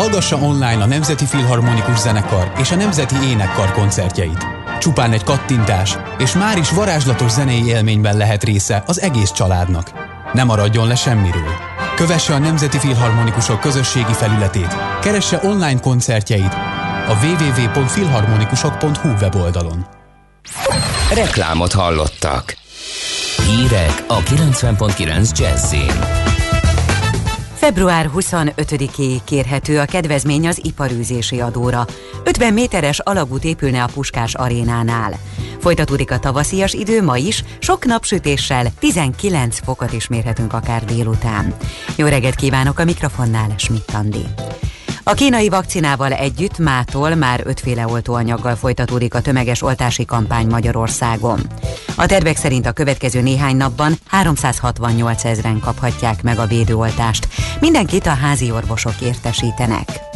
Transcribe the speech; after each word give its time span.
Hallgassa 0.00 0.36
online 0.36 0.82
a 0.82 0.86
Nemzeti 0.86 1.26
Filharmonikus 1.26 1.98
Zenekar 1.98 2.52
és 2.58 2.70
a 2.70 2.74
Nemzeti 2.76 3.14
Énekkar 3.24 3.72
koncertjeit. 3.72 4.46
Csupán 4.78 5.12
egy 5.12 5.24
kattintás, 5.24 5.96
és 6.18 6.32
már 6.32 6.58
is 6.58 6.70
varázslatos 6.70 7.30
zenei 7.30 7.66
élményben 7.66 8.16
lehet 8.16 8.44
része 8.44 8.82
az 8.86 9.00
egész 9.00 9.32
családnak. 9.32 9.90
Ne 10.32 10.44
maradjon 10.44 10.86
le 10.86 10.94
semmiről. 10.94 11.54
Kövesse 11.96 12.34
a 12.34 12.38
Nemzeti 12.38 12.78
Filharmonikusok 12.78 13.60
közösségi 13.60 14.12
felületét, 14.12 14.76
keresse 15.00 15.40
online 15.42 15.80
koncertjeit 15.80 16.54
a 17.08 17.18
www.filharmonikusok.hu 17.22 19.08
weboldalon. 19.08 19.86
Reklámot 21.14 21.72
hallottak. 21.72 22.56
Hírek 23.46 24.04
a 24.06 24.18
90.9 24.18 25.38
Jazzin. 25.38 26.38
Február 27.60 28.10
25-éig 28.16 29.20
kérhető 29.24 29.78
a 29.78 29.84
kedvezmény 29.84 30.46
az 30.46 30.60
iparűzési 30.64 31.40
adóra. 31.40 31.86
50 32.24 32.52
méteres 32.52 32.98
alagút 32.98 33.44
épülne 33.44 33.82
a 33.82 33.88
Puskás 33.94 34.34
arénánál. 34.34 35.12
Folytatódik 35.58 36.10
a 36.10 36.18
tavaszias 36.18 36.72
idő 36.72 37.02
ma 37.02 37.16
is, 37.16 37.44
sok 37.58 37.84
napsütéssel 37.84 38.66
19 38.78 39.58
fokot 39.64 39.92
is 39.92 40.08
mérhetünk 40.08 40.52
akár 40.52 40.84
délután. 40.84 41.54
Jó 41.96 42.06
reggelt 42.06 42.34
kívánok 42.34 42.78
a 42.78 42.84
mikrofonnál, 42.84 43.54
Schmidt 43.56 43.90
Andi. 43.94 44.24
A 45.10 45.14
kínai 45.14 45.48
vakcinával 45.48 46.12
együtt 46.12 46.58
mától 46.58 47.14
már 47.14 47.42
ötféle 47.44 47.86
oltóanyaggal 47.86 48.56
folytatódik 48.56 49.14
a 49.14 49.20
tömeges 49.20 49.62
oltási 49.62 50.04
kampány 50.04 50.46
Magyarországon. 50.46 51.40
A 51.96 52.06
tervek 52.06 52.36
szerint 52.36 52.66
a 52.66 52.72
következő 52.72 53.20
néhány 53.20 53.56
napban 53.56 53.94
368 54.06 55.24
ezeren 55.24 55.60
kaphatják 55.60 56.22
meg 56.22 56.38
a 56.38 56.46
védőoltást. 56.46 57.28
Mindenkit 57.60 58.06
a 58.06 58.14
házi 58.14 58.50
orvosok 58.50 59.00
értesítenek. 59.00 60.09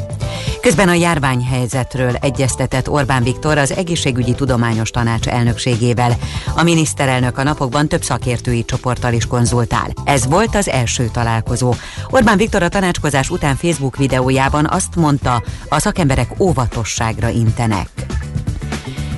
Közben 0.60 0.88
a 0.88 0.92
járványhelyzetről 0.92 2.14
egyeztetett 2.20 2.88
Orbán 2.88 3.22
Viktor 3.22 3.58
az 3.58 3.72
Egészségügyi 3.72 4.34
Tudományos 4.34 4.90
Tanács 4.90 5.26
elnökségével. 5.26 6.16
A 6.56 6.62
miniszterelnök 6.62 7.38
a 7.38 7.42
napokban 7.42 7.88
több 7.88 8.02
szakértői 8.02 8.64
csoporttal 8.64 9.12
is 9.12 9.26
konzultál. 9.26 9.92
Ez 10.04 10.26
volt 10.26 10.54
az 10.54 10.68
első 10.68 11.08
találkozó. 11.12 11.74
Orbán 12.10 12.36
Viktor 12.36 12.62
a 12.62 12.68
tanácskozás 12.68 13.30
után 13.30 13.56
Facebook 13.56 13.96
videójában 13.96 14.66
azt 14.70 14.96
mondta, 14.96 15.42
a 15.68 15.78
szakemberek 15.78 16.40
óvatosságra 16.40 17.28
intenek. 17.28 17.88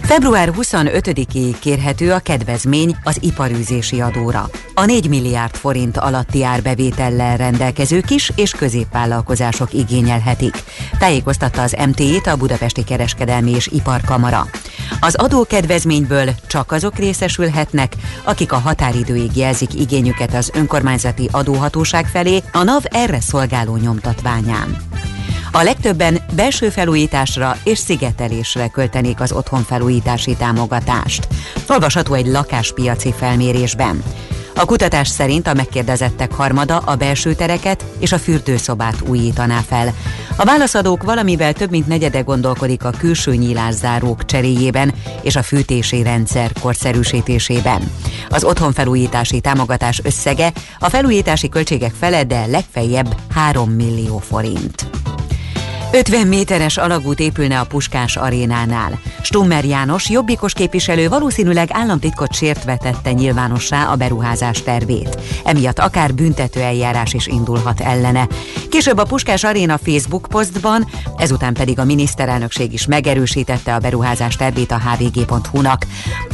Február 0.07 0.53
25-ig 0.59 1.55
kérhető 1.61 2.13
a 2.13 2.19
kedvezmény 2.19 2.97
az 3.05 3.19
iparűzési 3.21 4.01
adóra. 4.01 4.51
A 4.75 4.85
4 4.85 5.09
milliárd 5.09 5.55
forint 5.55 5.97
alatti 5.97 6.45
árbevétellel 6.45 7.37
rendelkező 7.37 8.01
kis 8.01 8.33
és 8.35 8.51
középvállalkozások 8.51 9.73
igényelhetik. 9.73 10.63
Tájékoztatta 10.99 11.63
az 11.63 11.77
MT-t 11.87 12.27
a 12.27 12.37
Budapesti 12.37 12.85
Kereskedelmi 12.85 13.51
és 13.51 13.67
Iparkamara. 13.67 14.47
Az 15.01 15.15
adókedvezményből 15.15 16.31
csak 16.47 16.73
azok 16.73 16.97
részesülhetnek, 16.97 17.93
akik 18.25 18.53
a 18.53 18.59
határidőig 18.59 19.37
jelzik 19.37 19.75
igényüket 19.75 20.35
az 20.35 20.51
önkormányzati 20.55 21.29
adóhatóság 21.33 22.07
felé 22.07 22.43
a 22.53 22.63
NAV 22.63 22.83
erre 22.91 23.21
szolgáló 23.21 23.77
nyomtatványán. 23.77 24.77
A 25.57 25.63
legtöbben 25.63 26.19
belső 26.35 26.69
felújításra 26.69 27.57
és 27.65 27.79
szigetelésre 27.79 28.69
költenék 28.69 29.21
az 29.21 29.33
otthonfelújítási 29.33 30.35
támogatást. 30.35 31.29
Olvasható 31.69 32.15
egy 32.15 32.27
lakáspiaci 32.27 33.13
felmérésben. 33.13 34.03
A 34.55 34.65
kutatás 34.65 35.09
szerint 35.09 35.47
a 35.47 35.55
megkérdezettek 35.55 36.33
harmada 36.33 36.79
a 36.79 36.95
belső 36.95 37.35
tereket 37.35 37.85
és 37.99 38.13
a 38.13 38.19
fürdőszobát 38.19 38.97
újítaná 39.09 39.61
fel. 39.61 39.93
A 40.37 40.45
válaszadók 40.45 41.03
valamivel 41.03 41.53
több 41.53 41.71
mint 41.71 41.87
negyede 41.87 42.21
gondolkodik 42.21 42.85
a 42.85 42.91
külső 42.99 43.35
nyílászárók 43.35 44.25
cseréjében 44.25 44.95
és 45.23 45.37
a 45.37 45.43
fűtési 45.43 46.03
rendszer 46.03 46.53
korszerűsítésében. 46.61 47.91
Az 48.29 48.45
otthonfelújítási 48.45 49.41
támogatás 49.41 50.01
összege 50.05 50.53
a 50.79 50.89
felújítási 50.89 51.49
költségek 51.49 51.93
fele, 51.99 52.25
de 52.25 52.47
legfeljebb 52.47 53.17
3 53.35 53.71
millió 53.71 54.19
forint. 54.19 54.87
50 55.97 56.27
méteres 56.27 56.77
alagút 56.77 57.21
épülne 57.21 57.61
a 57.61 57.65
Puskás 57.65 58.17
arénánál. 58.17 59.01
Stummer 59.23 59.65
János, 59.65 60.11
jobbikos 60.11 60.53
képviselő 60.53 61.09
valószínűleg 61.09 61.69
államtitkot 61.73 62.35
sértve 62.35 62.77
tette 62.77 63.13
nyilvánossá 63.13 63.85
a 63.85 63.97
beruházás 63.97 64.63
tervét. 64.63 65.19
Emiatt 65.45 65.79
akár 65.79 66.15
büntető 66.15 66.61
eljárás 66.61 67.13
is 67.15 67.27
indulhat 67.27 67.81
ellene. 67.81 68.29
Később 68.71 68.99
a 68.99 69.05
Puskás 69.05 69.45
Aréna 69.45 69.79
Facebook 69.79 70.27
posztban, 70.29 70.89
ezután 71.17 71.55
pedig 71.55 71.79
a 71.79 71.85
miniszterelnökség 71.85 72.73
is 72.73 72.87
megerősítette 72.87 73.75
a 73.75 73.79
beruházás 73.79 74.37
tervét 74.37 74.71
a 74.71 74.79
hvg.hu-nak. 74.79 75.87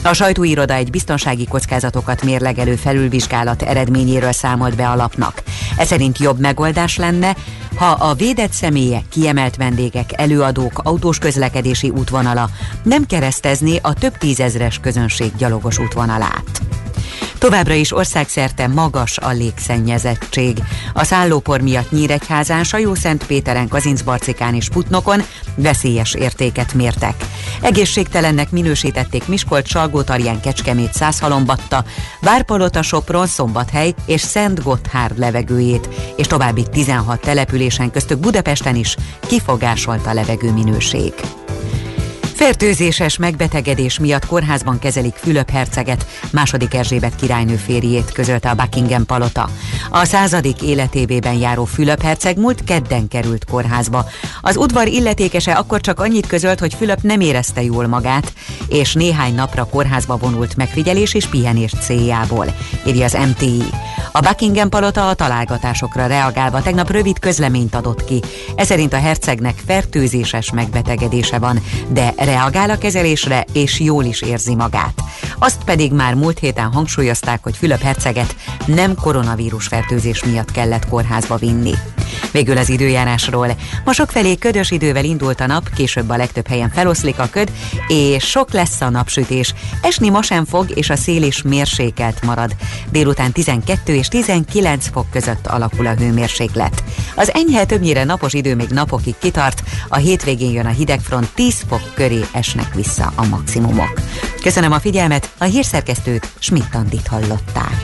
A 0.02 0.12
sajtóiroda 0.12 0.74
egy 0.74 0.90
biztonsági 0.90 1.46
kockázatokat 1.46 2.22
mérlegelő 2.22 2.76
felülvizsgálat 2.76 3.62
eredményéről 3.62 4.32
számolt 4.32 4.76
be 4.76 4.88
a 4.88 4.96
lapnak. 4.96 5.42
Ez 5.76 5.86
szerint 5.86 6.18
jobb 6.18 6.38
megoldás 6.38 6.96
lenne, 6.96 7.36
ha 7.76 7.90
a 7.90 8.14
védett 8.14 8.52
személyek, 8.52 9.04
kiemelt 9.08 9.51
vendégek, 9.56 10.20
előadók 10.20 10.78
autós 10.78 11.18
közlekedési 11.18 11.90
útvonala 11.90 12.48
nem 12.82 13.06
keresztezni 13.06 13.78
a 13.82 13.94
több 13.94 14.16
tízezres 14.16 14.78
közönség 14.78 15.36
gyalogos 15.36 15.78
útvonalát. 15.78 16.62
Továbbra 17.42 17.74
is 17.74 17.92
országszerte 17.92 18.66
magas 18.66 19.18
a 19.18 19.30
légszennyezettség. 19.30 20.58
A 20.92 21.04
szállópor 21.04 21.60
miatt 21.60 21.90
Nyíregyházán, 21.90 22.64
Sajó-Szentpéteren, 22.64 23.68
Kazincbarcikán 23.68 24.54
és 24.54 24.68
Putnokon 24.68 25.22
veszélyes 25.54 26.14
értéket 26.14 26.74
mértek. 26.74 27.14
Egészségtelennek 27.62 28.50
minősítették 28.50 29.28
Miskolc, 29.28 29.68
Salgótarján, 29.68 30.40
Kecskemét, 30.40 30.92
Százhalombatta, 30.92 31.84
Várpalota, 32.20 32.82
Sopron, 32.82 33.26
Szombathely 33.26 33.94
és 34.06 34.20
Szent 34.20 34.62
Gotthárd 34.62 35.18
levegőjét, 35.18 35.88
és 36.16 36.26
további 36.26 36.66
16 36.70 37.20
településen 37.20 37.90
köztük 37.90 38.18
Budapesten 38.18 38.76
is 38.76 38.96
kifogásolt 39.20 40.06
a 40.06 40.12
levegő 40.12 40.52
minőség. 40.52 41.12
Fertőzéses 42.34 43.16
megbetegedés 43.16 43.98
miatt 43.98 44.26
kórházban 44.26 44.78
kezelik 44.78 45.14
Fülöp 45.14 45.50
herceget, 45.50 46.06
második 46.30 46.74
Erzsébet 46.74 47.16
királynő 47.16 47.56
férjét 47.56 48.12
közölte 48.12 48.50
a 48.50 48.54
Buckingham 48.54 49.06
palota. 49.06 49.50
A 49.90 50.04
századik 50.04 50.62
életévében 50.62 51.34
járó 51.34 51.64
Fülöp 51.64 52.02
herceg 52.02 52.38
múlt 52.38 52.64
kedden 52.64 53.08
került 53.08 53.44
kórházba. 53.44 54.06
Az 54.40 54.56
udvar 54.56 54.86
illetékese 54.86 55.52
akkor 55.52 55.80
csak 55.80 56.00
annyit 56.00 56.26
közölt, 56.26 56.60
hogy 56.60 56.74
Fülöp 56.74 57.02
nem 57.02 57.20
érezte 57.20 57.62
jól 57.62 57.86
magát, 57.86 58.32
és 58.68 58.92
néhány 58.94 59.34
napra 59.34 59.64
kórházba 59.64 60.16
vonult 60.16 60.56
megfigyelés 60.56 61.14
és 61.14 61.26
pihenés 61.26 61.72
céljából, 61.80 62.54
írja 62.86 63.04
az 63.04 63.16
MTI. 63.28 63.62
A 64.12 64.20
Buckingham 64.20 64.68
palota 64.68 65.08
a 65.08 65.14
találgatásokra 65.14 66.06
reagálva 66.06 66.62
tegnap 66.62 66.90
rövid 66.90 67.18
közleményt 67.18 67.74
adott 67.74 68.04
ki. 68.04 68.22
Ez 68.56 68.66
szerint 68.66 68.92
a 68.92 68.98
hercegnek 68.98 69.62
fertőzéses 69.66 70.52
megbetegedése 70.52 71.38
van, 71.38 71.62
de 71.88 72.12
reagál 72.24 72.70
a 72.70 72.78
kezelésre 72.78 73.44
és 73.52 73.80
jól 73.80 74.04
is 74.04 74.22
érzi 74.22 74.54
magát. 74.54 75.02
Azt 75.38 75.64
pedig 75.64 75.92
már 75.92 76.14
múlt 76.14 76.38
héten 76.38 76.72
hangsúlyozták, 76.72 77.42
hogy 77.42 77.56
Fülöp 77.56 77.80
herceget 77.80 78.36
nem 78.66 78.94
koronavírus 78.94 79.66
fertőzés 79.66 80.24
miatt 80.24 80.50
kellett 80.50 80.88
kórházba 80.88 81.36
vinni. 81.36 81.74
Végül 82.30 82.56
az 82.56 82.68
időjárásról. 82.68 83.56
Ma 83.84 83.92
sokfelé 83.92 84.36
ködös 84.36 84.70
idővel 84.70 85.04
indult 85.04 85.40
a 85.40 85.46
nap, 85.46 85.68
később 85.74 86.10
a 86.10 86.16
legtöbb 86.16 86.46
helyen 86.46 86.70
feloszlik 86.70 87.18
a 87.18 87.28
köd, 87.30 87.52
és 87.88 88.24
sok 88.24 88.52
lesz 88.52 88.80
a 88.80 88.90
napsütés. 88.90 89.54
Esni 89.82 90.08
ma 90.08 90.22
sem 90.22 90.44
fog, 90.44 90.76
és 90.76 90.90
a 90.90 90.96
szél 90.96 91.22
is 91.22 91.42
mérsékelt 91.42 92.22
marad. 92.22 92.56
Délután 92.90 93.32
12 93.32 93.94
és 93.94 94.08
19 94.08 94.88
fok 94.92 95.10
között 95.10 95.46
alakul 95.46 95.86
a 95.86 95.94
hőmérséklet. 95.94 96.84
Az 97.14 97.34
enyhe 97.34 97.64
többnyire 97.64 98.04
napos 98.04 98.32
idő 98.32 98.54
még 98.54 98.68
napokig 98.68 99.14
kitart, 99.18 99.62
a 99.88 99.96
hétvégén 99.96 100.52
jön 100.52 100.66
a 100.66 100.70
hidegfront 100.70 101.28
10 101.34 101.64
fok 101.68 101.94
köré 101.94 102.20
esnek 102.32 102.74
vissza 102.74 103.12
a 103.14 103.26
maximumok. 103.26 104.00
Köszönöm 104.42 104.72
a 104.72 104.80
figyelmet, 104.80 105.30
a 105.38 105.44
hírszerkesztőt 105.44 106.28
Schmidt-Tandit 106.38 107.06
hallották. 107.06 107.82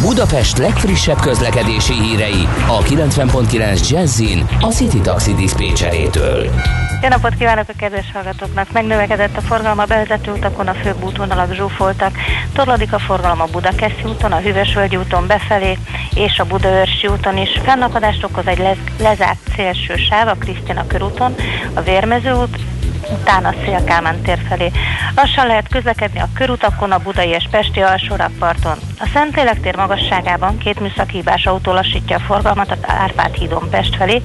Budapest 0.00 0.58
legfrissebb 0.58 1.20
közlekedési 1.20 1.92
hírei 1.92 2.48
a 2.66 2.78
90.9 2.78 3.88
Jazzin 3.88 4.46
a 4.60 4.66
City 4.66 5.00
Taxi 5.00 5.34
Dispécsejétől. 5.34 6.50
Jó 7.02 7.08
napot 7.08 7.34
kívánok 7.34 7.68
a 7.68 7.72
kedves 7.78 8.12
hallgatóknak! 8.12 8.72
Megnövekedett 8.72 9.36
a 9.36 9.40
forgalom 9.40 9.78
a 9.78 9.84
bevezető 9.84 10.32
utakon, 10.32 10.68
a 10.68 10.74
főbb 10.74 11.04
útvonalak 11.04 11.54
zsúfoltak. 11.54 12.16
Torlódik 12.52 12.92
a 12.92 12.98
forgalom 12.98 13.40
a 13.40 13.48
Budakeszi 13.52 14.02
úton, 14.04 14.32
a 14.32 14.38
Hűvösvölgyi 14.38 14.96
úton 14.96 15.26
befelé, 15.26 15.78
és 16.14 16.38
a 16.38 16.44
Budaörsi 16.44 17.06
úton 17.06 17.36
is. 17.36 17.60
Fennakadást 17.64 18.24
okoz 18.24 18.46
egy 18.46 18.58
lez- 18.58 19.00
lezárt 19.00 19.38
szélső 19.56 19.96
sáv 19.96 20.28
a 20.28 20.36
Krisztina 20.38 20.86
körúton, 20.86 21.34
a 21.74 21.80
Vérmező 21.80 22.32
út, 22.32 22.58
utána 23.10 23.48
a 23.48 23.54
Szélkálmán 23.64 24.22
tér 24.22 24.38
felé. 24.48 24.70
Lassan 25.14 25.46
lehet 25.46 25.68
közlekedni 25.68 26.20
a 26.20 26.28
körutakon, 26.34 26.92
a 26.92 26.98
Budai 26.98 27.28
és 27.28 27.48
Pesti 27.50 27.80
alsórakparton. 27.80 28.78
A 28.98 29.08
Szentlélek 29.12 29.60
tér 29.60 29.76
magasságában 29.76 30.58
két 30.58 30.80
műszakhívás 30.80 31.46
autó 31.46 31.72
lassítja 31.72 32.16
a 32.16 32.20
forgalmat 32.20 32.70
az 32.70 32.78
Árpád 32.86 33.34
hídon 33.34 33.70
Pest 33.70 33.96
felé, 33.96 34.22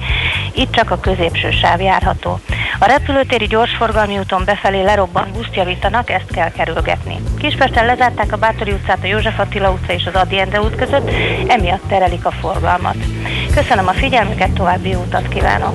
itt 0.54 0.72
csak 0.72 0.90
a 0.90 1.00
középső 1.00 1.50
sáv 1.50 1.80
járható. 1.80 2.40
A 2.78 2.86
repülőtéri 2.86 3.46
gyorsforgalmi 3.46 4.18
úton 4.18 4.44
befelé 4.44 4.82
lerobbant 4.82 5.32
buszt 5.32 5.56
javítanak, 5.56 6.10
ezt 6.10 6.30
kell 6.32 6.50
kerülgetni. 6.50 7.20
Kispesten 7.38 7.86
lezárták 7.86 8.32
a 8.32 8.36
Bátori 8.36 8.72
utcát, 8.72 8.98
a 9.02 9.06
József 9.06 9.38
Attila 9.38 9.70
utca 9.70 9.92
és 9.92 10.06
az 10.06 10.14
Adi 10.14 10.38
Endre 10.38 10.60
út 10.60 10.74
között, 10.74 11.10
emiatt 11.46 11.88
terelik 11.88 12.24
a 12.24 12.30
forgalmat. 12.30 12.96
Köszönöm 13.54 13.88
a 13.88 13.92
figyelmüket, 13.92 14.50
további 14.50 14.94
utat 14.94 15.28
kívánok! 15.28 15.74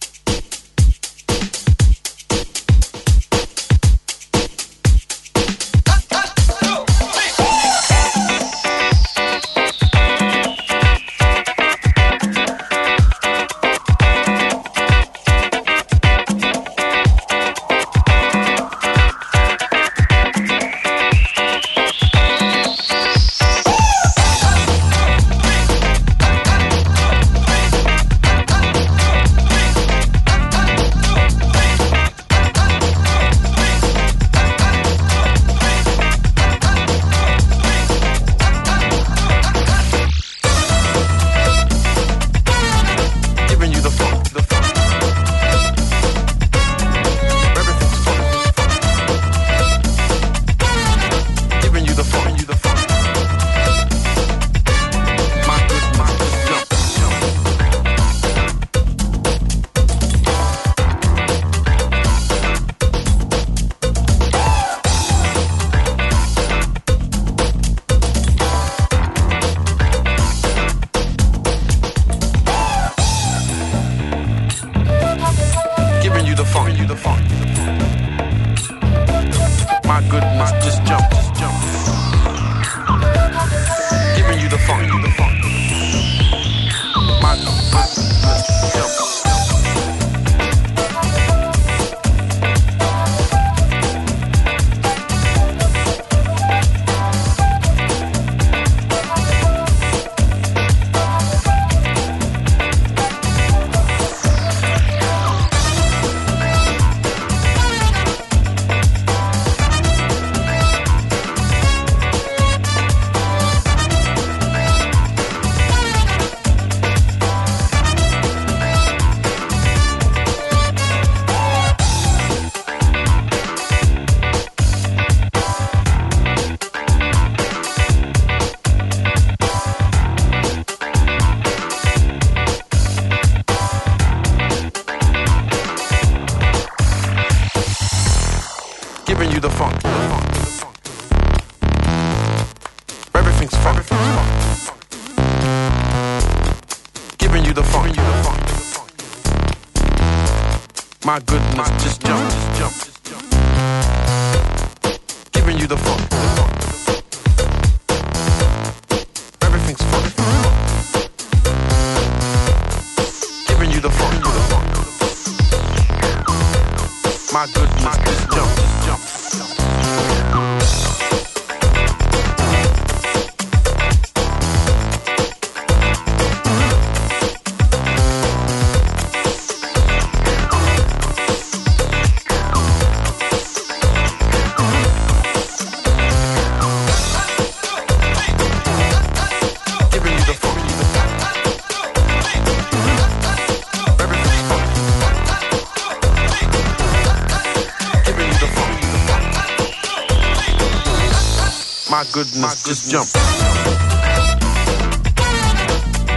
Goodness, 202.41 202.63
just 202.63 202.89
jump. 202.91 203.07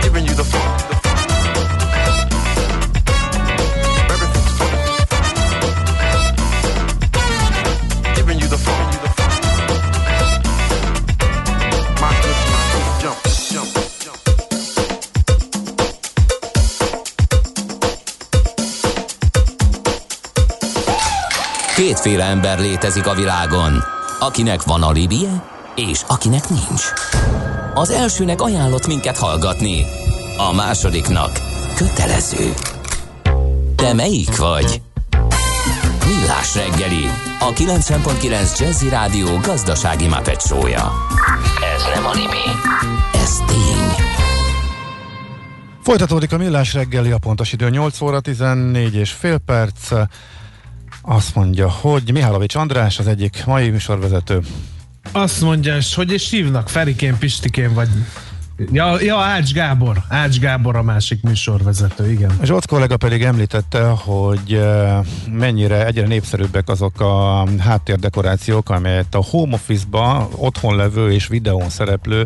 Giving 0.03 0.27
you 0.27 0.35
the 0.35 0.45
funk. 0.45 0.81
Giving 8.15 8.39
you 8.41 8.49
the 8.49 8.57
funk. 8.57 8.93
My 12.01 12.13
goodness, 12.23 12.65
just 12.73 12.91
jump, 13.03 13.19
jump, 13.53 13.71
jump. 14.03 14.19
Kétféle 21.77 22.25
ember 22.25 22.59
létezik 22.59 23.07
a 23.07 23.15
világon, 23.15 23.85
akinek 24.19 24.63
van 24.63 24.83
alibije, 24.83 25.53
és 25.77 26.03
akinek 26.09 26.49
nincs. 26.49 26.83
Az 27.75 27.91
elsőnek 27.91 28.41
ajánlott 28.41 28.87
minket 28.87 29.19
hallgatni, 29.19 29.85
a 30.37 30.53
másodiknak 30.53 31.31
kötelező. 31.75 32.53
Te 33.77 33.93
melyik 33.93 34.37
vagy? 34.37 34.83
Millás 36.07 36.55
reggeli, 36.55 37.05
a 37.41 37.53
90.9 37.53 38.59
Jazzy 38.59 38.89
Rádió 38.89 39.39
gazdasági 39.43 40.09
mapetsója. 40.09 40.93
Ez 41.77 41.83
nem 41.95 42.07
animi, 42.07 42.47
ez 43.15 43.37
tény. 43.47 44.07
Folytatódik 45.83 46.33
a 46.33 46.37
Millás 46.37 46.75
reggeli, 46.75 47.11
a 47.11 47.19
pontos 47.19 47.53
idő 47.53 47.71
8 47.71 48.01
óra 48.01 48.21
14 48.21 48.95
és 48.95 49.11
fél 49.11 49.39
perc. 49.39 49.91
Azt 51.03 51.35
mondja, 51.35 51.71
hogy 51.71 52.13
Mihálovics 52.13 52.55
András 52.55 52.99
az 52.99 53.07
egyik 53.07 53.43
mai 53.47 53.71
műsorvezető, 53.71 54.41
azt 55.15 55.41
mondja, 55.41 55.77
és 55.77 55.95
hogy 55.95 56.13
is 56.13 56.31
hívnak? 56.31 56.69
Ferikén, 56.69 57.19
Pistikén, 57.19 57.75
vagy 57.75 57.89
Ja, 58.73 59.01
ja, 59.01 59.19
Ács 59.19 59.53
Gábor. 59.53 59.97
Ács 60.09 60.39
Gábor 60.39 60.77
a 60.77 60.83
másik 60.83 61.23
műsorvezető, 61.23 62.11
igen. 62.11 62.31
Zsolt 62.43 62.67
kollega 62.67 62.97
pedig 62.97 63.23
említette, 63.23 63.85
hogy 63.85 64.53
eh, 64.53 64.99
mennyire 65.31 65.87
egyre 65.87 66.07
népszerűbbek 66.07 66.69
azok 66.69 67.01
a 67.01 67.47
háttérdekorációk, 67.59 68.71
amelyet 68.71 69.15
a 69.15 69.25
home 69.31 69.55
office-ba 69.55 70.29
otthon 70.37 70.77
levő 70.77 71.13
és 71.13 71.27
videón 71.27 71.69
szereplő 71.69 72.25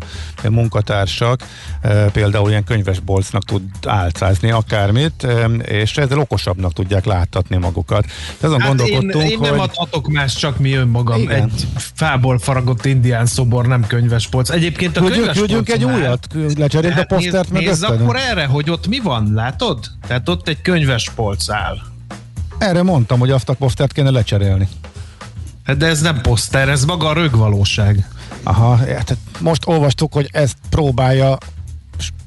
munkatársak 0.48 1.40
eh, 1.80 2.06
például 2.12 2.50
ilyen 2.50 2.64
könyvesbolcnak 2.64 3.44
tud 3.44 3.62
álcázni 3.86 4.50
akármit, 4.50 5.24
eh, 5.24 5.44
és 5.64 5.96
ezzel 5.96 6.18
okosabbnak 6.18 6.72
tudják 6.72 7.04
láttatni 7.04 7.56
magukat. 7.56 8.04
Azon 8.40 8.60
hát 8.60 8.80
én, 8.80 9.10
én 9.10 9.38
nem 9.40 9.50
hogy... 9.50 9.60
adhatok 9.60 10.08
más, 10.08 10.34
csak 10.34 10.58
mi 10.58 10.72
önmagam. 10.72 11.20
Igen. 11.20 11.42
Egy 11.42 11.66
fából 11.94 12.38
faragott 12.38 12.84
indián 12.84 13.26
szobor, 13.26 13.66
nem 13.66 13.86
könyvespolc. 13.86 14.50
Egyébként 14.50 14.96
a 14.96 15.00
könyvespolc 15.00 15.70
egy 15.70 15.84
újat 15.84 16.17
lecserélt, 16.26 16.58
lecserélt 16.58 16.94
hát 16.94 17.12
a 17.12 17.14
posztert 17.14 17.50
néz, 17.50 17.64
nézz 17.64 17.82
akkor 17.82 18.16
erre, 18.16 18.46
hogy 18.46 18.70
ott 18.70 18.88
mi 18.88 18.98
van, 18.98 19.32
látod? 19.34 19.86
Tehát 20.06 20.28
ott 20.28 20.48
egy 20.48 20.62
könyves 20.62 21.10
polc 21.14 21.50
áll. 21.50 21.78
Erre 22.58 22.82
mondtam, 22.82 23.18
hogy 23.18 23.30
azt 23.30 23.48
a 23.48 23.54
posztert 23.54 23.92
kéne 23.92 24.10
lecserélni. 24.10 24.68
Hát 25.64 25.76
de 25.76 25.86
ez 25.86 26.00
nem 26.00 26.20
poszter, 26.20 26.68
ez 26.68 26.84
maga 26.84 27.08
a 27.08 27.12
rögvalóság. 27.12 28.08
Aha, 28.42 28.76
hát 28.76 29.16
most 29.40 29.66
olvastuk, 29.66 30.12
hogy 30.12 30.28
ezt 30.32 30.56
próbálja 30.70 31.38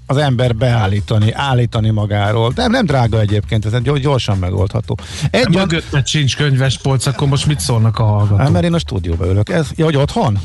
az 0.06 0.18
ember 0.18 0.56
beállítani, 0.56 1.32
állítani 1.32 1.90
magáról. 1.90 2.52
De 2.52 2.68
nem 2.68 2.86
drága 2.86 3.20
egyébként, 3.20 3.66
ez 3.66 3.82
gyorsan 3.82 4.38
megoldható. 4.38 4.98
Egy 5.32 5.50
Mögötted 5.50 6.08
sincs 6.08 6.36
könyves 6.36 6.78
polc, 6.78 7.06
akkor 7.06 7.28
most 7.28 7.46
mit 7.46 7.60
szólnak 7.60 8.00
a 8.00 8.04
hallgatók? 8.04 8.40
Hát, 8.40 8.50
mert 8.52 8.64
én 8.64 8.74
a 8.74 8.80
stúdióban 8.80 9.30
ülök. 9.30 9.50
Ez, 9.50 9.68
ja, 9.76 9.86
hogy 9.86 9.96
otthon? 9.96 10.40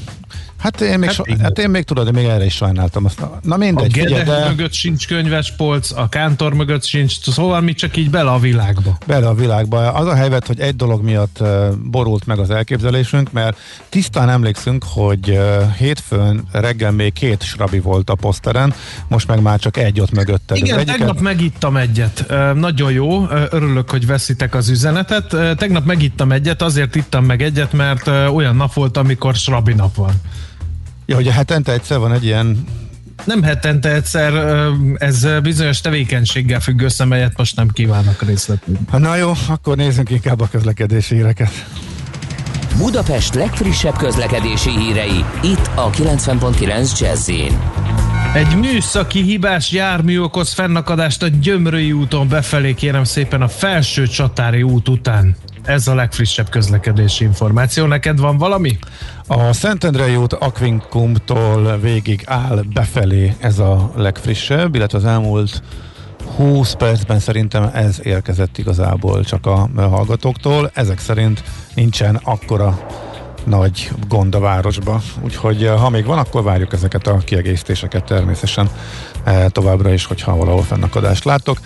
Hát 0.66 0.80
én 0.80 0.98
még, 0.98 1.08
hát, 1.08 1.14
so, 1.14 1.22
hát 1.42 1.58
én 1.58 1.70
még 1.70 1.84
tudod, 1.84 2.12
még 2.12 2.24
erre 2.24 2.44
is 2.44 2.54
sajnáltam. 2.54 3.04
Azt, 3.04 3.26
na 3.42 3.56
mindegy, 3.56 3.98
a 3.98 4.02
figyelj, 4.02 4.22
de... 4.22 4.48
mögött 4.48 4.72
sincs 4.72 5.06
könyves 5.06 5.52
polc, 5.56 5.90
a 5.90 6.08
kántor 6.08 6.54
mögött 6.54 6.84
sincs, 6.84 7.30
szóval 7.30 7.60
mi 7.60 7.72
csak 7.72 7.96
így 7.96 8.10
bele 8.10 8.30
a 8.30 8.38
világba. 8.38 8.98
Bele 9.06 9.26
a 9.28 9.34
világba. 9.34 9.92
Az 9.92 10.06
a 10.06 10.14
helyzet, 10.14 10.46
hogy 10.46 10.60
egy 10.60 10.76
dolog 10.76 11.02
miatt 11.02 11.42
borult 11.90 12.26
meg 12.26 12.38
az 12.38 12.50
elképzelésünk, 12.50 13.32
mert 13.32 13.58
tisztán 13.88 14.28
emlékszünk, 14.28 14.84
hogy 14.88 15.38
hétfőn 15.78 16.44
reggel 16.52 16.90
még 16.90 17.12
két 17.12 17.42
srabi 17.42 17.78
volt 17.78 18.10
a 18.10 18.14
poszteren, 18.14 18.74
most 19.08 19.28
meg 19.28 19.42
már 19.42 19.58
csak 19.58 19.76
egy 19.76 20.00
ott 20.00 20.12
mögötte. 20.12 20.54
Igen, 20.54 20.78
egyiket... 20.78 20.96
tegnap 20.96 21.20
megittam 21.20 21.76
egyet. 21.76 22.26
Nagyon 22.54 22.92
jó, 22.92 23.28
örülök, 23.50 23.90
hogy 23.90 24.06
veszitek 24.06 24.54
az 24.54 24.68
üzenetet. 24.68 25.36
Tegnap 25.56 25.84
megittam 25.84 26.32
egyet, 26.32 26.62
azért 26.62 26.94
ittam 26.94 27.24
meg 27.24 27.42
egyet, 27.42 27.72
mert 27.72 28.06
olyan 28.32 28.56
nap 28.56 28.72
volt, 28.72 28.96
amikor 28.96 29.34
srabi 29.34 29.72
nap 29.72 29.94
van. 29.94 30.12
Ja, 31.06 31.14
hogy 31.14 31.28
a 31.28 31.32
hetente 31.32 31.72
egyszer 31.72 31.98
van 31.98 32.12
egy 32.12 32.24
ilyen 32.24 32.64
nem 33.24 33.42
hetente 33.42 33.92
egyszer, 33.92 34.32
ez 34.94 35.26
bizonyos 35.42 35.80
tevékenységgel 35.80 36.60
függ 36.60 36.80
össze, 36.80 37.04
melyet 37.04 37.36
most 37.36 37.56
nem 37.56 37.68
kívánok 37.68 38.22
részletni. 38.22 38.78
Na 38.92 39.16
jó, 39.16 39.32
akkor 39.48 39.76
nézzünk 39.76 40.10
inkább 40.10 40.40
a 40.40 40.48
közlekedési 40.50 41.14
híreket. 41.14 41.66
Budapest 42.76 43.34
legfrissebb 43.34 43.96
közlekedési 43.96 44.70
hírei, 44.70 45.24
itt 45.42 45.70
a 45.74 45.90
90.9 45.90 46.98
jazz 46.98 47.30
egy 48.36 48.56
műszaki 48.56 49.22
hibás 49.22 49.72
jármű 49.72 50.18
okoz 50.20 50.52
fennakadást 50.52 51.22
a 51.22 51.26
Gyömrői 51.26 51.92
úton 51.92 52.28
befelé, 52.28 52.74
kérem 52.74 53.04
szépen 53.04 53.42
a 53.42 53.48
felső 53.48 54.06
csatári 54.06 54.62
út 54.62 54.88
után. 54.88 55.36
Ez 55.64 55.88
a 55.88 55.94
legfrissebb 55.94 56.48
közlekedési 56.48 57.24
információ. 57.24 57.86
Neked 57.86 58.18
van 58.18 58.38
valami? 58.38 58.78
A 59.28 59.52
Szentendrei 59.52 60.16
út 60.16 60.32
Aquincumtól 60.32 61.78
végig 61.78 62.22
áll 62.26 62.62
befelé 62.72 63.36
ez 63.40 63.58
a 63.58 63.90
legfrissebb, 63.96 64.74
illetve 64.74 64.98
az 64.98 65.04
elmúlt 65.04 65.62
20 66.36 66.72
percben 66.72 67.18
szerintem 67.18 67.70
ez 67.74 68.00
érkezett 68.02 68.58
igazából 68.58 69.24
csak 69.24 69.46
a 69.46 69.68
hallgatóktól. 69.76 70.70
Ezek 70.74 70.98
szerint 70.98 71.42
nincsen 71.74 72.20
akkora 72.22 72.86
nagy 73.46 73.90
gond 74.08 74.34
a 74.34 74.38
városba. 74.38 75.02
Úgyhogy 75.20 75.64
eh, 75.64 75.80
ha 75.80 75.90
még 75.90 76.04
van, 76.04 76.18
akkor 76.18 76.42
várjuk 76.42 76.72
ezeket 76.72 77.06
a 77.06 77.18
kiegészítéseket 77.18 78.04
természetesen 78.04 78.70
eh, 79.24 79.44
továbbra 79.48 79.92
is, 79.92 80.04
hogyha 80.04 80.36
valahol 80.36 80.62
fennakadást 80.62 81.24
látok. 81.24 81.58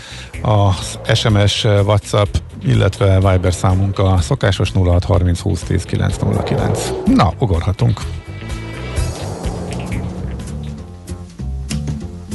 A 0.42 0.72
SMS, 1.14 1.64
eh, 1.64 1.86
WhatsApp, 1.86 2.34
illetve 2.62 3.30
Viber 3.30 3.52
számunk 3.52 3.98
a 3.98 4.18
szokásos 4.20 4.70
0630 4.72 5.40
20 5.40 5.60
10 5.60 5.84
909. 5.84 6.90
Na, 7.14 7.32
ugorhatunk. 7.38 8.00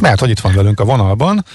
Mert 0.01 0.19
hogy 0.19 0.29
itt 0.29 0.39
van 0.39 0.53
velünk 0.53 0.79
a 0.79 0.85
vonalban, 0.85 1.45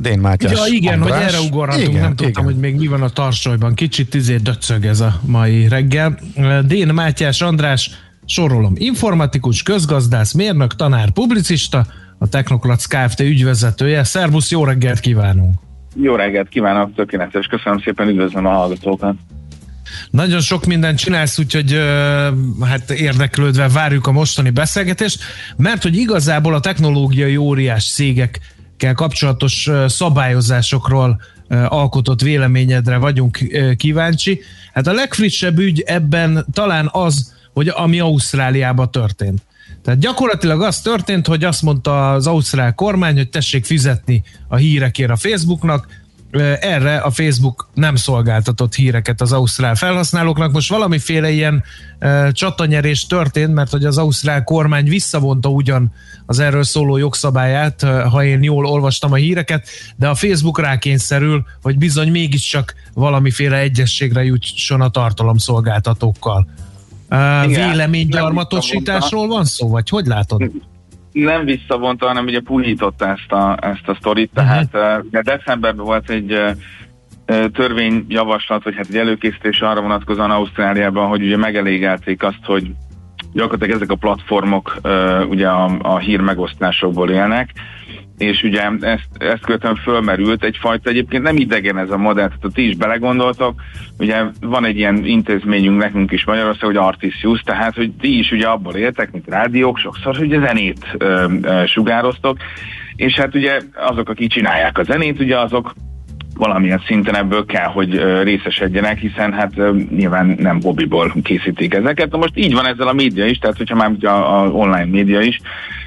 Dén 0.00 0.18
Mátyás 0.18 0.52
ja, 0.52 0.74
igen, 0.74 1.00
András. 1.00 1.18
hogy 1.18 1.26
erre 1.26 1.40
ugorhatunk, 1.40 1.88
igen, 1.88 2.00
nem 2.00 2.16
tudtam, 2.16 2.28
igen. 2.28 2.44
hogy 2.44 2.56
még 2.56 2.76
mi 2.76 2.86
van 2.86 3.02
a 3.02 3.08
tarsolyban. 3.08 3.74
Kicsit 3.74 4.14
izé 4.14 4.36
döcög 4.36 4.84
ez 4.84 5.00
a 5.00 5.20
mai 5.24 5.68
reggel. 5.68 6.18
Dén 6.66 6.88
Mátyás 6.94 7.40
András, 7.40 7.90
sorolom, 8.24 8.72
informatikus, 8.76 9.62
közgazdász, 9.62 10.32
mérnök, 10.32 10.74
tanár, 10.74 11.10
publicista, 11.10 11.86
a 12.18 12.28
Technokrats 12.28 12.86
Kft. 12.86 13.20
ügyvezetője. 13.20 14.04
Szervusz, 14.04 14.50
jó 14.50 14.64
reggelt 14.64 15.00
kívánunk! 15.00 15.54
Jó 15.94 16.14
reggelt 16.14 16.48
kívánok, 16.48 16.94
tökéletes, 16.94 17.46
köszönöm 17.46 17.80
szépen, 17.80 18.08
üdvözlöm 18.08 18.46
a 18.46 18.50
hallgatókat! 18.50 19.14
Nagyon 20.10 20.40
sok 20.40 20.64
mindent 20.64 20.98
csinálsz, 20.98 21.38
úgyhogy 21.38 21.78
hát 22.60 22.90
érdeklődve 22.90 23.68
várjuk 23.68 24.06
a 24.06 24.12
mostani 24.12 24.50
beszélgetést, 24.50 25.22
mert 25.56 25.82
hogy 25.82 25.96
igazából 25.96 26.54
a 26.54 26.60
technológiai 26.60 27.36
óriás 27.36 27.92
cégek 27.92 28.40
kell 28.80 28.92
kapcsolatos 28.92 29.70
szabályozásokról 29.86 31.20
alkotott 31.48 32.20
véleményedre 32.20 32.96
vagyunk 32.96 33.38
kíváncsi. 33.76 34.40
Hát 34.72 34.86
a 34.86 34.92
legfrissebb 34.92 35.58
ügy 35.58 35.80
ebben 35.80 36.46
talán 36.52 36.88
az, 36.92 37.34
hogy 37.52 37.68
ami 37.68 38.00
Ausztráliában 38.00 38.90
történt. 38.90 39.42
Tehát 39.82 40.00
gyakorlatilag 40.00 40.62
az 40.62 40.80
történt, 40.80 41.26
hogy 41.26 41.44
azt 41.44 41.62
mondta 41.62 42.10
az 42.12 42.26
ausztrál 42.26 42.74
kormány, 42.74 43.16
hogy 43.16 43.28
tessék 43.28 43.64
fizetni 43.64 44.22
a 44.48 44.56
hírekért 44.56 45.10
a 45.10 45.16
Facebooknak, 45.16 45.86
erre 46.60 46.96
a 46.96 47.10
Facebook 47.10 47.68
nem 47.74 47.94
szolgáltatott 47.94 48.74
híreket 48.74 49.20
az 49.20 49.32
ausztrál 49.32 49.74
felhasználóknak. 49.74 50.52
Most 50.52 50.70
valamiféle 50.70 51.30
ilyen 51.30 51.64
csatanyerés 52.30 53.06
történt, 53.06 53.54
mert 53.54 53.70
hogy 53.70 53.84
az 53.84 53.98
ausztrál 53.98 54.44
kormány 54.44 54.88
visszavonta 54.88 55.48
ugyan 55.48 55.92
az 56.26 56.38
erről 56.38 56.62
szóló 56.62 56.96
jogszabályát, 56.96 57.82
ha 57.82 58.24
én 58.24 58.42
jól 58.42 58.66
olvastam 58.66 59.12
a 59.12 59.16
híreket, 59.16 59.68
de 59.96 60.08
a 60.08 60.14
Facebook 60.14 60.60
rákényszerül, 60.60 61.44
hogy 61.62 61.78
bizony 61.78 62.10
mégiscsak 62.10 62.74
valamiféle 62.94 63.56
egyességre 63.56 64.24
jutson 64.24 64.80
a 64.80 64.88
tartalomszolgáltatókkal. 64.88 66.46
Véleménygyarmatosításról 67.46 69.26
van 69.26 69.44
szó, 69.44 69.68
vagy 69.68 69.88
hogy 69.88 70.06
látod? 70.06 70.50
Nem 71.12 71.44
visszavonta, 71.44 72.06
hanem 72.06 72.24
ugye 72.24 72.40
puhította 72.40 73.06
ezt 73.08 73.32
a, 73.32 73.56
ezt 73.60 73.88
a 73.88 73.96
sztorit, 73.98 74.30
tehát 74.34 74.68
uh-huh. 74.72 75.04
uh, 75.12 75.20
decemberben 75.20 75.84
volt 75.84 76.10
egy 76.10 76.40
törvényjavaslat, 77.52 78.64
vagy 78.64 78.74
hát 78.76 78.86
egy 78.88 78.96
előkészítés 78.96 79.60
arra 79.60 79.80
vonatkozóan 79.80 80.30
Ausztráliában, 80.30 81.08
hogy 81.08 81.22
ugye 81.22 81.36
megelégelték 81.36 82.22
azt, 82.22 82.44
hogy 82.44 82.70
gyakorlatilag 83.32 83.76
ezek 83.76 83.90
a 83.90 83.94
platformok 83.94 84.76
ugye 85.28 85.48
a, 85.48 85.78
a 85.82 85.98
hír 85.98 86.20
megosztásokból 86.20 87.10
élnek, 87.10 87.50
és 88.20 88.42
ugye 88.42 88.62
ezt, 88.80 89.08
ezt 89.18 89.44
követően 89.44 89.76
fölmerült 89.76 90.44
egyfajta, 90.44 90.90
egyébként 90.90 91.22
nem 91.22 91.36
idegen 91.36 91.78
ez 91.78 91.90
a 91.90 91.96
modell, 91.96 92.26
tehát 92.26 92.54
ti 92.54 92.68
is 92.68 92.76
belegondoltok, 92.76 93.60
ugye 93.98 94.22
van 94.40 94.64
egy 94.64 94.76
ilyen 94.76 95.04
intézményünk 95.04 95.78
nekünk 95.78 96.12
is 96.12 96.24
Magyarország, 96.24 96.64
hogy 96.64 96.76
Artisius, 96.76 97.40
tehát 97.40 97.74
hogy 97.74 97.92
ti 98.00 98.18
is 98.18 98.30
ugye 98.30 98.46
abból 98.46 98.74
éltek, 98.74 99.12
mint 99.12 99.28
rádiók, 99.28 99.78
sokszor, 99.78 100.16
hogy 100.16 100.32
a 100.32 100.40
zenét 100.40 100.86
ö, 100.98 101.26
ö, 101.42 101.62
sugároztok, 101.66 102.36
és 102.96 103.14
hát 103.14 103.34
ugye 103.34 103.60
azok, 103.74 104.08
akik 104.08 104.30
csinálják 104.30 104.78
a 104.78 104.82
zenét, 104.82 105.20
ugye 105.20 105.38
azok 105.38 105.74
valamilyen 106.34 106.82
szinten 106.86 107.16
ebből 107.16 107.44
kell, 107.44 107.66
hogy 107.66 108.22
részesedjenek, 108.22 108.98
hiszen 108.98 109.32
hát 109.32 109.52
nyilván 109.90 110.36
nem 110.38 110.60
Bobbyból 110.60 111.12
készítik 111.22 111.74
ezeket. 111.74 112.10
Na 112.10 112.18
most 112.18 112.36
így 112.36 112.54
van 112.54 112.66
ezzel 112.66 112.88
a 112.88 112.92
média 112.92 113.26
is, 113.26 113.38
tehát 113.38 113.56
hogyha 113.56 113.74
már 113.74 113.90
a, 114.00 114.42
a 114.42 114.50
online 114.50 114.90
média 114.90 115.20
is, 115.20 115.40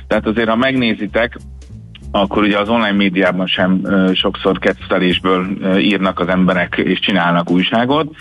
tehát 0.07 0.27
azért 0.27 0.49
ha 0.49 0.55
megnézitek, 0.55 1.37
akkor 2.15 2.43
ugye 2.43 2.59
az 2.59 2.69
online 2.69 2.91
médiában 2.91 3.47
sem 3.47 3.81
sokszor 4.13 4.59
kettelésből 4.59 5.47
írnak 5.79 6.19
az 6.19 6.27
emberek 6.27 6.75
és 6.83 6.99
csinálnak 6.99 7.49
újságot, 7.49 8.15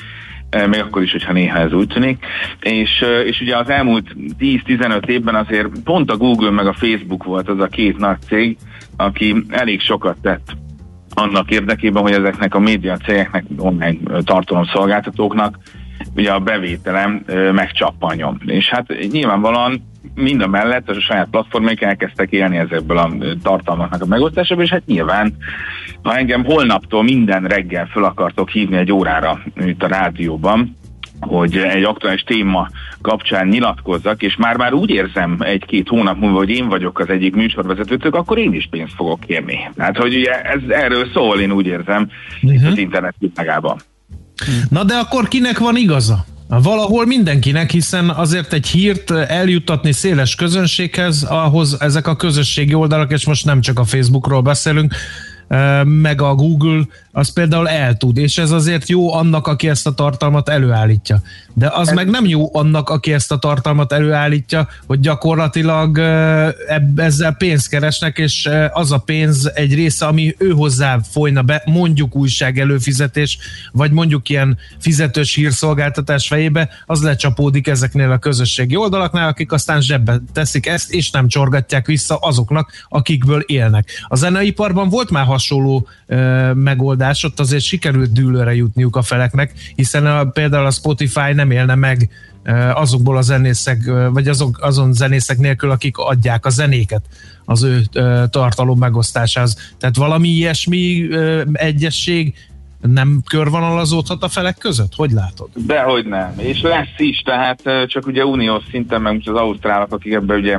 még 0.69 0.81
akkor 0.81 1.03
is, 1.03 1.13
hogyha 1.13 1.33
néha 1.33 1.59
ez 1.59 1.73
úgy 1.73 1.87
tűnik. 1.87 2.25
És, 2.61 3.05
és 3.25 3.41
ugye 3.41 3.57
az 3.57 3.69
elmúlt 3.69 4.17
10-15 4.39 5.07
évben 5.07 5.35
azért 5.35 5.69
pont 5.85 6.11
a 6.11 6.17
Google 6.17 6.51
meg 6.51 6.67
a 6.67 6.73
Facebook 6.73 7.25
volt 7.25 7.49
az 7.49 7.61
a 7.61 7.67
két 7.67 7.97
nagy 7.97 8.21
cég, 8.21 8.57
aki 8.97 9.45
elég 9.49 9.81
sokat 9.81 10.17
tett 10.23 10.57
annak 11.15 11.51
érdekében, 11.51 12.03
hogy 12.03 12.13
ezeknek 12.13 12.55
a 12.55 12.59
média 12.59 12.97
cégeknek, 12.97 13.45
online 13.57 13.97
tartalomszolgáltatóknak 14.25 15.59
ugye 16.15 16.33
a 16.33 16.39
bevételem 16.39 17.25
megcsappanjon. 17.53 18.43
És 18.47 18.69
hát 18.69 18.95
nyilvánvalóan 19.11 19.91
mind 20.15 20.43
a 20.43 20.47
mellett 20.47 20.89
a 20.89 21.01
saját 21.01 21.29
platformjaik 21.31 21.81
elkezdtek 21.81 22.31
élni 22.31 22.57
ezekből 22.57 22.99
a 22.99 23.11
tartalmaknak 23.43 24.03
a 24.03 24.07
megosztásából, 24.07 24.65
és 24.65 24.71
hát 24.71 24.87
nyilván, 24.87 25.37
ha 26.03 26.17
engem 26.17 26.45
holnaptól 26.45 27.03
minden 27.03 27.43
reggel 27.43 27.87
fel 27.87 28.05
akartok 28.05 28.51
hívni 28.51 28.77
egy 28.77 28.93
órára 28.93 29.41
itt 29.57 29.83
a 29.83 29.87
rádióban, 29.87 30.77
hogy 31.21 31.57
egy 31.57 31.83
aktuális 31.83 32.23
téma 32.23 32.69
kapcsán 33.01 33.47
nyilatkozzak, 33.47 34.23
és 34.23 34.37
már-már 34.37 34.73
úgy 34.73 34.91
érzem 34.91 35.37
egy-két 35.41 35.89
hónap 35.89 36.19
múlva, 36.19 36.39
hogy 36.39 36.51
én 36.51 36.69
vagyok 36.69 36.99
az 36.99 37.09
egyik 37.09 37.35
műsorvezetőtök, 37.35 38.15
akkor 38.15 38.39
én 38.39 38.55
is 38.55 38.69
pénzt 38.71 38.95
fogok 38.95 39.21
kérni. 39.21 39.71
Tehát, 39.77 39.97
hogy 39.97 40.17
ugye 40.17 40.43
ez 40.43 40.61
erről 40.69 41.07
szól, 41.13 41.41
én 41.41 41.53
úgy 41.53 41.67
érzem, 41.67 42.09
uh-huh. 42.43 42.71
az 42.71 42.79
internet 42.79 43.15
világában. 43.19 43.77
Na 44.71 44.85
de 44.85 44.95
akkor 44.95 45.29
kinek 45.29 45.59
van 45.59 45.77
igaza? 45.77 46.25
Valahol 46.49 47.07
mindenkinek, 47.07 47.71
hiszen 47.71 48.11
azért 48.11 48.53
egy 48.53 48.67
hírt 48.67 49.11
eljuttatni 49.11 49.93
széles 49.93 50.35
közönséghez, 50.35 51.23
ahhoz 51.23 51.81
ezek 51.81 52.07
a 52.07 52.17
közösségi 52.17 52.75
oldalak, 52.75 53.13
és 53.13 53.27
most 53.27 53.45
nem 53.45 53.61
csak 53.61 53.79
a 53.79 53.85
Facebookról 53.85 54.43
beszélünk, 54.43 54.95
meg 55.85 56.21
a 56.21 56.35
Google, 56.35 56.83
az 57.13 57.33
például 57.33 57.69
el 57.69 57.97
tud, 57.97 58.17
és 58.17 58.39
ez 58.39 58.51
azért 58.51 58.89
jó 58.89 59.15
annak, 59.15 59.47
aki 59.47 59.69
ezt 59.69 59.87
a 59.87 59.93
tartalmat 59.93 60.49
előállítja. 60.49 61.23
De 61.55 61.69
az 61.69 61.89
ez... 61.89 61.95
meg 61.95 62.11
nem 62.11 62.27
jó 62.27 62.57
annak, 62.57 62.89
aki 62.89 63.13
ezt 63.13 63.33
a 63.33 63.39
tartalmat 63.39 63.93
előállítja, 63.93 64.69
hogy 64.87 65.01
gyakorlatilag 65.01 65.99
ezzel 66.97 67.33
pénzt 67.33 67.69
keresnek, 67.69 68.19
és 68.19 68.49
az 68.73 68.93
a 68.93 68.99
pénz 68.99 69.51
egy 69.55 69.75
része, 69.75 70.07
ami 70.07 70.35
ő 70.39 70.51
hozzá 70.51 70.99
folyna 71.11 71.43
be, 71.43 71.63
mondjuk 71.65 72.17
újság 72.17 72.59
előfizetés, 72.59 73.39
vagy 73.73 73.91
mondjuk 73.91 74.29
ilyen 74.29 74.59
fizetős 74.79 75.35
hírszolgáltatás 75.35 76.27
fejébe, 76.27 76.69
az 76.87 77.03
lecsapódik 77.03 77.67
ezeknél 77.67 78.11
a 78.11 78.19
közösségi 78.19 78.77
oldalaknál, 78.77 79.29
akik 79.29 79.53
aztán 79.53 79.81
zsebbe 79.81 80.21
teszik 80.33 80.67
ezt, 80.67 80.93
és 80.93 81.11
nem 81.11 81.29
csorgatják 81.29 81.87
vissza 81.87 82.17
azoknak, 82.17 82.71
akikből 82.89 83.41
élnek. 83.41 83.89
A 84.09 84.17
zeneiparban 84.17 84.89
volt 84.89 85.11
már 85.11 85.25
hasonló 85.33 85.87
megoldás, 86.55 86.81
megoldás, 86.83 87.25
ott 87.25 87.41
azért 87.41 87.63
sikerült 87.63 88.13
dűlőre 88.13 88.55
jutniuk 88.55 88.97
a 88.97 89.03
feleknek, 89.03 89.53
hiszen 89.75 90.07
a, 90.07 90.25
például 90.25 90.67
a 90.67 90.71
Spotify 90.71 91.33
nem 91.35 91.51
élne 91.51 91.75
meg 91.75 92.09
azokból 92.75 93.17
a 93.17 93.21
zenészek, 93.21 93.79
vagy 94.13 94.29
azok, 94.29 94.59
azon 94.61 94.93
zenészek 94.93 95.39
nélkül, 95.39 95.71
akik 95.71 95.97
adják 95.97 96.47
a 96.47 96.51
zenéket 96.51 97.03
az 97.45 97.63
ő 97.63 97.83
tartalom 98.31 98.79
megosztásához. 98.79 99.75
Tehát 99.79 99.97
valami 99.97 100.29
ilyesmi 100.29 101.09
egyesség 101.53 102.35
nem 102.81 103.23
körvonalazódhat 103.29 104.23
a 104.23 104.29
felek 104.29 104.59
között? 104.59 104.95
Hogy 104.95 105.11
látod? 105.11 105.49
Dehogy 105.55 106.07
nem. 106.07 106.35
És 106.37 106.61
lesz 106.61 106.99
is, 106.99 107.23
tehát 107.25 107.63
csak 107.87 108.07
ugye 108.07 108.25
uniós 108.25 108.63
szinten, 108.71 109.03
meg 109.03 109.23
az 109.25 109.35
ausztrálok, 109.35 109.93
akik 109.93 110.13
ebbe 110.13 110.35
ugye 110.35 110.59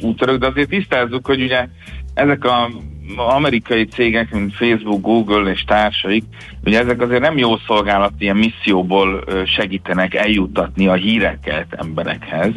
útörök, 0.00 0.38
de 0.38 0.46
azért 0.46 0.68
tisztázzuk, 0.68 1.26
hogy 1.26 1.42
ugye 1.42 1.68
ezek 2.14 2.44
a 2.44 2.70
amerikai 3.16 3.84
cégek, 3.84 4.30
mint 4.30 4.54
Facebook, 4.54 5.00
Google 5.00 5.50
és 5.50 5.64
társaik, 5.64 6.24
ugye 6.64 6.78
ezek 6.80 7.00
azért 7.00 7.20
nem 7.20 7.38
jó 7.38 7.56
szolgálat 7.56 8.12
ilyen 8.18 8.36
misszióból 8.36 9.24
segítenek 9.46 10.14
eljuttatni 10.14 10.86
a 10.86 10.94
híreket 10.94 11.66
emberekhez, 11.76 12.52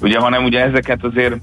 ugye, 0.00 0.18
hanem 0.18 0.44
ugye 0.44 0.64
ezeket 0.64 1.04
azért 1.04 1.36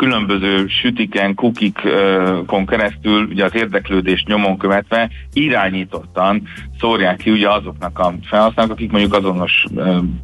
különböző 0.00 0.66
sütiken, 0.66 1.34
kukikon 1.34 2.66
keresztül, 2.66 3.24
ugye 3.24 3.44
az 3.44 3.54
érdeklődést 3.54 4.26
nyomon 4.26 4.58
követve 4.58 5.10
irányítottan 5.32 6.42
szórják 6.78 7.16
ki 7.16 7.30
ugye 7.30 7.48
azoknak 7.48 7.98
a 7.98 8.14
felhasználók, 8.22 8.72
akik 8.72 8.90
mondjuk 8.90 9.14
azonos 9.14 9.64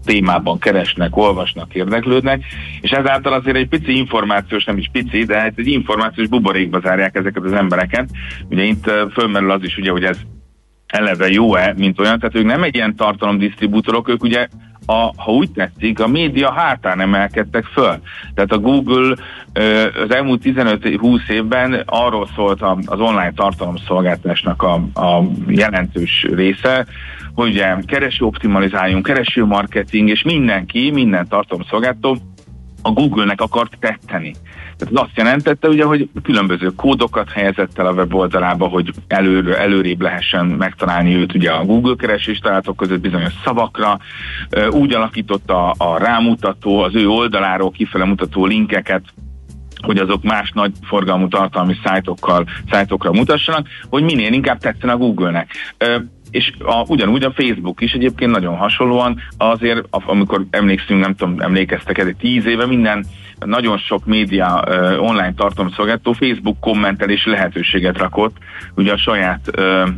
témában 0.04 0.58
keresnek, 0.58 1.16
olvasnak, 1.16 1.74
érdeklődnek, 1.74 2.44
és 2.80 2.90
ezáltal 2.90 3.32
azért 3.32 3.56
egy 3.56 3.68
pici 3.68 3.96
információs, 3.96 4.64
nem 4.64 4.78
is 4.78 4.88
pici, 4.92 5.24
de 5.24 5.40
hát 5.40 5.52
egy 5.56 5.66
információs 5.66 6.28
buborékba 6.28 6.80
zárják 6.80 7.16
ezeket 7.16 7.44
az 7.44 7.52
embereket. 7.52 8.08
Ugye 8.50 8.62
itt 8.62 8.90
fölmerül 9.12 9.50
az 9.50 9.62
is, 9.62 9.76
ugye, 9.76 9.90
hogy 9.90 10.04
ez 10.04 10.18
eleve 10.86 11.28
jó-e, 11.28 11.74
mint 11.76 12.00
olyan, 12.00 12.18
tehát 12.18 12.36
ők 12.36 12.44
nem 12.44 12.62
egy 12.62 12.74
ilyen 12.74 12.96
tartalomdisztribútorok, 12.96 14.08
ők 14.08 14.22
ugye 14.22 14.48
a, 14.86 15.22
ha 15.22 15.32
úgy 15.32 15.50
tetszik, 15.50 16.00
a 16.00 16.08
média 16.08 16.52
hátán 16.52 17.00
emelkedtek 17.00 17.64
föl. 17.64 18.00
Tehát 18.34 18.52
a 18.52 18.58
Google 18.58 19.16
az 20.04 20.10
elmúlt 20.14 20.42
15-20 20.44 21.28
évben 21.28 21.82
arról 21.86 22.28
szólt 22.34 22.62
az 22.86 23.00
online 23.00 23.32
tartalomszolgáltásnak 23.32 24.62
a, 24.62 24.74
a 25.00 25.22
jelentős 25.46 26.26
része, 26.34 26.86
hogy 27.34 27.50
ugye 27.50 27.76
kereső 27.86 28.24
optimalizáljunk, 28.24 29.04
kereső 29.04 29.44
marketing, 29.44 30.08
és 30.08 30.22
mindenki, 30.22 30.90
minden 30.90 31.28
tartalomszolgáltató 31.28 32.16
a 32.82 32.90
Google-nek 32.90 33.40
akart 33.40 33.76
tetteni. 33.80 34.34
Tehát 34.78 34.94
ez 34.94 35.02
azt 35.02 35.16
jelentette, 35.16 35.68
ugye, 35.68 35.84
hogy 35.84 36.08
különböző 36.22 36.72
kódokat 36.76 37.30
helyezett 37.30 37.78
el 37.78 37.86
a 37.86 37.92
weboldalába, 37.92 38.66
hogy 38.66 38.90
előr, 39.06 39.50
előrébb 39.50 40.00
lehessen 40.00 40.46
megtalálni 40.46 41.14
őt 41.14 41.34
ugye 41.34 41.50
a 41.50 41.64
Google 41.64 41.94
keresés 41.98 42.38
találatok 42.38 42.76
között 42.76 43.00
bizonyos 43.00 43.32
szavakra, 43.44 43.98
úgy 44.70 44.94
alakította 44.94 45.70
a 45.70 45.98
rámutató, 45.98 46.78
az 46.78 46.94
ő 46.94 47.08
oldaláról 47.08 47.70
kifele 47.70 48.04
mutató 48.04 48.46
linkeket, 48.46 49.02
hogy 49.82 49.98
azok 49.98 50.22
más 50.22 50.50
nagy 50.54 50.72
forgalmú 50.82 51.28
tartalmi 51.28 51.76
szájtokkal, 51.84 52.44
szájtokra 52.70 53.12
mutassanak, 53.12 53.66
hogy 53.88 54.02
minél 54.02 54.32
inkább 54.32 54.58
tetszen 54.58 54.88
a 54.88 54.96
Google-nek 54.96 55.50
és 56.36 56.52
a, 56.58 56.84
ugyanúgy 56.88 57.24
a 57.24 57.32
Facebook 57.32 57.80
is 57.80 57.92
egyébként 57.92 58.30
nagyon 58.30 58.56
hasonlóan, 58.56 59.20
azért 59.36 59.84
amikor 59.90 60.46
emlékszünk, 60.50 61.00
nem 61.00 61.14
tudom, 61.14 61.40
emlékeztek 61.40 61.98
ez 61.98 62.06
egy 62.06 62.16
tíz 62.16 62.46
éve, 62.46 62.66
minden 62.66 63.06
nagyon 63.38 63.78
sok 63.78 64.06
média 64.06 64.64
uh, 64.68 65.02
online 65.02 65.34
tartalomszolgáltató 65.34 66.12
Facebook 66.12 66.60
kommentelési 66.60 67.30
lehetőséget 67.30 67.98
rakott, 67.98 68.36
ugye 68.74 68.92
a 68.92 68.96
saját 68.96 69.50
uh, 69.58 69.88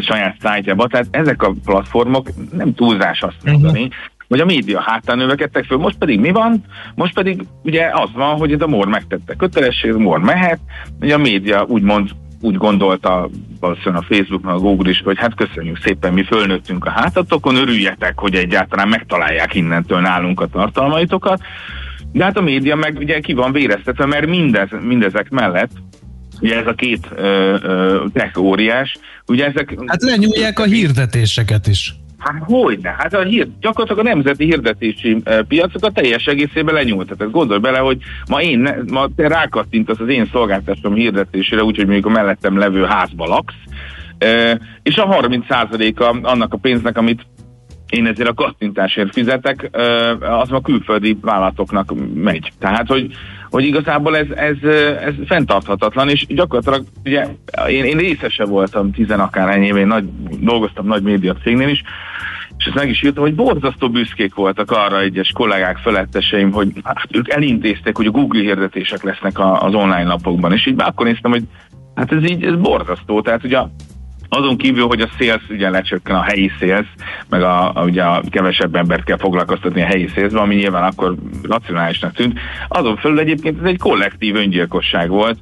saját 0.00 0.36
szájtjába, 0.40 0.86
tehát 0.86 1.06
ezek 1.10 1.42
a 1.42 1.54
platformok 1.64 2.28
nem 2.52 2.74
túlzás 2.74 3.22
azt 3.22 3.42
mhm. 3.42 3.52
mondani, 3.52 3.82
uh-huh 3.82 4.16
hogy 4.28 4.40
a 4.40 4.44
média 4.44 4.80
hátán 4.80 5.18
növekedtek 5.18 5.64
föl. 5.64 5.78
Most 5.78 5.98
pedig 5.98 6.20
mi 6.20 6.30
van? 6.30 6.64
Most 6.94 7.14
pedig 7.14 7.42
ugye 7.62 7.90
az 7.92 8.10
van, 8.12 8.36
hogy 8.36 8.52
ez 8.52 8.60
a 8.60 8.66
MOR 8.66 8.86
megtette 8.86 9.34
kötelesség, 9.34 9.92
MOR 9.92 10.18
mehet, 10.18 10.58
hogy 10.98 11.10
a 11.10 11.18
média 11.18 11.64
úgymond 11.68 12.10
úgy 12.40 12.56
gondolta 12.56 13.28
valószínűleg 13.60 14.02
a 14.02 14.14
Facebook, 14.14 14.42
meg 14.42 14.54
a 14.54 14.58
Google 14.58 14.90
is, 14.90 15.00
hogy 15.04 15.18
hát 15.18 15.34
köszönjük 15.34 15.78
szépen, 15.84 16.12
mi 16.12 16.24
fölnőttünk 16.24 16.84
a 16.84 16.90
hátatokon, 16.90 17.56
örüljetek, 17.56 18.18
hogy 18.18 18.34
egyáltalán 18.34 18.88
megtalálják 18.88 19.54
innentől 19.54 20.00
nálunk 20.00 20.40
a 20.40 20.46
tartalmaitokat. 20.46 21.40
De 22.12 22.24
hát 22.24 22.36
a 22.36 22.42
média 22.42 22.76
meg 22.76 22.96
ugye 22.98 23.20
ki 23.20 23.32
van 23.32 23.52
véreztetve, 23.52 24.06
mert 24.06 24.26
mindez, 24.26 24.68
mindezek 24.82 25.30
mellett 25.30 25.70
Ugye 26.40 26.56
ez 26.56 26.66
a 26.66 26.74
két 26.74 27.08
ö, 27.16 27.56
ö, 27.62 28.04
tech 28.12 28.38
óriás, 28.38 28.96
ugye 29.26 29.46
ezek... 29.46 29.74
Hát 29.86 30.02
lenyúlják 30.02 30.58
a 30.58 30.64
hirdetéseket 30.64 31.66
is. 31.66 31.94
Hát 32.18 32.42
hogyne, 32.44 32.94
hát 32.98 33.14
a 33.14 33.22
hír, 33.22 33.48
gyakorlatilag 33.60 34.06
a 34.06 34.08
nemzeti 34.08 34.44
hirdetési 34.44 35.20
e, 35.24 35.42
piacokat 35.42 35.94
teljes 35.94 36.26
egészében 36.26 36.74
lenyúlt. 36.74 37.16
Tehát 37.16 37.32
gondolj 37.32 37.60
bele, 37.60 37.78
hogy 37.78 37.98
ma 38.28 38.42
én, 38.42 38.84
ma 38.90 39.08
te 39.16 39.28
rákattintasz 39.28 39.98
az 39.98 40.08
én 40.08 40.28
szolgáltatásom 40.32 40.94
hirdetésére, 40.94 41.62
úgyhogy 41.62 41.84
mondjuk 41.84 42.06
a 42.06 42.10
mellettem 42.10 42.58
levő 42.58 42.84
házba 42.84 43.26
laksz, 43.26 43.54
e, 44.18 44.60
és 44.82 44.96
a 44.96 45.08
30%-a 45.08 46.28
annak 46.28 46.52
a 46.52 46.56
pénznek, 46.56 46.98
amit 46.98 47.26
én 47.88 48.06
ezért 48.06 48.28
a 48.28 48.34
kattintásért 48.34 49.12
fizetek, 49.12 49.70
az 50.20 50.52
a 50.52 50.60
külföldi 50.60 51.18
vállalatoknak 51.20 51.92
megy. 52.14 52.52
Tehát, 52.58 52.86
hogy, 52.86 53.10
hogy 53.50 53.64
igazából 53.64 54.16
ez, 54.16 54.26
ez, 54.30 54.56
ez 55.00 55.14
fenntarthatatlan, 55.26 56.08
és 56.08 56.26
gyakorlatilag 56.26 56.86
ugye 57.04 57.26
én, 57.68 57.84
én 57.84 57.96
részese 57.96 58.44
voltam 58.44 58.92
tizenakár 58.92 59.58
én 59.58 59.86
nagy, 59.86 60.04
dolgoztam 60.40 60.86
nagy 60.86 61.02
média 61.02 61.34
cégnél 61.42 61.68
is, 61.68 61.82
és 62.58 62.64
ezt 62.64 62.74
meg 62.74 62.88
is 62.88 63.02
írtam, 63.02 63.22
hogy 63.22 63.34
borzasztó 63.34 63.90
büszkék 63.90 64.34
voltak 64.34 64.70
arra 64.70 65.00
egyes 65.00 65.32
kollégák 65.34 65.76
feletteseim, 65.76 66.52
hogy 66.52 66.72
hát 66.84 67.06
ők 67.10 67.28
elintézték, 67.28 67.96
hogy 67.96 68.06
a 68.06 68.10
Google 68.10 68.40
hirdetések 68.40 69.02
lesznek 69.02 69.38
az 69.38 69.74
online 69.74 70.04
napokban, 70.04 70.52
és 70.52 70.66
így 70.66 70.76
már 70.76 70.88
akkor 70.88 71.06
néztem, 71.06 71.30
hogy 71.30 71.42
hát 71.94 72.12
ez 72.12 72.30
így, 72.30 72.44
ez 72.44 72.54
borzasztó, 72.54 73.20
tehát 73.20 73.44
ugye 73.44 73.58
azon 74.28 74.56
kívül, 74.56 74.86
hogy 74.86 75.00
a 75.00 75.08
sales 75.18 75.42
ugye 75.48 75.70
lecsökken 75.70 76.16
a 76.16 76.22
helyi 76.22 76.50
sales, 76.58 76.86
meg 77.28 77.42
a, 77.42 77.74
a, 77.74 77.84
ugye 77.84 78.02
a 78.02 78.22
kevesebb 78.30 78.74
embert 78.74 79.04
kell 79.04 79.18
foglalkoztatni 79.18 79.82
a 79.82 79.86
helyi 79.86 80.08
salesbe, 80.14 80.40
ami 80.40 80.54
nyilván 80.54 80.84
akkor 80.84 81.14
racionálisnak 81.42 82.12
tűnt. 82.12 82.38
Azon 82.68 82.96
felül 82.96 83.18
egyébként 83.18 83.58
ez 83.58 83.64
egy 83.64 83.78
kollektív 83.78 84.36
öngyilkosság 84.36 85.08
volt 85.08 85.38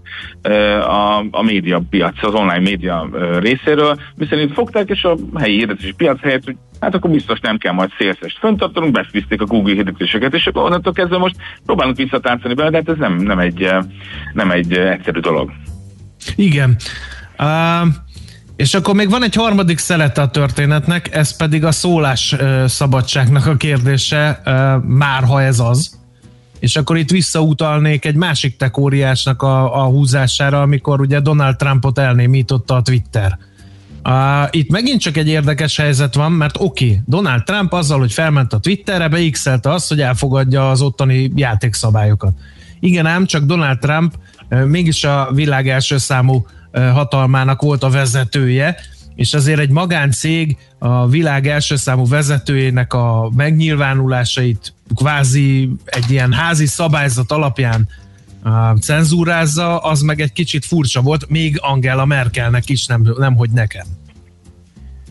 a, 0.80 1.24
a 1.30 1.42
média 1.42 1.82
piac, 1.90 2.22
az 2.22 2.34
online 2.34 2.60
média 2.60 3.08
részéről, 3.40 3.96
miszerint 4.16 4.52
fogták, 4.52 4.88
és 4.88 5.04
a 5.04 5.16
helyi 5.38 5.56
hirdetési 5.56 5.92
piac 5.92 6.20
helyett, 6.20 6.44
hogy 6.44 6.56
hát 6.80 6.94
akkor 6.94 7.10
biztos 7.10 7.40
nem 7.40 7.58
kell 7.58 7.72
majd 7.72 7.90
szélszest 7.98 8.38
föntartanunk, 8.38 8.92
befűzték 8.92 9.40
a 9.40 9.44
Google 9.44 9.74
hirdetéseket, 9.74 10.34
és 10.34 10.46
akkor 10.46 10.62
onnantól 10.62 10.92
kezdve 10.92 11.18
most 11.18 11.36
próbálunk 11.64 11.96
visszatáncolni 11.96 12.54
bele, 12.54 12.70
de 12.70 12.76
hát 12.76 12.88
ez 12.88 12.98
nem, 12.98 13.16
nem, 13.16 13.38
egy, 13.38 13.70
nem 14.32 14.50
egy 14.50 14.72
egyszerű 14.72 15.20
dolog. 15.20 15.52
Igen. 16.36 16.76
Uh... 17.38 18.04
És 18.56 18.74
akkor 18.74 18.94
még 18.94 19.10
van 19.10 19.22
egy 19.24 19.34
harmadik 19.34 19.78
szelete 19.78 20.22
a 20.22 20.30
történetnek, 20.30 21.14
ez 21.14 21.36
pedig 21.36 21.64
a 21.64 21.72
szólás 21.72 22.36
szabadságnak 22.66 23.46
a 23.46 23.56
kérdése, 23.56 24.40
már 24.84 25.24
ha 25.24 25.42
ez 25.42 25.60
az. 25.60 25.98
és 26.58 26.76
akkor 26.76 26.96
itt 26.96 27.10
visszautalnék 27.10 28.04
egy 28.04 28.14
másik 28.14 28.56
tekóriásnak 28.56 29.42
a, 29.42 29.82
a 29.82 29.84
húzására, 29.84 30.62
amikor 30.62 31.00
ugye 31.00 31.20
Donald 31.20 31.56
Trumpot 31.56 31.98
elnémította 31.98 32.74
a 32.74 32.82
Twitter. 32.82 33.38
Uh, 34.04 34.48
itt 34.50 34.70
megint 34.70 35.00
csak 35.00 35.16
egy 35.16 35.28
érdekes 35.28 35.76
helyzet 35.76 36.14
van, 36.14 36.32
mert 36.32 36.56
oké, 36.58 36.84
okay, 36.84 37.00
Donald 37.06 37.42
Trump 37.42 37.72
azzal, 37.72 37.98
hogy 37.98 38.12
felment 38.12 38.52
a 38.52 38.58
Twitterre, 38.58 39.08
beixelte 39.08 39.72
azt, 39.72 39.88
hogy 39.88 40.00
elfogadja 40.00 40.70
az 40.70 40.80
ottani 40.80 41.32
játékszabályokat. 41.34 42.32
Igen 42.80 43.06
ám, 43.06 43.26
csak 43.26 43.44
Donald 43.44 43.78
Trump 43.78 44.14
uh, 44.50 44.64
mégis 44.64 45.04
a 45.04 45.30
világ 45.34 45.68
első 45.68 45.98
számú 45.98 46.46
hatalmának 46.76 47.62
volt 47.62 47.82
a 47.82 47.90
vezetője, 47.90 48.76
és 49.14 49.34
azért 49.34 49.60
egy 49.60 49.70
magáncég 49.70 50.56
a 50.78 51.08
világ 51.08 51.46
első 51.46 51.76
számú 51.76 52.08
vezetőjének 52.08 52.92
a 52.92 53.30
megnyilvánulásait 53.36 54.74
kvázi 54.94 55.70
egy 55.84 56.10
ilyen 56.10 56.32
házi 56.32 56.66
szabályzat 56.66 57.32
alapján 57.32 57.88
cenzúrázza, 58.80 59.78
az 59.78 60.00
meg 60.00 60.20
egy 60.20 60.32
kicsit 60.32 60.64
furcsa 60.64 61.00
volt, 61.00 61.28
még 61.28 61.58
Angela 61.60 62.04
Merkelnek 62.04 62.68
is, 62.68 62.86
nem, 62.86 63.14
nem 63.18 63.36
hogy 63.36 63.50
nekem. 63.50 63.86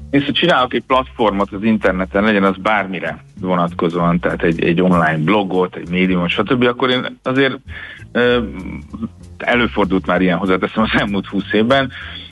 És 0.10 0.26
ha 0.26 0.32
csinálok 0.32 0.74
egy 0.74 0.84
platformot 0.88 1.52
az 1.52 1.64
interneten, 1.64 2.24
legyen 2.24 2.44
az 2.44 2.56
bármire 2.62 3.24
vonatkozóan, 3.40 4.20
tehát 4.20 4.44
egy, 4.44 4.64
egy 4.64 4.82
online 4.82 5.18
blogot, 5.18 5.76
egy 5.76 5.90
médiumot, 5.90 6.30
stb., 6.30 6.64
akkor 6.64 6.90
én 6.90 7.20
azért 7.24 7.58
előfordult 9.46 10.06
már 10.06 10.22
ilyen 10.22 10.38
hozzáteszem 10.38 10.84
az 10.84 11.00
elmúlt 11.00 11.28
húsz 11.28 11.52
évben, 11.52 11.92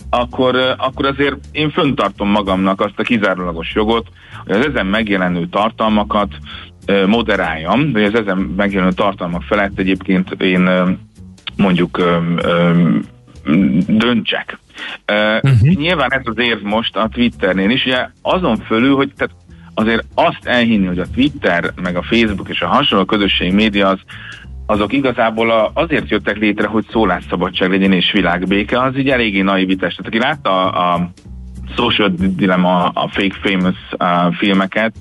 akkor, 0.10 0.76
akkor 0.78 1.06
azért 1.06 1.36
én 1.52 1.71
föntartom 1.71 2.30
magamnak 2.30 2.82
azt 2.82 2.99
a 2.99 3.04
kizárólagos 3.04 3.73
jogot, 3.76 4.08
hogy 4.45 4.56
az 4.56 4.67
ezen 4.67 4.86
megjelenő 4.86 5.47
tartalmakat 5.47 6.34
moderáljam, 7.08 7.91
vagy 7.91 8.04
az 8.04 8.15
ezen 8.15 8.38
megjelenő 8.38 8.91
tartalmak 8.91 9.43
felett 9.43 9.80
egyébként 9.80 10.36
én 10.41 10.69
mondjuk 11.58 12.02
döntsek. 13.88 14.60
Uh-huh. 15.08 15.73
Nyilván 15.76 16.13
ez 16.13 16.21
az 16.23 16.38
érv 16.38 16.62
most 16.62 16.95
a 16.95 17.10
Twitternél 17.12 17.69
is, 17.69 17.86
ugye 17.86 18.10
azon 18.21 18.58
fölül, 18.58 18.95
hogy 18.95 19.12
tehát 19.17 19.36
azért 19.73 20.06
azt 20.13 20.45
elhinni, 20.45 20.86
hogy 20.86 20.99
a 20.99 21.10
Twitter, 21.13 21.73
meg 21.82 21.95
a 21.95 22.04
Facebook 22.04 22.49
és 22.49 22.62
a 22.62 22.67
hasonló 22.67 23.06
közösségi 23.06 23.52
média 23.52 23.88
az 23.88 23.99
azok 24.65 24.93
igazából 24.93 25.71
azért 25.73 26.10
jöttek 26.10 26.38
létre, 26.38 26.67
hogy 26.67 26.86
szólásszabadság 26.91 27.69
legyen 27.69 27.91
és 27.91 28.12
világbéke, 28.12 28.82
az 28.82 28.97
így 28.97 29.10
eléggé 29.10 29.41
naivitás. 29.41 29.95
Tehát 29.95 30.08
aki 30.08 30.19
látta 30.19 30.71
a, 30.71 30.93
a 30.93 31.10
Social 31.76 32.12
Dilemma, 32.17 32.88
a 32.88 33.08
Fake 33.08 33.36
Famous 33.41 33.76
uh, 33.99 34.34
filmeket, 34.36 34.95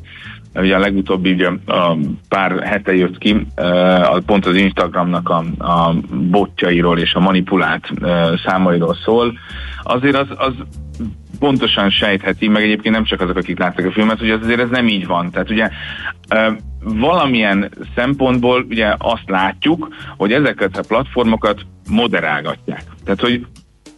ugye 0.55 0.75
a 0.75 0.79
legutóbbi 0.79 1.33
ugye, 1.33 1.49
a 1.67 1.97
pár 2.29 2.63
hete 2.63 2.95
jött 2.95 3.19
ki, 3.19 3.47
uh, 3.57 4.19
pont 4.27 4.47
az 4.47 4.57
Instagramnak 4.57 5.29
a, 5.29 5.45
a 5.59 5.95
botjairól 6.31 6.99
és 6.99 7.15
a 7.15 7.21
manipulált 7.21 7.91
számairól 8.47 8.97
szól, 9.05 9.33
azért 9.83 10.17
az, 10.17 10.29
az 10.37 10.53
pontosan 11.39 11.91
sejtheti, 11.91 12.49
meg 12.49 12.63
egyébként 12.63 12.95
nem 12.95 13.05
csak 13.05 13.21
azok, 13.21 13.37
akik 13.37 13.59
láttak 13.59 13.87
a 13.87 13.93
filmet, 13.93 14.19
hogy 14.19 14.31
az 14.31 14.41
azért 14.43 14.61
ez 14.61 14.69
nem 14.71 14.89
így 14.89 15.07
van. 15.07 15.31
Tehát 15.31 15.51
ugye 15.51 15.71
valamilyen 16.85 17.71
szempontból 17.95 18.67
ugye 18.69 18.95
azt 18.99 19.29
látjuk, 19.29 19.89
hogy 20.17 20.33
ezeket 20.33 20.77
a 20.77 20.85
platformokat 20.89 21.61
moderálgatják. 21.89 22.83
Tehát, 23.05 23.21
hogy 23.21 23.47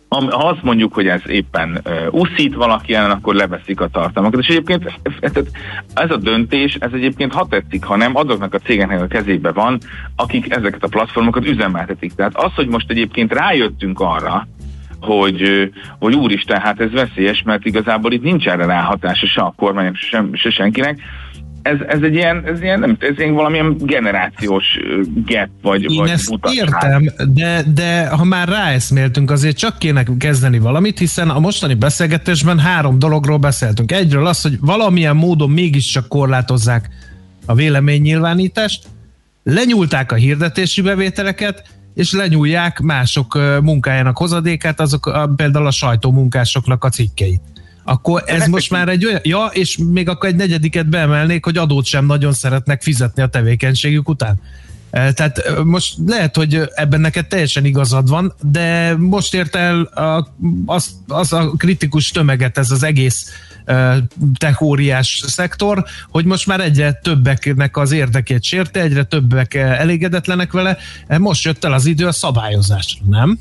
ha 0.09 0.49
azt 0.49 0.63
mondjuk, 0.63 0.95
hogy 0.95 1.07
ez 1.07 1.21
éppen 1.27 1.81
uh, 1.85 2.07
uszít 2.11 2.55
valaki 2.55 2.95
ellen, 2.95 3.11
akkor 3.11 3.35
leveszik 3.35 3.81
a 3.81 3.89
tartalmakat. 3.89 4.41
És 4.41 4.47
egyébként 4.47 5.01
ez 5.95 6.11
a 6.11 6.17
döntés, 6.17 6.75
ez 6.75 6.91
egyébként 6.93 7.33
ha 7.33 7.47
tetszik, 7.51 7.85
ha 7.85 7.97
nem, 7.97 8.17
azoknak 8.17 8.55
a 8.55 8.59
cégeknek 8.59 9.01
a 9.01 9.07
kezébe 9.07 9.53
van, 9.53 9.79
akik 10.17 10.55
ezeket 10.55 10.83
a 10.83 10.89
platformokat 10.89 11.47
üzemeltetik. 11.47 12.15
Tehát 12.15 12.37
az, 12.37 12.55
hogy 12.55 12.69
most 12.69 12.91
egyébként 12.91 13.33
rájöttünk 13.33 14.01
arra, 14.01 14.47
hogy, 15.05 15.71
hogy 15.99 16.15
úristen, 16.15 16.61
hát 16.61 16.81
ez 16.81 16.91
veszélyes, 16.91 17.43
mert 17.43 17.65
igazából 17.65 18.13
itt 18.13 18.23
nincs 18.23 18.47
erre 18.47 18.67
ráhatása 18.67 19.27
se 19.27 19.41
a 19.41 19.55
kormányok, 19.57 19.95
se, 19.95 20.25
se 20.33 20.51
senkinek, 20.51 20.99
ez, 21.65 21.77
ez 21.89 22.03
egy 22.03 22.15
ilyen, 22.15 22.45
ez 22.47 22.63
ilyen, 22.63 22.79
nem, 22.79 22.97
ez 22.99 23.19
ilyen 23.19 23.35
valamilyen 23.35 23.77
generációs 23.79 24.65
gap, 25.27 25.49
vagy, 25.63 25.83
Én 25.83 25.97
vagy 25.99 26.09
ezt 26.09 26.31
mutatság. 26.31 26.67
értem, 26.67 27.31
de, 27.35 27.63
de 27.75 28.09
ha 28.09 28.25
már 28.25 28.49
ráeszméltünk, 28.49 29.31
azért 29.31 29.57
csak 29.57 29.79
kéne 29.79 30.03
kezdeni 30.19 30.59
valamit, 30.59 30.99
hiszen 30.99 31.31
a 31.31 31.39
mostani 31.39 31.75
beszélgetésben 31.75 32.59
három 32.59 32.99
dologról 32.99 33.39
beszéltünk. 33.39 33.93
Egyről 33.93 34.27
az, 34.27 34.43
hogy 34.43 34.57
valamilyen 34.61 35.17
módon 35.17 35.51
mégiscsak 35.51 36.09
korlátozzák 36.09 36.89
a 37.47 37.55
véleménynyilvánítást, 37.55 38.87
lenyúlták 39.43 40.13
a 40.13 40.15
hirdetési 40.15 40.83
bevételeket, 40.83 41.63
és 41.95 42.13
lenyúlják 42.13 42.81
mások 42.81 43.39
munkájának 43.63 44.19
hozadékát, 44.19 44.81
azok 44.81 45.07
a, 45.07 45.33
például 45.37 45.67
a 45.67 45.71
sajtómunkásoknak 45.71 46.85
a 46.85 46.89
cikkeit. 46.89 47.41
Akkor 47.85 48.23
ez 48.27 48.47
most 48.47 48.71
már 48.71 48.89
egy 48.89 49.07
olyan... 49.07 49.21
Ja, 49.23 49.51
és 49.53 49.79
még 49.93 50.09
akkor 50.09 50.29
egy 50.29 50.37
negyediket 50.37 50.89
beemelnék, 50.89 51.45
hogy 51.45 51.57
adót 51.57 51.85
sem 51.85 52.07
nagyon 52.07 52.33
szeretnek 52.33 52.83
fizetni 52.83 53.23
a 53.23 53.27
tevékenységük 53.27 54.09
után. 54.09 54.41
Tehát 54.91 55.65
most 55.65 55.95
lehet, 56.07 56.37
hogy 56.37 56.61
ebben 56.75 57.01
neked 57.01 57.27
teljesen 57.27 57.65
igazad 57.65 58.09
van, 58.09 58.35
de 58.43 58.97
most 58.97 59.35
ért 59.35 59.55
el 59.55 59.83
a, 59.83 60.29
az, 60.67 60.91
az 61.07 61.33
a 61.33 61.51
kritikus 61.57 62.11
tömeget 62.11 62.59
ez 62.59 62.71
az 62.71 62.83
egész 62.83 63.31
techóriás 64.39 65.23
szektor, 65.27 65.85
hogy 66.11 66.25
most 66.25 66.47
már 66.47 66.61
egyre 66.61 66.93
többeknek 66.93 67.77
az 67.77 67.93
érdekét 67.93 68.43
sérte, 68.43 68.81
egyre 68.81 69.05
többek 69.05 69.55
elégedetlenek 69.55 70.53
vele. 70.53 70.77
Most 71.19 71.45
jött 71.45 71.65
el 71.65 71.73
az 71.73 71.87
idő 71.87 72.07
a 72.07 72.13
szabályozásra, 72.13 73.05
nem? 73.09 73.39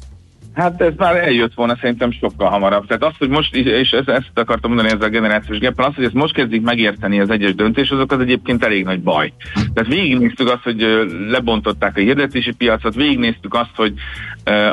Hát 0.54 0.82
ez 0.82 0.94
már 0.98 1.16
eljött 1.16 1.54
volna 1.54 1.78
szerintem 1.82 2.12
sokkal 2.12 2.50
hamarabb. 2.50 2.86
Tehát 2.86 3.04
az, 3.04 3.14
hogy 3.18 3.30
most, 3.30 3.56
és 3.56 3.92
ezt, 3.92 4.32
akartam 4.34 4.74
mondani 4.74 4.94
ezzel 4.94 5.08
a 5.08 5.12
generációs 5.12 5.58
géppel, 5.58 5.86
az, 5.86 5.96
hogy 5.96 6.04
ezt 6.04 6.14
most 6.14 6.34
kezdik 6.34 6.62
megérteni 6.62 7.20
az 7.20 7.30
egyes 7.30 7.56
döntéshozók, 7.56 8.12
az 8.12 8.20
egyébként 8.20 8.64
elég 8.64 8.84
nagy 8.84 9.02
baj. 9.02 9.34
Tehát 9.74 9.94
végignéztük 9.94 10.50
azt, 10.50 10.64
hogy 10.64 11.08
lebontották 11.30 11.98
a 11.98 12.00
hirdetési 12.00 12.52
piacot, 12.52 12.96
végignéztük 12.96 13.54
azt, 13.54 13.76
hogy 13.76 13.94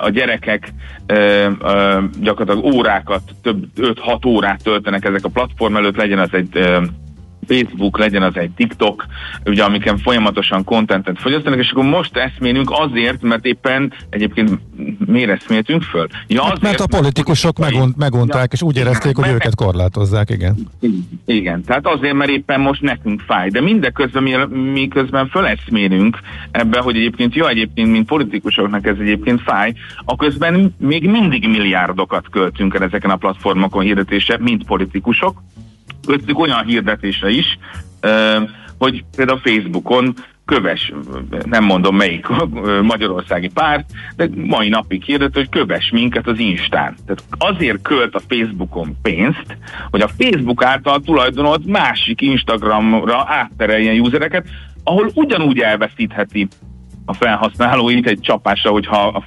a 0.00 0.08
gyerekek 0.08 0.72
gyakorlatilag 2.20 2.74
órákat, 2.74 3.22
több 3.42 3.64
5-6 3.76 4.26
órát 4.26 4.62
töltenek 4.62 5.04
ezek 5.04 5.24
a 5.24 5.28
platform 5.28 5.76
előtt, 5.76 5.96
legyen 5.96 6.18
az 6.18 6.34
egy 6.34 6.80
Facebook, 7.50 7.98
legyen 7.98 8.22
az 8.22 8.36
egy 8.36 8.50
TikTok, 8.50 9.06
ugye 9.44 9.64
amiken 9.64 9.98
folyamatosan 9.98 10.64
kontentet 10.64 11.18
fogyasztanak, 11.18 11.58
és 11.58 11.70
akkor 11.70 11.84
most 11.84 12.16
eszmélünk 12.16 12.70
azért, 12.70 13.22
mert 13.22 13.44
éppen 13.44 13.92
egyébként 14.10 14.58
miért 15.06 15.30
eszméltünk 15.30 15.82
föl? 15.82 16.06
Ja, 16.26 16.42
hát 16.42 16.52
azért, 16.52 16.62
mert 16.62 16.80
a 16.80 16.96
politikusok 16.96 17.58
mert 17.58 17.72
megont, 17.72 17.96
megonták, 17.96 18.44
ja, 18.44 18.48
és 18.52 18.62
úgy 18.62 18.76
érezték, 18.76 19.16
hogy 19.16 19.28
őket 19.28 19.54
korlátozzák, 19.54 20.30
igen. 20.30 20.56
Igen, 21.24 21.64
tehát 21.64 21.86
azért, 21.86 22.14
mert 22.14 22.30
éppen 22.30 22.60
most 22.60 22.82
nekünk 22.82 23.20
fáj, 23.20 23.50
de 23.50 23.60
mindeközben 23.60 24.22
mi, 24.22 24.34
mi 24.72 24.88
közben 24.88 25.28
föleszmélünk 25.28 26.18
ebbe, 26.50 26.80
hogy 26.80 26.96
egyébként 26.96 27.34
jó, 27.34 27.46
egyébként, 27.46 27.90
mint 27.90 28.06
politikusoknak 28.06 28.86
ez 28.86 28.96
egyébként 29.00 29.40
fáj, 29.40 29.72
a 30.04 30.16
közben 30.16 30.74
még 30.78 31.08
mindig 31.10 31.48
milliárdokat 31.48 32.28
költünk 32.30 32.74
el 32.74 32.82
ezeken 32.82 33.10
a 33.10 33.16
platformokon 33.16 33.82
hirdetése, 33.82 34.38
mint 34.40 34.64
politikusok, 34.64 35.42
köztük 36.06 36.38
olyan 36.38 36.64
hirdetése 36.64 37.28
is, 37.28 37.58
hogy 38.78 39.04
például 39.16 39.38
Facebookon 39.38 40.14
köves, 40.44 40.92
nem 41.44 41.64
mondom 41.64 41.96
melyik 41.96 42.26
magyarországi 42.82 43.48
párt, 43.48 43.90
de 44.16 44.28
mai 44.34 44.68
napig 44.68 45.02
hirdet, 45.02 45.34
hogy 45.34 45.48
köves 45.48 45.90
minket 45.90 46.26
az 46.26 46.38
Instán. 46.38 46.96
Tehát 47.06 47.24
azért 47.28 47.82
költ 47.82 48.14
a 48.14 48.20
Facebookon 48.28 48.96
pénzt, 49.02 49.56
hogy 49.90 50.00
a 50.00 50.10
Facebook 50.18 50.64
által 50.64 51.00
tulajdonolt 51.00 51.66
másik 51.66 52.20
Instagramra 52.20 53.24
áttereljen 53.26 54.00
usereket, 54.00 54.48
ahol 54.84 55.10
ugyanúgy 55.14 55.58
elveszítheti 55.58 56.48
a 57.10 57.14
felhasználóit 57.14 58.06
egy 58.06 58.20
csapásra, 58.20 58.70
hogyha 58.70 59.06
a, 59.06 59.22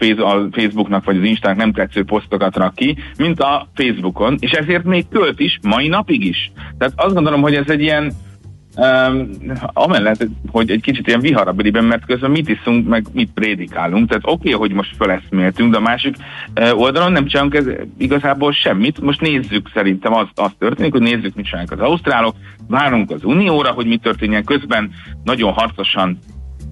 Facebooknak 0.51 1.03
vagy 1.03 1.17
az 1.17 1.23
Instának 1.23 1.57
nem 1.57 1.71
tetsző 1.71 2.03
posztokat 2.03 2.55
rak 2.55 2.75
ki, 2.75 2.97
mint 3.17 3.39
a 3.39 3.67
Facebookon, 3.73 4.37
és 4.39 4.51
ezért 4.51 4.83
még 4.83 5.05
költ 5.09 5.39
is, 5.39 5.59
mai 5.61 5.87
napig 5.87 6.25
is. 6.25 6.51
Tehát 6.77 6.93
azt 6.95 7.13
gondolom, 7.13 7.41
hogy 7.41 7.55
ez 7.55 7.69
egy 7.69 7.81
ilyen 7.81 8.13
Um, 8.75 9.29
amellett, 9.73 10.27
hogy 10.51 10.71
egy 10.71 10.81
kicsit 10.81 11.07
ilyen 11.07 11.19
viharabeliben, 11.19 11.83
mert 11.83 12.05
közben 12.05 12.31
mit 12.31 12.49
iszunk, 12.49 12.87
meg 12.87 13.05
mit 13.11 13.31
prédikálunk. 13.33 14.07
Tehát 14.07 14.23
oké, 14.25 14.53
okay, 14.53 14.59
hogy 14.59 14.71
most 14.71 14.95
feleszméltünk, 14.95 15.71
de 15.71 15.77
a 15.77 15.81
másik 15.81 16.15
uh, 16.59 16.79
oldalon 16.79 17.11
nem 17.11 17.25
csinálunk 17.25 17.55
ez 17.55 17.65
igazából 17.97 18.51
semmit. 18.51 19.01
Most 19.01 19.21
nézzük 19.21 19.69
szerintem, 19.73 20.13
az, 20.13 20.27
az 20.35 20.51
történik, 20.57 20.91
hogy 20.91 21.01
nézzük, 21.01 21.35
mit 21.35 21.45
csinálnak 21.45 21.71
az 21.71 21.79
ausztrálok, 21.79 22.35
várunk 22.67 23.11
az 23.11 23.23
unióra, 23.23 23.71
hogy 23.71 23.85
mi 23.85 23.97
történjen 23.97 24.43
közben, 24.43 24.91
nagyon 25.23 25.51
harcosan 25.51 26.19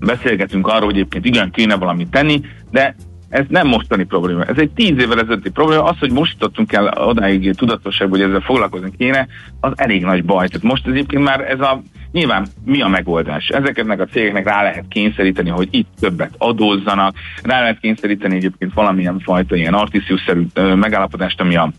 beszélgetünk 0.05 0.67
arról, 0.67 0.85
hogy 0.85 0.95
egyébként 0.95 1.25
igen, 1.25 1.51
kéne 1.51 1.75
valamit 1.75 2.09
tenni, 2.09 2.41
de 2.71 2.95
ez 3.29 3.45
nem 3.49 3.67
mostani 3.67 4.03
probléma, 4.03 4.43
ez 4.43 4.57
egy 4.57 4.71
tíz 4.71 4.97
évvel 4.97 5.19
ezelőtti 5.19 5.49
probléma. 5.49 5.83
Az, 5.83 5.99
hogy 5.99 6.11
most 6.11 6.31
jutottunk 6.31 6.73
el 6.73 6.93
odáig 7.07 7.55
tudatosságban, 7.55 8.19
hogy 8.19 8.29
ezzel 8.29 8.41
foglalkozni 8.41 8.91
kéne, 8.97 9.27
az 9.59 9.71
elég 9.75 10.03
nagy 10.03 10.23
baj. 10.23 10.47
Tehát 10.47 10.67
most 10.67 10.87
egyébként 10.87 11.23
már 11.23 11.41
ez 11.51 11.59
a 11.59 11.81
Nyilván 12.11 12.47
mi 12.65 12.81
a 12.81 12.87
megoldás? 12.87 13.47
Ezeknek 13.47 13.99
a 13.99 14.05
cégeknek 14.05 14.45
rá 14.45 14.61
lehet 14.61 14.85
kényszeríteni, 14.89 15.49
hogy 15.49 15.67
itt 15.71 15.87
többet 15.99 16.33
adózzanak, 16.37 17.15
rá 17.43 17.59
lehet 17.59 17.79
kényszeríteni 17.79 18.35
egyébként 18.35 18.73
valamilyen 18.73 19.19
fajta 19.19 19.55
ilyen 19.55 19.73
artisius-szerű 19.73 20.45
megállapodást, 20.75 21.41
ami 21.41 21.55
a 21.55 21.71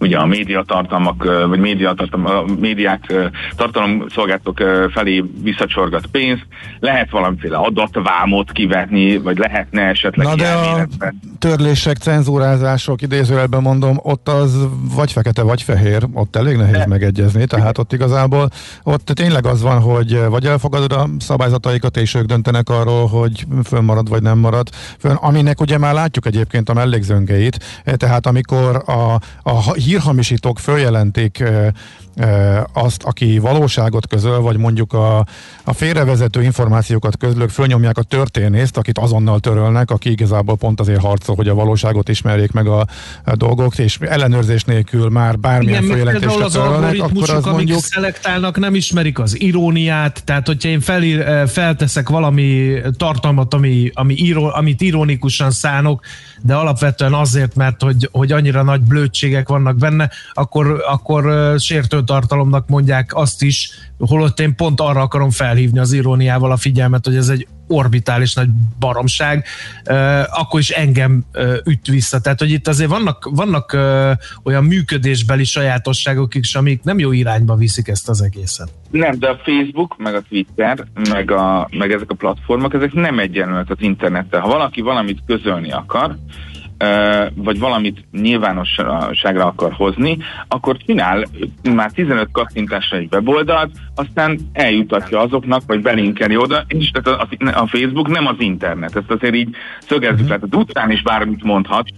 ugye 0.00 0.16
a 0.16 0.26
médiatartalmak, 0.26 1.24
vagy 1.48 1.58
médiatartalmak, 1.58 2.32
a 2.32 2.44
médiák 2.60 3.12
tartalomszolgáltatók 3.56 4.90
felé 4.92 5.24
visszacsorgat 5.42 6.06
pénzt, 6.06 6.46
lehet 6.80 7.10
valamiféle 7.10 7.56
adatvámot 7.56 8.52
kivetni, 8.52 9.18
vagy 9.18 9.38
lehetne 9.38 9.82
esetleg 9.82 10.26
Na 10.26 10.34
de 10.34 10.52
a 10.52 10.86
törlések, 11.38 11.96
cenzúrázások, 11.96 13.02
idézőjelben 13.02 13.62
mondom, 13.62 13.98
ott 14.02 14.28
az 14.28 14.66
vagy 14.94 15.12
fekete, 15.12 15.42
vagy 15.42 15.62
fehér, 15.62 16.06
ott 16.12 16.36
elég 16.36 16.56
nehéz 16.56 16.76
de. 16.76 16.86
megegyezni, 16.86 17.46
tehát 17.46 17.78
ott 17.78 17.92
igazából 17.92 18.50
ott 18.82 19.04
tényleg 19.04 19.46
az 19.46 19.62
van, 19.62 19.80
hogy 19.80 20.20
vagy 20.28 20.46
elfogadod 20.46 20.92
a 20.92 21.08
szabályzataikat, 21.18 21.96
és 21.96 22.14
ők 22.14 22.24
döntenek 22.24 22.68
arról, 22.68 23.06
hogy 23.06 23.46
fönnmarad, 23.64 24.08
vagy 24.08 24.22
nem 24.22 24.38
marad 24.38 24.68
fönn, 24.98 25.14
aminek 25.14 25.60
ugye 25.60 25.78
már 25.78 25.94
látjuk 25.94 26.26
egyébként 26.26 26.68
a 26.68 26.74
mellékzöngeit, 26.74 27.82
tehát 27.96 28.26
amikor 28.26 28.82
a, 28.86 29.20
a 29.42 29.74
hírhamisítók 29.88 30.58
följelentik 30.58 31.44
azt, 32.72 33.02
aki 33.02 33.38
valóságot 33.38 34.06
közöl, 34.06 34.40
vagy 34.40 34.56
mondjuk 34.56 34.92
a, 34.92 35.26
a 35.64 35.72
félrevezető 35.72 36.42
információkat 36.42 37.16
közlők 37.16 37.50
fölnyomják 37.50 37.98
a 37.98 38.02
történészt, 38.02 38.76
akit 38.76 38.98
azonnal 38.98 39.40
törölnek, 39.40 39.90
aki 39.90 40.10
igazából 40.10 40.56
pont 40.56 40.80
azért 40.80 41.00
harcol, 41.00 41.34
hogy 41.34 41.48
a 41.48 41.54
valóságot 41.54 42.08
ismerjék 42.08 42.52
meg 42.52 42.66
a, 42.66 42.86
a 43.24 43.36
dolgok, 43.36 43.78
és 43.78 43.98
ellenőrzés 44.00 44.64
nélkül 44.64 45.08
már 45.08 45.38
bármilyen 45.38 45.82
Igen, 45.82 45.96
följelentést 45.96 46.40
az 46.40 46.52
törölnek, 46.52 47.00
akkor 47.00 47.30
az 47.30 47.44
mondjuk... 47.44 47.80
szelektálnak, 47.80 48.58
nem 48.58 48.74
ismerik 48.74 49.18
az 49.18 49.40
iróniát, 49.40 50.22
tehát 50.24 50.46
hogyha 50.46 50.68
én 50.68 50.80
felír, 50.80 51.48
felteszek 51.48 52.08
valami 52.08 52.80
tartalmat, 52.96 53.54
ami, 53.54 53.90
ami 53.94 54.14
író, 54.16 54.50
amit 54.54 54.80
ironikusan 54.80 55.50
szánok, 55.50 56.00
de 56.42 56.54
alapvetően 56.54 57.14
azért, 57.14 57.54
mert 57.54 57.82
hogy, 57.82 58.08
hogy 58.12 58.32
annyira 58.32 58.62
nagy 58.62 58.80
blödségek 58.80 59.48
vannak 59.48 59.76
benne, 59.76 60.10
akkor, 60.32 60.84
akkor 60.88 61.54
sértő 61.60 62.04
tartalomnak 62.04 62.68
mondják 62.68 63.14
azt 63.14 63.42
is, 63.42 63.70
holott 63.98 64.40
én 64.40 64.54
pont 64.54 64.80
arra 64.80 65.00
akarom 65.00 65.30
felhívni 65.30 65.78
az 65.78 65.92
iróniával 65.92 66.50
a 66.50 66.56
figyelmet, 66.56 67.04
hogy 67.04 67.16
ez 67.16 67.28
egy 67.28 67.46
orbitális 67.68 68.34
nagy 68.34 68.48
baromság, 68.78 69.44
akkor 70.30 70.60
is 70.60 70.70
engem 70.70 71.24
üt 71.64 71.86
vissza. 71.86 72.20
Tehát, 72.20 72.38
hogy 72.38 72.50
itt 72.50 72.68
azért 72.68 72.90
vannak, 72.90 73.28
vannak 73.30 73.76
olyan 74.44 74.64
működésbeli 74.64 75.44
sajátosságok 75.44 76.34
is, 76.34 76.54
amik 76.54 76.82
nem 76.82 76.98
jó 76.98 77.12
irányba 77.12 77.54
viszik 77.54 77.88
ezt 77.88 78.08
az 78.08 78.22
egészet. 78.22 78.68
Nem, 78.90 79.18
de 79.18 79.28
a 79.28 79.40
Facebook, 79.44 79.96
meg 79.98 80.14
a 80.14 80.20
Twitter, 80.20 80.86
meg, 81.10 81.30
a, 81.30 81.68
meg 81.70 81.92
ezek 81.92 82.10
a 82.10 82.14
platformok, 82.14 82.74
ezek 82.74 82.92
nem 82.92 83.18
egyenlőek 83.18 83.70
az 83.70 83.76
internettel. 83.80 84.40
Ha 84.40 84.48
valaki 84.48 84.80
valamit 84.80 85.22
közölni 85.26 85.70
akar, 85.70 86.16
vagy 87.34 87.58
valamit 87.58 88.04
nyilvánosságra 88.12 89.46
akar 89.46 89.72
hozni, 89.72 90.18
akkor 90.48 90.76
csinál 90.76 91.24
már 91.74 91.90
15 91.92 92.28
kattintásra 92.32 92.96
egy 92.96 93.08
weboldalt, 93.10 93.70
aztán 93.94 94.38
eljutatja 94.52 95.20
azoknak, 95.20 95.62
vagy 95.66 95.82
belinkeli 95.82 96.36
oda, 96.36 96.64
és 96.68 96.90
tehát 96.90 97.20
a, 97.20 97.60
a 97.62 97.66
Facebook 97.66 98.08
nem 98.08 98.26
az 98.26 98.36
internet, 98.38 98.96
ezt 98.96 99.10
azért 99.10 99.34
így 99.34 99.48
szögezzük, 99.80 100.14
uh-huh. 100.14 100.28
tehát 100.28 100.42
az 100.42 100.58
utcán 100.58 100.90
is 100.90 101.02
bármit 101.02 101.42
mondhat, 101.42 101.88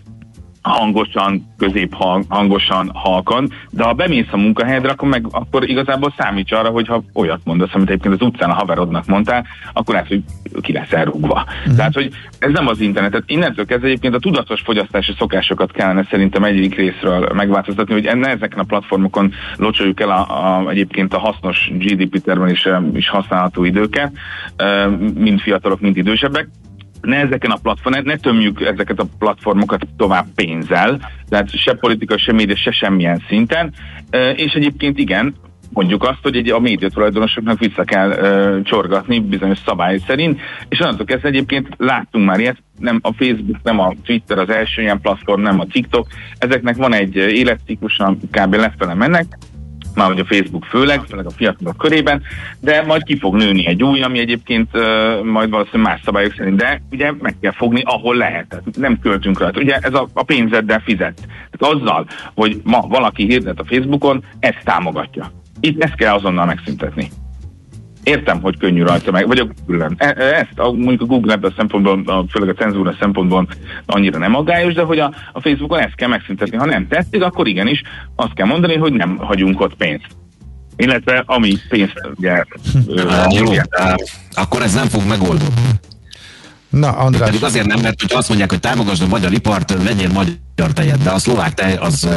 hangosan, 0.62 1.54
közép 1.58 1.94
hangosan, 2.28 2.90
halkan, 2.94 3.50
de 3.70 3.84
ha 3.84 3.92
bemész 3.92 4.28
a 4.30 4.36
munkahelyedre, 4.36 4.90
akkor, 4.90 5.08
meg, 5.08 5.26
akkor 5.30 5.68
igazából 5.68 6.14
számíts 6.18 6.52
arra, 6.52 6.68
hogy 6.68 6.86
ha 6.86 7.02
olyat 7.14 7.40
mondasz, 7.44 7.70
amit 7.72 7.88
egyébként 7.88 8.14
az 8.14 8.26
utcán 8.26 8.50
a 8.50 8.54
haverodnak 8.54 9.06
mondtál, 9.06 9.46
akkor 9.72 9.94
lehet, 9.94 10.08
hogy 10.08 10.22
ki 10.60 10.72
lesz 10.72 10.92
elrúgva. 10.92 11.44
Uh-huh. 11.60 11.76
Tehát, 11.76 11.94
hogy 11.94 12.10
ez 12.38 12.52
nem 12.52 12.66
az 12.66 12.80
internet. 12.80 13.10
Tehát 13.10 13.30
innentől 13.30 13.66
kezdve 13.66 13.86
egyébként 13.86 14.14
a 14.14 14.18
tudatos 14.18 14.60
fogyasztási 14.60 15.14
szokásokat 15.18 15.72
kellene 15.72 16.06
szerintem 16.10 16.44
egyik 16.44 16.74
részről 16.74 17.28
megváltoztatni, 17.34 17.92
hogy 17.92 18.06
enne 18.06 18.28
ezeken 18.28 18.58
a 18.58 18.64
platformokon 18.64 19.32
locsoljuk 19.56 20.00
el 20.00 20.10
a, 20.10 20.58
a, 20.58 20.70
egyébként 20.70 21.14
a 21.14 21.18
hasznos 21.18 21.70
GDP 21.74 22.22
termelésre 22.22 22.82
is 22.94 23.08
használható 23.08 23.64
időket, 23.64 24.12
mind 25.14 25.40
fiatalok, 25.40 25.80
mind 25.80 25.96
idősebbek, 25.96 26.48
ne 27.00 27.16
ezeken 27.16 27.50
a 27.50 27.58
platformok, 27.62 28.04
ne 28.04 28.16
tömjük 28.16 28.60
ezeket 28.60 28.98
a 28.98 29.06
platformokat 29.18 29.86
tovább 29.96 30.26
pénzzel, 30.34 31.10
tehát 31.28 31.56
se 31.56 31.74
politika, 31.74 32.18
se 32.18 32.32
média, 32.32 32.56
se 32.56 32.70
semmilyen 32.70 33.22
szinten, 33.28 33.72
és 34.36 34.52
egyébként 34.52 34.98
igen, 34.98 35.34
mondjuk 35.72 36.02
azt, 36.02 36.18
hogy 36.22 36.36
egy, 36.36 36.50
a 36.50 36.58
média 36.58 36.88
tulajdonosoknak 36.88 37.58
vissza 37.58 37.84
kell 37.84 38.10
uh, 38.10 38.62
csorgatni 38.62 39.20
bizonyos 39.20 39.58
szabály 39.66 39.98
szerint, 40.06 40.40
és 40.68 40.80
onnantól 40.80 41.06
kezdve 41.06 41.28
egyébként 41.28 41.68
láttunk 41.76 42.26
már 42.26 42.40
ilyet, 42.40 42.62
nem 42.78 42.98
a 43.02 43.12
Facebook, 43.12 43.62
nem 43.62 43.80
a 43.80 43.94
Twitter 44.04 44.38
az 44.38 44.50
első 44.50 44.82
ilyen 44.82 45.00
platform, 45.00 45.42
nem 45.42 45.60
a 45.60 45.66
TikTok, 45.66 46.06
ezeknek 46.38 46.76
van 46.76 46.94
egy 46.94 47.16
életciklusa, 47.16 48.16
kb. 48.30 48.54
lefele 48.54 48.94
mennek, 48.94 49.26
már 49.94 50.06
hogy 50.06 50.18
a 50.18 50.24
Facebook 50.24 50.64
főleg, 50.64 51.00
főleg 51.08 51.26
a 51.26 51.30
fiatalok 51.30 51.76
körében, 51.76 52.22
de 52.60 52.82
majd 52.82 53.02
ki 53.02 53.18
fog 53.18 53.36
nőni 53.36 53.66
egy 53.66 53.82
új, 53.82 54.02
ami 54.02 54.18
egyébként 54.18 54.68
majd 55.22 55.50
valószínűleg 55.50 55.92
más 55.92 56.00
szabályok 56.04 56.34
szerint, 56.36 56.56
de 56.56 56.82
ugye 56.90 57.12
meg 57.20 57.36
kell 57.40 57.52
fogni, 57.52 57.82
ahol 57.84 58.16
lehet. 58.16 58.62
Nem 58.76 58.98
költünk 58.98 59.38
rajta. 59.38 59.60
Ugye 59.60 59.76
ez 59.80 59.94
a, 59.94 60.08
a 60.12 60.22
pénzeddel 60.22 60.80
fizet. 60.80 61.26
Tehát 61.50 61.74
azzal, 61.74 62.06
hogy 62.34 62.60
ma 62.64 62.80
valaki 62.88 63.24
hirdet 63.24 63.60
a 63.60 63.64
Facebookon, 63.64 64.24
ezt 64.38 64.64
támogatja. 64.64 65.32
Itt 65.60 65.82
ezt 65.82 65.94
kell 65.94 66.14
azonnal 66.14 66.46
megszüntetni. 66.46 67.08
Értem, 68.02 68.40
hogy 68.40 68.58
könnyű 68.58 68.82
rajta 68.82 69.10
meg, 69.10 69.26
vagy 69.26 69.38
a 69.38 69.46
Google-en. 69.66 69.94
E, 69.98 70.14
e, 70.18 70.24
ezt 70.24 70.58
a, 70.58 70.72
mondjuk 70.72 71.00
a 71.00 71.04
Google 71.04 71.38
a 71.40 71.52
szempontból, 71.56 72.02
a, 72.06 72.24
főleg 72.30 72.48
a 72.48 72.62
cenzúra 72.62 72.96
szempontból 73.00 73.48
annyira 73.86 74.18
nem 74.18 74.34
aggályos, 74.34 74.74
de 74.74 74.82
hogy 74.82 74.98
a, 74.98 75.14
a 75.32 75.40
Facebookon 75.40 75.78
ezt 75.78 75.94
kell 75.94 76.08
megszüntetni. 76.08 76.56
Ha 76.56 76.64
nem 76.64 76.88
tetszik, 76.88 77.22
akkor 77.22 77.46
igenis 77.46 77.82
azt 78.16 78.34
kell 78.34 78.46
mondani, 78.46 78.76
hogy 78.76 78.92
nem 78.92 79.16
hagyunk 79.16 79.60
ott 79.60 79.74
pénzt. 79.74 80.06
Illetve 80.76 81.22
ami 81.26 81.52
pénzt 81.68 82.08
ugye... 82.16 82.44
Jó, 83.30 83.52
akkor 84.32 84.62
ez 84.62 84.74
nem 84.74 84.86
fog 84.86 85.02
megoldódni. 85.08 85.62
Na, 86.68 86.88
András. 86.88 87.28
Pedig 87.28 87.44
azért 87.44 87.66
nem, 87.66 87.80
mert 87.80 88.00
hogy 88.00 88.12
azt 88.12 88.28
mondják, 88.28 88.50
hogy 88.50 88.60
támogasd 88.60 89.02
a 89.02 89.06
magyar 89.06 89.32
ipart, 89.32 89.82
vegyél 89.82 90.08
magyar 90.08 90.72
tejet, 90.74 91.02
de 91.02 91.10
a 91.10 91.18
szlovák 91.18 91.54
tej 91.54 91.76
az 91.76 92.08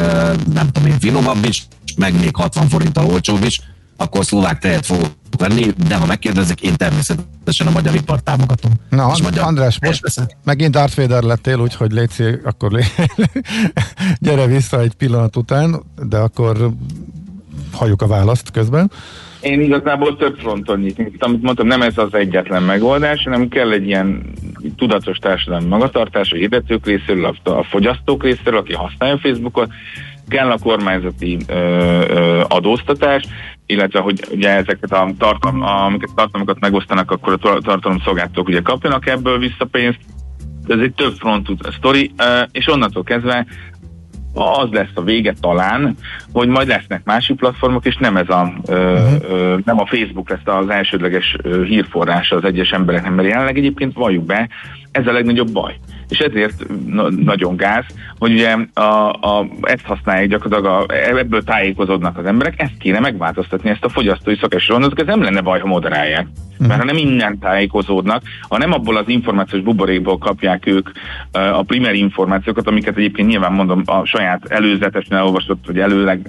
nem 0.53 0.69
tudom 0.71 0.89
én 0.89 0.99
finomabb 0.99 1.45
is, 1.47 1.63
meg 1.97 2.19
még 2.19 2.35
60 2.35 2.67
forinttal 2.67 3.05
olcsóbb 3.05 3.43
is, 3.43 3.61
akkor 3.97 4.25
szlovák 4.25 4.59
tejet 4.59 4.85
fogok 4.85 5.11
venni, 5.37 5.65
de 5.87 5.95
ha 5.95 6.05
megkérdezik, 6.05 6.61
én 6.61 6.75
természetesen 6.75 7.67
a 7.67 7.71
magyar 7.71 7.95
ipart 7.95 8.23
támogatom. 8.23 8.71
Na, 8.89 9.03
And- 9.03 9.21
magyar 9.21 9.43
András, 9.43 9.79
most 9.81 10.01
veszem. 10.01 10.25
megint 10.43 10.71
Darth 10.71 10.95
Vader 10.95 11.23
lettél, 11.23 11.59
úgyhogy 11.59 11.91
légy 11.91 12.39
akkor 12.43 12.71
lé... 12.71 12.83
gyere 14.19 14.45
vissza 14.45 14.79
egy 14.81 14.93
pillanat 14.93 15.35
után, 15.35 15.81
de 16.07 16.17
akkor 16.17 16.69
halljuk 17.71 18.01
a 18.01 18.07
választ 18.07 18.51
közben. 18.51 18.91
Én 19.41 19.61
igazából 19.61 20.17
több 20.17 20.37
fronton 20.37 20.79
nyitunk. 20.79 21.15
Amit 21.19 21.41
mondtam, 21.41 21.67
nem 21.67 21.81
ez 21.81 21.97
az 21.97 22.13
egyetlen 22.13 22.63
megoldás, 22.63 23.23
hanem 23.23 23.47
kell 23.47 23.71
egy 23.71 23.85
ilyen 23.85 24.33
tudatos 24.75 25.17
társadalmi 25.17 25.67
magatartás 25.67 26.31
a 26.31 26.35
hirdetők 26.35 26.85
részéről, 26.85 27.35
a 27.43 27.63
fogyasztók 27.63 28.23
részéről, 28.23 28.59
aki 28.59 28.73
használja 28.73 29.17
Facebookot, 29.17 29.71
kell 30.27 30.51
a 30.51 30.57
kormányzati 30.57 31.37
ö, 31.47 31.53
ö, 31.53 32.43
adóztatás, 32.47 33.23
illetve 33.65 33.99
hogy 33.99 34.19
ugye 34.31 34.49
ezeket 34.49 34.91
a 34.91 35.09
tartalom, 35.17 35.61
amiket 35.61 36.09
tartalmakat 36.15 36.59
megosztanak, 36.59 37.11
akkor 37.11 37.33
a 37.33 37.59
tartalomszolgáltatók 37.61 38.47
ugye 38.47 38.61
kapjanak 38.61 39.07
ebből 39.07 39.39
vissza 39.39 39.65
pénzt. 39.71 39.99
Ez 40.67 40.79
egy 40.79 40.93
több 40.93 41.13
frontú 41.13 41.55
sztori, 41.77 42.11
és 42.51 42.67
onnantól 42.67 43.03
kezdve 43.03 43.45
az 44.33 44.69
lesz 44.71 44.91
a 44.93 45.03
vége 45.03 45.33
talán, 45.39 45.95
hogy 46.31 46.47
majd 46.47 46.67
lesznek 46.67 47.03
másik 47.03 47.37
platformok, 47.37 47.85
és 47.85 47.97
nem 47.97 48.17
ez 48.17 48.29
a 48.29 48.53
ö, 48.67 48.93
uh-huh. 48.93 49.29
ö, 49.29 49.57
nem 49.65 49.79
a 49.79 49.85
Facebook 49.85 50.29
lesz 50.29 50.55
az 50.57 50.69
elsődleges 50.69 51.37
hírforrása 51.43 52.35
az 52.35 52.43
egyes 52.43 52.69
embereknek, 52.69 53.13
mert 53.13 53.27
jelenleg 53.27 53.57
egyébként 53.57 53.93
valljuk 53.93 54.25
be, 54.25 54.49
ez 54.91 55.07
a 55.07 55.11
legnagyobb 55.11 55.51
baj 55.51 55.79
és 56.13 56.19
ezért 56.19 56.65
na- 56.85 57.09
nagyon 57.09 57.55
gáz, 57.55 57.85
hogy 58.19 58.31
ugye 58.31 58.57
a, 58.73 59.09
a, 59.09 59.47
ezt 59.61 59.85
használják 59.85 60.27
gyakorlatilag, 60.27 60.89
a, 60.89 60.93
ebből 61.17 61.43
tájékozódnak 61.43 62.17
az 62.17 62.25
emberek, 62.25 62.61
ezt 62.61 62.77
kéne 62.79 62.99
megváltoztatni, 62.99 63.69
ezt 63.69 63.83
a 63.83 63.89
fogyasztói 63.89 64.35
szakásról, 64.35 64.91
ez 64.95 65.05
nem 65.05 65.21
lenne 65.21 65.41
baj, 65.41 65.59
ha 65.59 65.67
moderálják. 65.67 66.27
Mhm. 66.57 66.67
Mert 66.67 66.79
ha 66.79 66.85
nem 66.85 66.97
innen 66.97 67.39
tájékozódnak, 67.39 68.23
ha 68.49 68.57
nem 68.57 68.71
abból 68.71 68.97
az 68.97 69.07
információs 69.07 69.63
buborékból 69.63 70.17
kapják 70.17 70.65
ők 70.65 70.89
a 71.31 71.63
primer 71.63 71.93
információkat, 71.93 72.67
amiket 72.67 72.97
egyébként 72.97 73.27
nyilván 73.27 73.53
mondom 73.53 73.81
a 73.85 74.05
saját 74.05 74.45
előzetesen 74.45 75.17
elolvasott, 75.17 75.65
vagy 75.65 75.79
előleg 75.79 76.27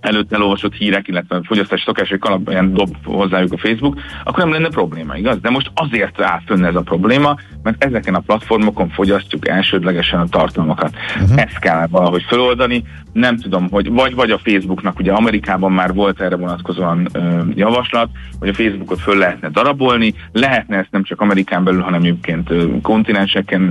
előtt 0.00 0.32
elolvasott 0.32 0.74
hírek, 0.74 1.08
illetve 1.08 1.40
fogyasztási 1.44 1.82
szokások 1.84 2.24
alapján 2.24 2.72
dob 2.72 2.96
hozzájuk 3.04 3.52
a 3.52 3.58
Facebook, 3.58 4.00
akkor 4.24 4.38
nem 4.38 4.52
lenne 4.52 4.68
probléma, 4.68 5.16
igaz? 5.16 5.40
De 5.40 5.50
most 5.50 5.70
azért 5.74 6.20
áll 6.20 6.40
fönn 6.46 6.64
ez 6.64 6.74
a 6.74 6.80
probléma, 6.80 7.36
mert 7.62 7.84
ezeken 7.84 8.14
a 8.14 8.20
platformokon 8.20 8.88
fogyasztjuk 8.88 9.48
elsődlegesen 9.48 10.20
a 10.20 10.28
tartalmakat. 10.28 10.94
Uh-huh. 11.20 11.42
Ezt 11.42 11.58
kell 11.58 11.86
valahogy 11.90 12.22
feloldani, 12.22 12.82
nem 13.12 13.36
tudom, 13.36 13.68
hogy 13.70 13.90
vagy, 13.90 14.14
vagy 14.14 14.30
a 14.30 14.38
Facebooknak, 14.38 14.98
ugye 14.98 15.12
Amerikában 15.12 15.72
már 15.72 15.94
volt 15.94 16.20
erre 16.20 16.36
vonatkozóan 16.36 17.08
ö, 17.12 17.40
javaslat, 17.54 18.08
hogy 18.38 18.48
a 18.48 18.54
Facebookot 18.54 19.00
föl 19.00 19.16
lehetne 19.16 19.48
darabolni, 19.48 20.14
lehetne 20.32 20.76
ezt 20.76 20.90
nem 20.90 21.02
csak 21.02 21.20
Amerikán 21.20 21.64
belül, 21.64 21.80
hanem 21.80 22.00
egyébként 22.00 22.52
kontinenseken 22.82 23.68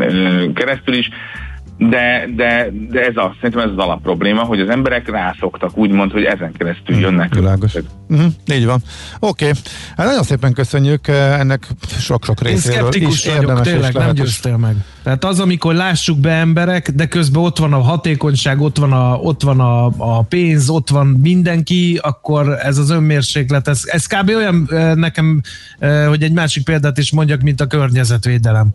keresztül 0.53 0.93
is, 0.93 1.09
de, 1.79 2.29
de, 2.35 2.69
de 2.89 3.05
ez 3.05 3.13
az, 3.15 3.29
szerintem 3.35 3.59
ez 3.59 3.71
az 3.71 3.83
alap 3.83 4.01
probléma, 4.01 4.43
hogy 4.43 4.59
az 4.59 4.69
emberek 4.69 5.09
rászoktak 5.09 5.77
úgymond, 5.77 6.11
hogy 6.11 6.23
ezen 6.23 6.51
keresztül 6.57 6.95
mm, 6.95 6.99
jönnek. 6.99 7.33
Világos. 7.33 7.73
Uh-huh, 8.09 8.31
így 8.53 8.65
van. 8.65 8.81
Oké. 9.19 9.45
Okay. 9.47 9.61
Hát 9.97 10.07
nagyon 10.07 10.23
szépen 10.23 10.53
köszönjük 10.53 11.07
eh, 11.07 11.39
ennek 11.39 11.67
sok-sok 11.99 12.41
részéről. 12.41 12.89
Én 12.89 13.07
is 13.07 13.25
vagyok, 13.25 13.61
tényleg 13.61 13.93
nem 13.93 14.13
győztél 14.13 14.57
meg. 14.57 14.75
Tehát 15.03 15.25
az, 15.25 15.39
amikor 15.39 15.73
lássuk 15.73 16.19
be 16.19 16.31
emberek, 16.31 16.89
de 16.89 17.07
közben 17.07 17.43
ott 17.43 17.57
van 17.57 17.73
a 17.73 17.81
hatékonyság, 17.81 18.61
ott 18.61 18.77
van 18.77 18.93
a, 18.93 19.15
ott 19.15 19.41
van 19.41 19.59
a, 19.59 19.85
a 19.97 20.21
pénz, 20.21 20.69
ott 20.69 20.89
van 20.89 21.07
mindenki, 21.07 21.99
akkor 22.01 22.57
ez 22.61 22.77
az 22.77 22.89
önmérséklet, 22.89 23.67
ez, 23.67 23.81
ez 23.85 24.05
kb. 24.05 24.29
olyan 24.29 24.67
eh, 24.71 24.95
nekem, 24.95 25.41
eh, 25.79 26.07
hogy 26.07 26.23
egy 26.23 26.33
másik 26.33 26.63
példát 26.63 26.97
is 26.97 27.11
mondjak, 27.11 27.41
mint 27.41 27.61
a 27.61 27.67
környezetvédelem 27.67 28.71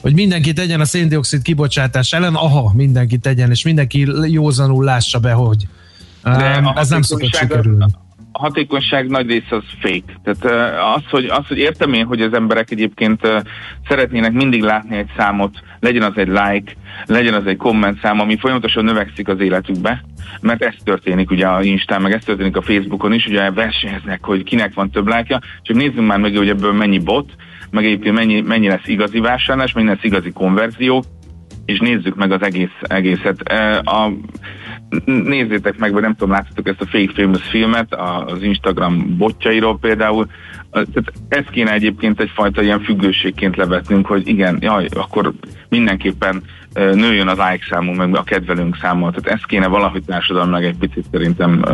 hogy 0.00 0.14
mindenki 0.14 0.52
tegyen 0.52 0.80
a 0.80 0.84
széndiokszid 0.84 1.42
kibocsátás 1.42 2.12
ellen, 2.12 2.34
aha, 2.34 2.72
mindenki 2.74 3.18
tegyen, 3.18 3.50
és 3.50 3.64
mindenki 3.64 4.06
józanul 4.26 4.84
lássa 4.84 5.18
be, 5.18 5.32
hogy 5.32 5.66
De 6.22 6.72
ez 6.74 6.88
nem 6.88 7.02
szokott 7.02 7.34
sikerülni. 7.34 7.84
A 8.32 8.38
hatékonyság 8.38 9.08
nagy 9.08 9.26
része 9.26 9.56
az 9.56 9.62
fake. 9.80 10.20
Tehát 10.22 10.74
az 10.96 11.02
hogy, 11.10 11.24
az, 11.24 11.46
hogy 11.46 11.58
értem 11.58 11.92
én, 11.92 12.06
hogy 12.06 12.20
az 12.20 12.32
emberek 12.32 12.70
egyébként 12.70 13.20
szeretnének 13.88 14.32
mindig 14.32 14.62
látni 14.62 14.96
egy 14.96 15.10
számot, 15.16 15.62
legyen 15.80 16.02
az 16.02 16.12
egy 16.16 16.28
like, 16.28 16.72
legyen 17.06 17.34
az 17.34 17.46
egy 17.46 17.56
komment 17.56 18.00
szám, 18.00 18.20
ami 18.20 18.36
folyamatosan 18.36 18.84
növekszik 18.84 19.28
az 19.28 19.40
életükbe, 19.40 20.04
mert 20.40 20.62
ez 20.62 20.74
történik 20.84 21.30
ugye 21.30 21.46
a 21.46 21.62
Instán, 21.62 22.02
meg 22.02 22.12
ez 22.12 22.24
történik 22.24 22.56
a 22.56 22.62
Facebookon 22.62 23.12
is, 23.12 23.26
ugye 23.26 23.50
versenyeznek, 23.50 24.24
hogy 24.24 24.42
kinek 24.42 24.74
van 24.74 24.90
több 24.90 25.06
lájkja, 25.06 25.40
csak 25.62 25.76
nézzünk 25.76 26.06
már 26.06 26.18
meg, 26.18 26.36
hogy 26.36 26.48
ebből 26.48 26.72
mennyi 26.72 26.98
bot, 26.98 27.32
meg 27.70 27.84
egyébként 27.84 28.14
mennyi, 28.14 28.40
mennyi 28.40 28.68
lesz 28.68 28.86
igazi 28.86 29.18
vásárlás, 29.18 29.72
mennyi 29.72 29.88
lesz 29.88 30.04
igazi 30.04 30.30
konverzió, 30.32 31.04
és 31.64 31.78
nézzük 31.78 32.16
meg 32.16 32.32
az 32.32 32.42
egész, 32.42 32.76
egészet. 32.80 33.42
A, 33.84 34.12
nézzétek 35.04 35.78
meg, 35.78 35.92
vagy 35.92 36.02
nem 36.02 36.14
tudom, 36.14 36.34
láttatok 36.34 36.68
ezt 36.68 36.80
a 36.80 36.86
Fake 36.86 37.12
Famous 37.14 37.42
filmet, 37.42 37.94
az 38.26 38.42
Instagram 38.42 39.16
botjairól 39.16 39.78
például. 39.78 40.26
Tehát 40.70 41.12
ez 41.28 41.44
kéne 41.50 41.72
egyébként 41.72 42.20
egyfajta 42.20 42.62
ilyen 42.62 42.80
függőségként 42.80 43.56
levetnünk, 43.56 44.06
hogy 44.06 44.28
igen, 44.28 44.58
jaj, 44.60 44.86
akkor 44.90 45.32
mindenképpen 45.68 46.42
nőjön 46.74 47.28
az 47.28 47.36
like 47.36 47.66
számunk, 47.70 47.96
meg 47.96 48.16
a 48.16 48.22
kedvelünk 48.22 48.76
száma. 48.80 49.10
Tehát 49.10 49.38
ezt 49.38 49.46
kéne 49.46 49.66
valahogy 49.66 50.04
társadalomnak 50.04 50.62
egy 50.62 50.78
picit 50.78 51.04
szerintem 51.10 51.64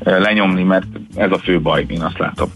lenyomni, 0.00 0.62
mert 0.62 0.86
ez 1.14 1.30
a 1.32 1.38
fő 1.38 1.60
baj, 1.60 1.84
én 1.88 2.02
azt 2.02 2.18
látom. 2.18 2.48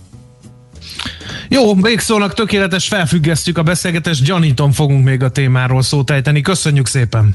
Jó, 1.48 1.74
végszónak 1.74 2.34
tökéletes, 2.34 2.88
felfüggesztjük 2.88 3.58
a 3.58 3.62
beszélgetést, 3.62 4.24
gyanítom 4.24 4.72
fogunk 4.72 5.04
még 5.04 5.22
a 5.22 5.30
témáról 5.30 5.82
szót 5.82 6.10
ejteni. 6.10 6.40
Köszönjük 6.40 6.86
szépen! 6.86 7.34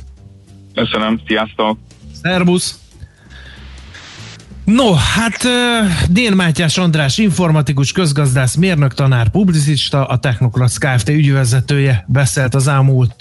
Köszönöm, 0.74 1.22
sziasztok! 1.28 1.78
Szerbusz! 2.22 2.80
No, 4.66 4.94
hát 4.94 5.48
Dén 6.10 6.34
Mátyás 6.34 6.78
András, 6.78 7.18
informatikus, 7.18 7.92
közgazdász, 7.92 8.56
mérnök, 8.56 8.94
tanár, 8.94 9.30
publicista, 9.30 10.06
a 10.06 10.18
Technokrat 10.18 10.78
Kft. 10.78 11.10
ügyvezetője 11.10 12.06
beszélt 12.08 12.56
az 12.56 12.68
elmúlt 12.68 13.16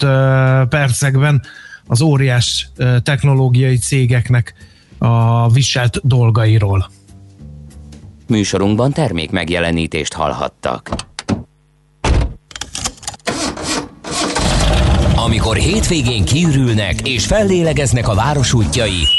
percekben 0.69 1.41
az 1.85 2.01
óriás 2.01 2.69
technológiai 3.03 3.77
cégeknek 3.77 4.53
a 4.97 5.51
viselt 5.51 5.99
dolgairól. 6.03 6.91
Műsorunkban 8.29 8.91
termék 8.91 9.31
megjelenítést 9.31 10.13
hallhattak. 10.13 10.89
Amikor 15.15 15.57
hétvégén 15.57 16.25
kiürülnek 16.25 17.07
és 17.07 17.25
fellélegeznek 17.25 18.07
a 18.07 18.13
város 18.13 18.53
útjai, 18.53 19.18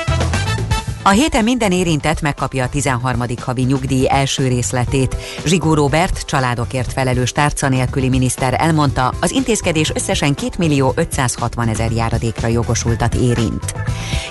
A 1.03 1.09
héten 1.09 1.43
minden 1.43 1.71
érintett 1.71 2.21
megkapja 2.21 2.63
a 2.63 2.69
13. 2.69 3.23
havi 3.41 3.61
nyugdíj 3.61 4.05
első 4.09 4.47
részletét. 4.47 5.15
Zsigó 5.45 5.73
Robert, 5.73 6.25
családokért 6.25 6.93
felelős 6.93 7.31
tárca 7.31 7.69
nélküli 7.69 8.09
miniszter 8.09 8.55
elmondta, 8.57 9.13
az 9.21 9.31
intézkedés 9.31 9.91
összesen 9.95 10.33
2 10.33 10.49
millió 10.57 10.93
560 10.95 11.67
ezer 11.67 11.91
járadékra 11.91 12.47
jogosultat 12.47 13.15
érint. 13.15 13.73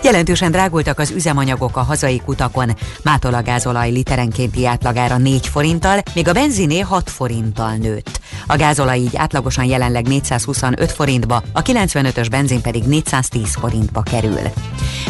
Jelentősen 0.03 0.51
drágultak 0.51 0.99
az 0.99 1.11
üzemanyagok 1.11 1.77
a 1.77 1.83
hazai 1.83 2.21
kutakon, 2.25 2.77
mától 3.03 3.35
a 3.35 3.43
gázolaj 3.43 3.91
literenkénti 3.91 4.67
átlagára 4.67 5.17
4 5.17 5.47
forinttal, 5.47 6.03
míg 6.15 6.29
a 6.29 6.33
benziné 6.33 6.81
6 6.81 7.11
forinttal 7.11 7.75
nőtt. 7.75 8.21
A 8.47 8.57
gázolaj 8.57 8.99
így 8.99 9.17
átlagosan 9.17 9.65
jelenleg 9.65 10.07
425 10.07 10.93
forintba, 10.93 11.43
a 11.53 11.63
95-ös 11.63 12.27
benzin 12.31 12.61
pedig 12.61 12.85
410 12.85 13.55
forintba 13.55 14.03
kerül. 14.03 14.41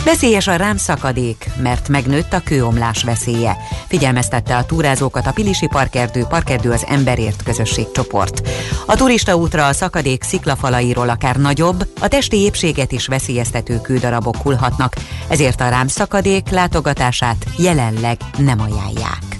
Veszélyes 0.04 0.46
a 0.46 0.56
rámszakadék, 0.56 1.49
mert 1.56 1.88
megnőtt 1.88 2.32
a 2.32 2.40
kőomlás 2.44 3.02
veszélye. 3.02 3.56
Figyelmeztette 3.88 4.56
a 4.56 4.64
túrázókat 4.64 5.26
a 5.26 5.32
Pilisi 5.32 5.66
Parkerdő, 5.66 6.24
Parkerdő 6.24 6.70
az 6.70 6.84
Emberért 6.88 7.42
közösségcsoport. 7.42 8.48
A 8.86 8.96
turista 8.96 9.36
útra 9.36 9.66
a 9.66 9.72
szakadék 9.72 10.22
sziklafalairól 10.22 11.08
akár 11.08 11.36
nagyobb, 11.36 11.88
a 12.00 12.08
testi 12.08 12.36
épséget 12.36 12.92
is 12.92 13.06
veszélyeztető 13.06 13.80
kődarabok 13.80 14.36
hullhatnak, 14.36 14.94
ezért 15.28 15.60
a 15.60 15.68
rámszakadék 15.68 16.48
látogatását 16.48 17.46
jelenleg 17.58 18.16
nem 18.36 18.60
ajánlják. 18.60 19.39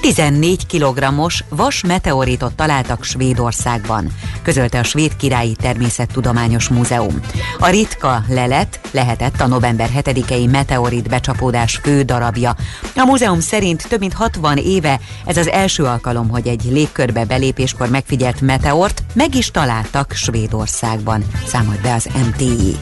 14 0.00 0.66
kg-os 0.66 1.44
vas 1.48 1.82
meteoritot 1.82 2.54
találtak 2.54 3.04
Svédországban, 3.04 4.12
közölte 4.42 4.78
a 4.78 4.82
Svéd 4.82 5.16
Királyi 5.16 5.54
Természettudományos 5.54 6.68
Múzeum. 6.68 7.20
A 7.58 7.68
ritka 7.68 8.24
lelet 8.28 8.80
lehetett 8.90 9.40
a 9.40 9.46
november 9.46 9.88
7-i 9.96 10.50
meteorit 10.50 11.08
becsapódás 11.08 11.80
fő 11.82 12.02
darabja. 12.02 12.56
A 12.96 13.04
múzeum 13.04 13.40
szerint 13.40 13.88
több 13.88 14.00
mint 14.00 14.12
60 14.12 14.56
éve 14.56 15.00
ez 15.26 15.36
az 15.36 15.48
első 15.48 15.84
alkalom, 15.84 16.28
hogy 16.28 16.46
egy 16.46 16.64
légkörbe 16.64 17.24
belépéskor 17.24 17.88
megfigyelt 17.88 18.40
meteort 18.40 19.02
meg 19.14 19.34
is 19.34 19.50
találtak 19.50 20.12
Svédországban, 20.12 21.24
számolt 21.46 21.80
be 21.80 21.94
az 21.94 22.08
MTI. 22.28 22.76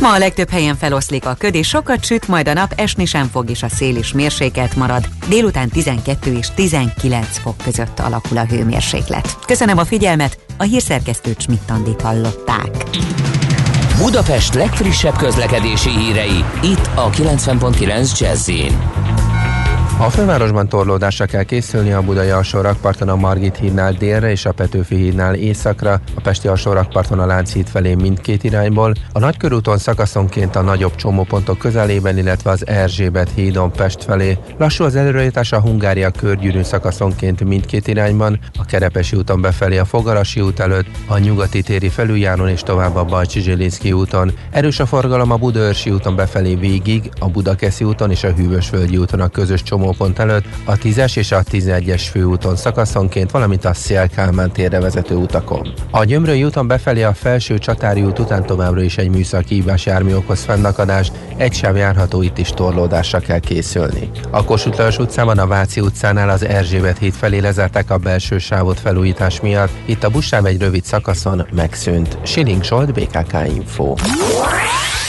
Ma 0.00 0.12
a 0.12 0.18
legtöbb 0.18 0.50
helyen 0.50 0.76
feloszlik 0.76 1.26
a 1.26 1.34
köd, 1.34 1.54
és 1.54 1.68
sokat 1.68 2.04
süt, 2.04 2.28
majd 2.28 2.48
a 2.48 2.52
nap 2.52 2.72
esni 2.76 3.04
sem 3.04 3.28
fog, 3.28 3.50
és 3.50 3.62
a 3.62 3.68
szél 3.68 3.96
is 3.96 4.12
mérsékelt 4.12 4.76
marad. 4.76 5.08
Délután 5.28 5.68
12 5.68 6.25
és 6.32 6.46
19 6.54 7.38
fok 7.38 7.56
között 7.64 7.98
alakul 7.98 8.38
a 8.38 8.44
hőmérséklet. 8.44 9.38
Köszönöm 9.46 9.78
a 9.78 9.84
figyelmet, 9.84 10.38
a 10.56 10.62
hírszerkesztő 10.62 11.34
Csmittandit 11.34 12.00
hallották. 12.00 12.84
Budapest 13.98 14.54
legfrissebb 14.54 15.16
közlekedési 15.16 15.90
hírei, 15.90 16.44
itt 16.62 16.90
a 16.94 17.10
90.9 17.10 18.18
jazz 18.18 18.50
A 19.98 20.10
fővárosban 20.10 20.68
torlódásra 20.68 21.26
kell 21.26 21.42
készülni 21.42 21.92
a 21.92 22.02
budai 22.02 22.28
alsó 22.28 22.58
a 23.06 23.16
Margit 23.16 23.56
hídnál 23.56 23.92
délre 23.92 24.30
és 24.30 24.44
a 24.44 24.52
Petőfi 24.52 24.96
hídnál 24.96 25.34
északra, 25.34 26.00
a 26.14 26.20
Pesti 26.20 26.48
alsó 26.48 26.70
a 26.70 27.26
Lánchíd 27.26 27.68
felé 27.68 27.94
mindkét 27.94 28.44
irányból, 28.44 28.94
a 29.12 29.18
Nagykörúton 29.18 29.78
szakaszonként 29.78 30.56
a 30.56 30.60
nagyobb 30.60 30.94
csomópontok 30.94 31.58
közelében, 31.58 32.18
illetve 32.18 32.50
az 32.50 32.66
Erzsébet 32.66 33.30
hídon 33.34 33.72
Pest 33.72 34.04
felé. 34.04 34.38
Lassú 34.58 34.84
az 34.84 34.96
előrejutás 34.96 35.52
a 35.52 35.60
Hungária 35.60 36.10
körgyűrűn 36.10 36.64
szakaszonként 36.64 37.44
mindkét 37.44 37.88
irányban, 37.88 38.38
a 38.58 38.64
Kerepesi 38.64 39.16
úton 39.16 39.40
befelé 39.40 39.78
a 39.78 39.84
Fogarasi 39.84 40.40
út 40.40 40.60
előtt, 40.60 40.86
a 41.06 41.18
Nyugati 41.18 41.62
téri 41.62 41.88
felüljáron 41.88 42.48
és 42.48 42.60
tovább 42.60 42.96
a 42.96 43.04
Bajcsi 43.04 43.40
Zsilinszki 43.40 43.92
úton. 43.92 44.32
Erős 44.50 44.80
a 44.80 44.86
forgalom 44.86 45.30
a 45.30 45.36
Budaörsi 45.36 45.90
úton 45.90 46.16
befelé 46.16 46.54
végig, 46.54 47.10
a 47.18 47.28
Budakeszi 47.28 47.84
úton 47.84 48.10
és 48.10 48.24
a 48.24 48.32
Hűvösvölgyi 48.32 48.96
úton 48.96 49.20
a 49.20 49.28
közös 49.28 49.62
csomópont 49.86 50.18
előtt, 50.18 50.44
a 50.64 50.72
10-es 50.72 51.16
és 51.16 51.32
a 51.32 51.42
11-es 51.42 52.02
főúton 52.10 52.56
szakaszonként, 52.56 53.30
valamint 53.30 53.64
a 53.64 53.74
Szél 53.74 54.08
Kálmán 54.08 54.52
térre 54.52 54.80
vezető 54.80 55.14
utakon. 55.14 55.72
A 55.90 56.04
Gyömrői 56.04 56.44
úton 56.44 56.66
befelé 56.66 57.02
a 57.02 57.14
felső 57.14 57.58
Csatári 57.58 58.02
út 58.02 58.18
után 58.18 58.46
továbbra 58.46 58.82
is 58.82 58.96
egy 58.96 59.08
műszaki 59.08 59.54
hívás 59.54 59.86
jármű 59.86 60.14
okoz 60.14 60.44
fennakadást, 60.44 61.12
egy 61.36 61.52
sáv 61.52 61.76
járható 61.76 62.22
itt 62.22 62.38
is 62.38 62.50
torlódásra 62.50 63.18
kell 63.18 63.38
készülni. 63.38 64.10
A 64.30 64.44
Kossuth 64.44 65.00
utcában 65.00 65.38
a 65.38 65.46
Váci 65.46 65.80
utcánál 65.80 66.28
az 66.28 66.44
Erzsébet 66.44 66.98
híd 66.98 67.14
felé 67.14 67.38
lezárták 67.38 67.90
a 67.90 67.96
belső 67.96 68.38
sávot 68.38 68.80
felújítás 68.80 69.40
miatt, 69.40 69.72
itt 69.84 70.04
a 70.04 70.10
buszsáv 70.10 70.46
egy 70.46 70.60
rövid 70.60 70.84
szakaszon 70.84 71.46
megszűnt. 71.54 72.18
Siling 72.22 72.64
Zsolt, 72.64 72.92
BKK 72.92 73.32
Info. 73.54 73.94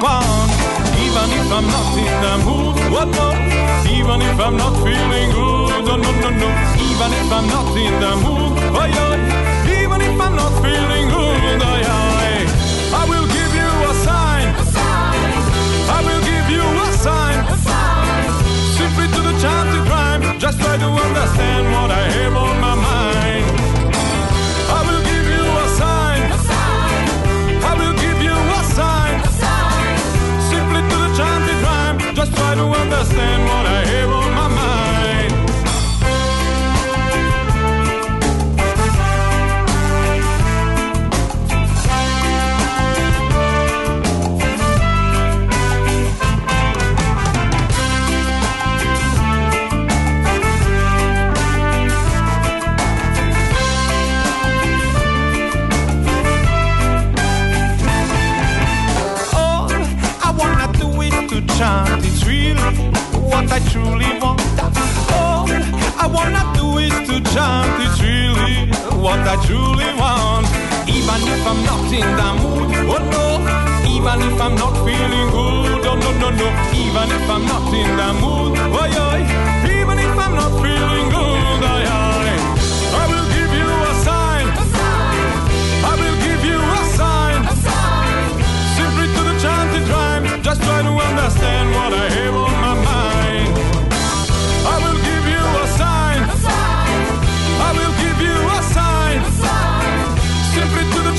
Want. 0.00 0.50
Even 1.04 1.28
if 1.38 1.48
I'm 1.52 1.66
not 1.66 1.96
in 1.96 2.14
the 2.24 2.34
mood, 2.46 2.76
what 2.92 3.08
no? 3.08 3.28
Even 3.88 4.20
if 4.22 4.38
I'm 4.40 4.56
not 4.56 4.74
feeling 4.84 5.30
good, 5.30 5.88
oh 5.88 5.96
no 6.02 6.12
no 6.24 6.30
no. 6.30 6.48
Even 6.88 7.10
if 7.20 7.28
I'm 7.32 7.46
not 7.46 7.76
in 7.76 7.94
the 8.00 8.12
mood, 8.24 8.52
oh 8.76 8.86
yeah. 8.96 9.80
Even 9.80 10.00
if 10.00 10.20
I'm 10.20 10.34
not 10.36 10.52
feeling 10.62 11.06
good, 11.08 11.60
oh 11.62 11.76
yeah. 11.84 13.00
I 13.00 13.04
will 13.08 13.26
give 13.36 13.52
you 13.60 13.70
a 13.90 13.94
sign. 14.06 14.48
A 14.56 14.64
sign. 14.76 15.20
I 15.96 15.98
will 16.06 16.22
give 16.30 16.46
you 16.56 16.64
a 16.64 16.88
sign. 17.04 17.38
A 17.54 17.56
sign. 17.68 18.28
Simply 18.78 19.06
to 19.14 19.20
the 19.28 19.34
chanted 19.42 19.84
rhyme. 19.88 20.38
Just 20.38 20.60
try 20.60 20.76
to 20.76 20.88
understand 21.06 21.64
what 21.72 21.90
I 21.90 22.04
have 22.16 22.36
on 22.36 22.59
try 32.50 32.56
to 32.56 32.80
understand 32.80 33.44
what 33.44 33.69
what 63.40 63.52
I 63.52 63.58
truly 63.70 64.10
want. 64.20 64.40
All 65.16 65.48
I 65.96 66.06
wanna 66.06 66.44
do 66.56 66.78
is 66.78 66.92
to 67.08 67.16
chant. 67.32 67.72
It's 67.84 68.00
really 68.02 68.68
what 69.00 69.20
I 69.20 69.36
truly 69.46 69.90
want. 69.96 70.46
Even 70.88 71.20
if 71.32 71.46
I'm 71.46 71.60
not 71.64 71.88
in 71.88 72.08
the 72.20 72.28
mood, 72.40 72.70
oh 72.92 73.00
no. 73.14 73.24
Even 73.88 74.20
if 74.28 74.40
I'm 74.40 74.54
not 74.56 74.74
feeling 74.84 75.28
good, 75.32 75.86
oh 75.88 75.96
no 76.02 76.10
no 76.20 76.28
no. 76.40 76.48
Even 76.84 77.08
if 77.16 77.30
I'm 77.30 77.44
not 77.46 77.72
in 77.72 77.90
the 78.00 78.08
mood, 78.20 78.52
oh 78.76 78.86
yeah. 78.96 79.72
Even 79.76 79.98
if 79.98 80.18
I'm 80.24 80.34
not 80.34 80.52
feeling 80.60 81.08
good, 81.08 81.60
oh 81.72 81.78
yeah. 81.86 83.00
I 83.00 83.04
will 83.10 83.28
give 83.36 83.52
you 83.60 83.68
a 83.90 83.94
sign. 84.04 84.46
I 85.90 85.92
will 86.00 86.18
give 86.26 86.42
you 86.50 86.58
a 86.60 86.82
sign. 86.98 87.40
Simply 88.76 89.06
to 89.14 89.20
the 89.28 89.34
chanted 89.40 89.88
rhyme. 89.88 90.42
Just 90.42 90.60
try 90.62 90.82
to 90.82 90.92
understand 91.08 91.66
what 91.74 91.92
I 91.94 92.08
have 92.10 92.49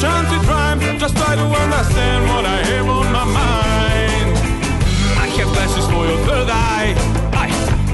To 0.02 0.08
rhyme. 0.08 0.80
Just 0.98 1.16
try 1.16 1.36
to 1.36 1.44
understand 1.44 2.26
what 2.28 2.44
I 2.44 2.58
have 2.64 2.88
on 2.88 3.14
my 3.14 3.24
mind. 3.24 4.36
I 5.16 5.28
have 5.28 5.48
glasses 5.54 5.86
for 5.86 6.08
your 6.08 6.18
third 6.26 6.50
eye. 6.50 6.96
I, 7.34 7.46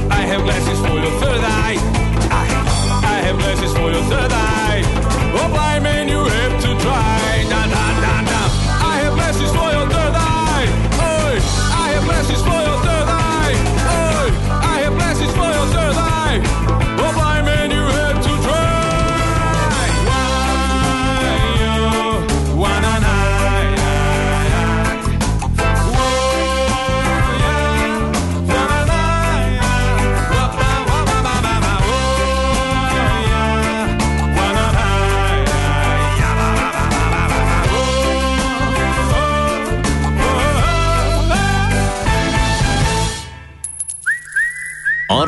I 0.10 0.22
have 0.22 0.44
glasses 0.44 0.80
for 0.80 0.94
your 0.94 1.12
third 1.20 1.42
eye. 1.44 1.97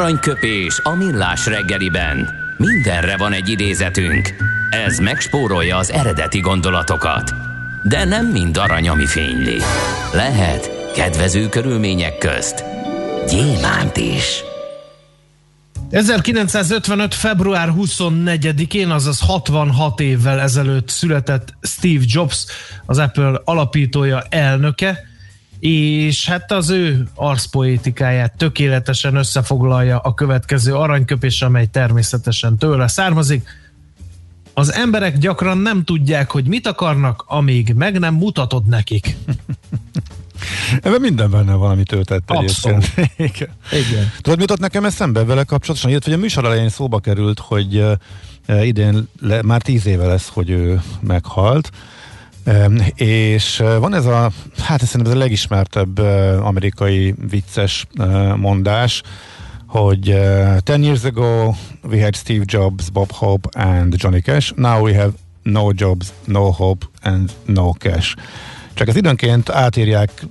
Aranyköpés 0.09 0.79
a 0.83 0.95
millás 0.95 1.45
reggeliben. 1.45 2.29
Mindenre 2.57 3.17
van 3.17 3.33
egy 3.33 3.49
idézetünk. 3.49 4.35
Ez 4.69 4.99
megspórolja 4.99 5.77
az 5.77 5.91
eredeti 5.91 6.39
gondolatokat. 6.39 7.33
De 7.83 8.05
nem 8.05 8.25
mind 8.25 8.57
arany, 8.57 8.89
ami 8.89 9.05
fényli. 9.05 9.57
Lehet 10.13 10.91
kedvező 10.95 11.49
körülmények 11.49 12.17
közt 12.17 12.63
gyémánt 13.27 13.97
is. 13.97 14.43
1955. 15.89 17.13
február 17.13 17.69
24-én, 17.77 18.89
azaz 18.89 19.19
66 19.19 19.99
évvel 19.99 20.39
ezelőtt 20.39 20.89
született 20.89 21.53
Steve 21.61 22.03
Jobs, 22.07 22.45
az 22.85 22.97
Apple 22.97 23.41
alapítója, 23.43 24.23
elnöke, 24.29 25.08
és 25.59 26.27
hát 26.27 26.51
az 26.51 26.69
ő 26.69 27.07
arszpoétikáját 27.15 28.37
tökéletesen 28.37 29.15
összefoglalja 29.15 29.97
a 29.97 30.13
következő 30.13 30.75
aranyköpés, 30.75 31.41
amely 31.41 31.65
természetesen 31.65 32.57
tőle 32.57 32.87
származik. 32.87 33.47
Az 34.53 34.73
emberek 34.73 35.17
gyakran 35.17 35.57
nem 35.57 35.83
tudják, 35.83 36.31
hogy 36.31 36.47
mit 36.47 36.67
akarnak, 36.67 37.23
amíg 37.27 37.73
meg 37.73 37.99
nem 37.99 38.13
mutatod 38.13 38.65
nekik. 38.65 39.15
Ebben 40.81 41.01
minden 41.01 41.31
benne 41.31 41.53
van, 41.53 41.71
amit 41.71 41.91
ő 41.91 42.01
tett 42.01 42.29
Abszolút. 42.31 42.91
egyébként. 42.95 43.11
Igen. 43.35 43.49
Igen. 43.71 44.11
Tudod, 44.21 44.35
mi 44.35 44.41
jutott 44.41 44.59
nekem 44.59 44.85
eszembe 44.85 45.23
vele 45.23 45.43
kapcsolatosan? 45.43 45.91
Illetve, 45.91 46.11
hogy 46.11 46.19
a 46.19 46.23
műsor 46.23 46.45
elején 46.45 46.69
szóba 46.69 46.99
került, 46.99 47.39
hogy 47.39 47.75
uh, 47.75 47.91
uh, 48.47 48.67
idén 48.67 49.07
le, 49.21 49.41
már 49.41 49.61
tíz 49.61 49.85
éve 49.85 50.05
lesz, 50.05 50.29
hogy 50.33 50.49
ő 50.49 50.81
meghalt. 50.99 51.69
És 52.95 53.59
uh, 53.59 53.77
van 53.77 53.93
ez 53.93 54.05
a, 54.05 54.31
hát 54.57 54.85
szerintem 54.85 55.11
ez 55.11 55.17
a 55.17 55.21
legismertebb 55.21 55.99
uh, 55.99 56.45
amerikai 56.45 57.15
vicces 57.29 57.87
uh, 57.97 58.35
mondás, 58.37 59.01
hogy 59.67 60.09
uh, 60.09 60.57
10 60.57 60.77
years 60.77 61.03
ago 61.03 61.53
we 61.89 62.03
had 62.03 62.15
Steve 62.15 62.43
Jobs, 62.47 62.89
Bob 62.89 63.11
Hope 63.11 63.59
and 63.59 63.93
Johnny 63.97 64.21
Cash. 64.21 64.53
Now 64.55 64.81
we 64.81 64.95
have 64.95 65.11
no 65.43 65.69
jobs, 65.75 66.13
no 66.25 66.51
hope 66.51 66.85
and 67.01 67.31
no 67.45 67.71
cash. 67.77 68.15
Csak 68.73 68.87
ez 68.87 68.95
időnként 68.95 69.49
átírják 69.49 70.25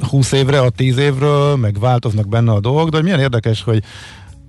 20 0.00 0.32
évre, 0.32 0.60
a 0.60 0.70
10 0.70 0.96
évről, 0.96 1.56
meg 1.56 1.78
változnak 1.80 2.28
benne 2.28 2.52
a 2.52 2.60
dolgok, 2.60 2.88
de 2.88 2.96
hogy 2.96 3.04
milyen 3.04 3.20
érdekes, 3.20 3.62
hogy 3.62 3.82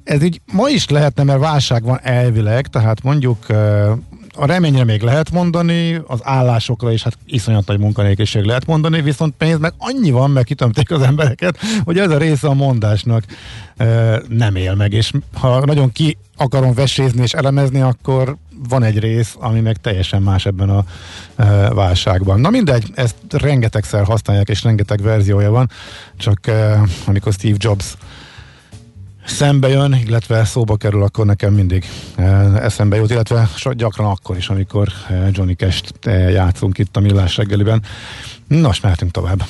ez 0.03 0.24
így 0.24 0.41
ma 0.53 0.70
is 0.70 0.89
lehetne, 0.89 1.24
mert 1.24 1.39
válság 1.39 1.84
van 1.84 1.99
elvileg, 2.01 2.68
tehát 2.68 3.03
mondjuk 3.03 3.49
eh, 3.49 3.91
a 4.36 4.46
reményre 4.46 4.84
még 4.84 5.02
lehet 5.02 5.32
mondani, 5.32 6.02
az 6.08 6.20
állásokra 6.24 6.92
is 6.92 7.04
hát 7.04 7.18
iszonyat 7.26 7.68
nagy 7.68 7.80
munkanélküliség 7.80 8.44
lehet 8.44 8.66
mondani, 8.66 9.02
viszont 9.02 9.34
pénz 9.38 9.60
meg 9.60 9.74
annyi 9.78 10.12
van, 10.12 10.32
meg 10.32 10.44
kitömték 10.44 10.92
az 10.92 11.02
embereket, 11.02 11.58
hogy 11.84 11.98
ez 11.98 12.12
a 12.12 12.18
része 12.18 12.48
a 12.48 12.54
mondásnak 12.54 13.24
e, 13.78 14.22
nem 14.28 14.56
él 14.56 14.76
meg, 14.76 14.94
és 14.94 15.12
ha 15.34 15.66
nagyon 15.66 15.92
ki 15.92 16.18
akarom 16.38 16.74
vesézni 16.74 17.22
és 17.22 17.34
elemezni, 17.34 17.82
akkor 17.82 18.38
van 18.70 18.84
egy 18.84 19.00
rész, 19.00 19.36
ami 19.40 19.60
meg 19.60 19.78
teljesen 19.78 20.22
más 20.22 20.46
ebben 20.46 20.70
a 20.70 20.84
e, 21.36 21.74
válságban. 21.74 22.40
Na 22.40 22.50
mindegy, 22.50 22.92
ezt 22.96 23.16
rengetegszer 23.30 24.04
használják, 24.04 24.50
és 24.50 24.64
rengeteg 24.64 25.02
verziója 25.02 25.52
van, 25.52 25.70
csak 26.18 26.48
e, 26.48 26.82
amikor 27.06 27.34
Steve 27.34 27.58
Jobs 27.60 27.96
szembe 29.26 29.68
jön, 29.68 29.94
illetve 30.06 30.46
szóba 30.46 30.76
kerül, 30.76 31.04
akkor 31.04 31.26
nekem 31.26 31.54
mindig 31.54 31.86
e, 32.16 32.24
eszembe 32.62 32.96
jut, 32.96 33.12
illetve 33.12 33.50
gyakran 33.72 34.10
akkor 34.10 34.38
is, 34.38 34.50
amikor 34.50 34.88
e, 35.10 35.30
Johnny 35.32 35.54
Cash-t 35.54 36.06
e, 36.06 36.12
játszunk 36.12 36.78
itt 36.78 36.98
a 36.98 37.00
Millás 37.00 37.38
reggeliben. 37.38 37.82
Nos, 38.48 38.80
mehetünk 38.80 39.12
tovább. 39.12 39.44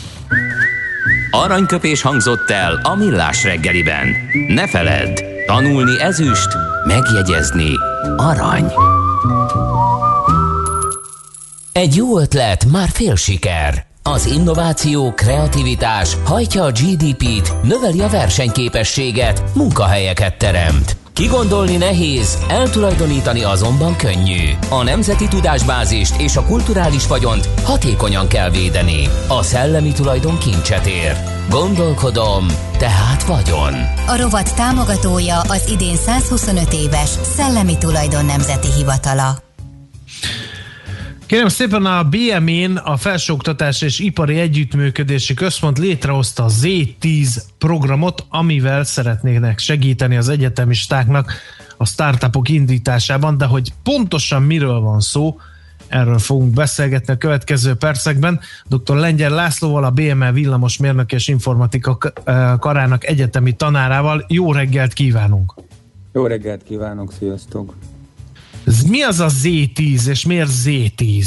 Aranyköpés 1.32 2.02
hangzott 2.02 2.50
el 2.50 2.80
a 2.84 2.96
Millás 2.96 3.44
reggeliben. 3.44 4.16
Ne 4.48 4.68
feledd, 4.68 5.24
tanulni 5.46 6.02
ezüst, 6.02 6.50
megjegyezni 6.88 7.72
arany. 8.18 8.72
Egy 11.72 11.96
jó 11.96 12.20
ötlet, 12.20 12.66
már 12.66 12.90
fél 12.90 13.16
siker. 13.16 13.86
Az 14.06 14.26
innováció, 14.26 15.14
kreativitás 15.14 16.18
hajtja 16.26 16.64
a 16.64 16.72
GDP-t, 16.72 17.54
növeli 17.64 18.02
a 18.02 18.10
versenyképességet, 18.10 19.44
munkahelyeket 19.56 20.38
teremt. 20.38 20.98
Kigondolni 21.14 21.76
nehéz, 21.76 22.38
eltulajdonítani 22.48 23.44
azonban 23.44 23.96
könnyű. 23.96 24.50
A 24.70 24.84
nemzeti 24.84 25.28
tudásbázist 25.28 26.22
és 26.22 26.36
a 26.36 26.44
kulturális 26.44 27.08
vagyont 27.08 27.50
hatékonyan 27.64 28.28
kell 28.28 28.50
védeni. 28.50 29.08
A 29.28 29.44
szellemi 29.44 29.92
tulajdon 29.92 30.38
kincset 30.38 30.86
ér. 30.86 31.18
Gondolkodom, 31.50 32.46
tehát 32.78 33.24
vagyon. 33.24 33.74
A 34.08 34.18
rovat 34.22 34.56
támogatója 34.56 35.40
az 35.40 35.70
idén 35.72 35.96
125 35.96 36.74
éves 36.74 37.10
Szellemi 37.10 37.78
Tulajdon 37.78 38.26
Nemzeti 38.26 38.72
Hivatala. 38.78 39.53
Kérem 41.34 41.48
szépen 41.48 41.86
a 41.86 42.04
BMN, 42.04 42.76
a 42.76 42.98
Felsőoktatás 42.98 43.82
és 43.82 44.00
Ipari 44.00 44.40
Együttműködési 44.40 45.34
Központ 45.34 45.80
létrehozta 45.80 46.44
a 46.44 46.50
Z10 46.50 47.44
programot, 47.58 48.26
amivel 48.30 48.84
szeretnének 48.84 49.60
segíteni 49.60 50.18
az 50.18 50.30
egyetemistáknak 50.30 51.32
a 51.78 51.86
startupok 51.86 52.50
indításában, 52.50 53.38
de 53.38 53.46
hogy 53.46 53.74
pontosan 53.84 54.42
miről 54.42 54.80
van 54.80 55.00
szó, 55.00 55.38
erről 55.88 56.20
fogunk 56.20 56.54
beszélgetni 56.54 57.14
a 57.14 57.18
következő 57.18 57.74
percekben. 57.74 58.40
Dr. 58.66 58.96
Lengyel 58.96 59.32
Lászlóval, 59.32 59.84
a 59.84 59.92
BML 59.92 60.32
villamosmérnök 60.32 61.12
és 61.12 61.28
informatika 61.28 61.98
karának 62.60 63.08
egyetemi 63.08 63.56
tanárával. 63.56 64.26
Jó 64.28 64.52
reggelt 64.52 64.94
kívánunk! 64.94 65.54
Jó 66.12 66.26
reggelt 66.26 66.64
kívánok, 66.64 67.12
sziasztok! 67.12 67.74
Mi 68.94 69.02
az 69.02 69.20
a 69.20 69.28
Z10, 69.44 70.08
és 70.08 70.26
miért 70.26 70.50
Z10? 70.66 71.26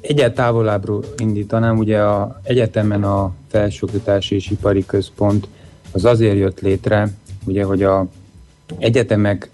Egyet 0.00 0.34
távolábbról 0.34 1.04
indítanám, 1.16 1.78
ugye 1.78 2.00
a 2.00 2.40
egyetemen 2.42 3.04
a 3.04 3.32
Felsőoktatási 3.48 4.34
és 4.34 4.50
Ipari 4.50 4.86
Központ 4.86 5.48
az 5.92 6.04
azért 6.04 6.36
jött 6.36 6.60
létre, 6.60 7.12
ugye, 7.44 7.64
hogy 7.64 7.82
a 7.82 8.06
egyetemek 8.78 9.50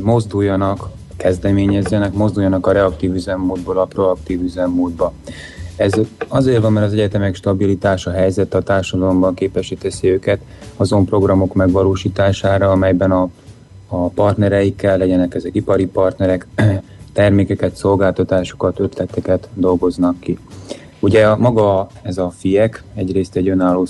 mozduljanak, 0.00 0.88
kezdeményezzenek, 1.16 2.12
mozduljanak 2.12 2.66
a 2.66 2.72
reaktív 2.72 3.14
üzemmódból 3.14 3.78
a 3.78 3.84
proaktív 3.84 4.42
üzemmódba. 4.42 5.12
Ez 5.76 5.92
azért 6.28 6.62
van, 6.62 6.72
mert 6.72 6.86
az 6.86 6.92
egyetemek 6.92 7.34
stabilitása, 7.34 8.10
helyzet 8.10 8.54
a 8.54 8.62
társadalomban 8.62 9.34
képesíteszi 9.34 10.08
őket 10.08 10.40
azon 10.76 11.04
programok 11.04 11.54
megvalósítására, 11.54 12.70
amelyben 12.70 13.10
a 13.10 13.28
a 13.94 14.08
partnereikkel, 14.08 14.98
legyenek 14.98 15.34
ezek 15.34 15.54
ipari 15.54 15.86
partnerek, 15.86 16.46
termékeket, 17.12 17.76
szolgáltatásokat, 17.76 18.80
ötleteket 18.80 19.48
dolgoznak 19.54 20.20
ki. 20.20 20.38
Ugye 21.00 21.26
a, 21.26 21.36
maga 21.36 21.88
ez 22.02 22.18
a 22.18 22.32
FIEK 22.38 22.82
egyrészt 22.94 23.36
egy 23.36 23.48
önálló 23.48 23.86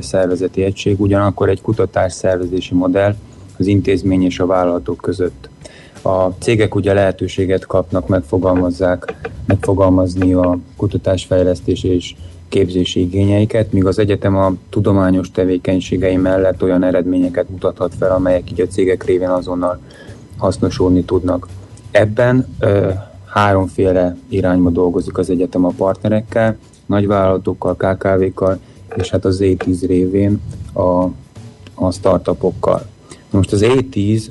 szervezeti 0.00 0.62
egység, 0.62 1.00
ugyanakkor 1.00 1.48
egy 1.48 1.60
kutatás 1.60 2.12
szervezési 2.12 2.74
modell 2.74 3.14
az 3.58 3.66
intézmény 3.66 4.22
és 4.22 4.40
a 4.40 4.46
vállalatok 4.46 4.96
között. 4.96 5.48
A 6.02 6.28
cégek 6.38 6.74
ugye 6.74 6.92
lehetőséget 6.92 7.66
kapnak, 7.66 8.08
megfogalmazzák, 8.08 9.30
megfogalmazni 9.46 10.32
a 10.32 10.58
kutatásfejlesztés 10.76 11.84
és 11.84 12.14
képzési 12.50 13.00
igényeiket, 13.00 13.72
míg 13.72 13.86
az 13.86 13.98
egyetem 13.98 14.36
a 14.36 14.52
tudományos 14.70 15.30
tevékenységei 15.30 16.16
mellett 16.16 16.62
olyan 16.62 16.82
eredményeket 16.82 17.48
mutathat 17.48 17.94
fel, 17.98 18.10
amelyek 18.10 18.50
így 18.50 18.60
a 18.60 18.66
cégek 18.66 19.04
révén 19.04 19.28
azonnal 19.28 19.80
hasznosulni 20.36 21.04
tudnak. 21.04 21.46
Ebben 21.90 22.46
ö, 22.58 22.90
háromféle 23.26 24.16
irányba 24.28 24.70
dolgozik 24.70 25.18
az 25.18 25.30
egyetem 25.30 25.64
a 25.64 25.72
partnerekkel, 25.76 26.56
nagyvállalatokkal, 26.86 27.76
KKV-kkal, 27.76 28.58
és 28.94 29.10
hát 29.10 29.24
az 29.24 29.38
E10 29.40 29.82
révén 29.86 30.40
a, 30.72 31.04
a 31.74 31.90
startupokkal. 31.90 32.86
Most 33.30 33.52
az 33.52 33.64
E10, 33.64 34.30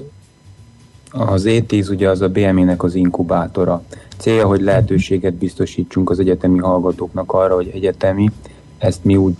az 1.11 1.43
E10 1.47 1.89
ugye 1.89 2.09
az 2.09 2.21
a 2.21 2.29
BME-nek 2.29 2.83
az 2.83 2.95
inkubátora. 2.95 3.83
Célja, 4.17 4.47
hogy 4.47 4.61
lehetőséget 4.61 5.33
biztosítsunk 5.33 6.09
az 6.09 6.19
egyetemi 6.19 6.59
hallgatóknak 6.59 7.31
arra, 7.31 7.55
hogy 7.55 7.71
egyetemi, 7.73 8.31
ezt 8.77 9.03
mi 9.03 9.17
úgy 9.17 9.33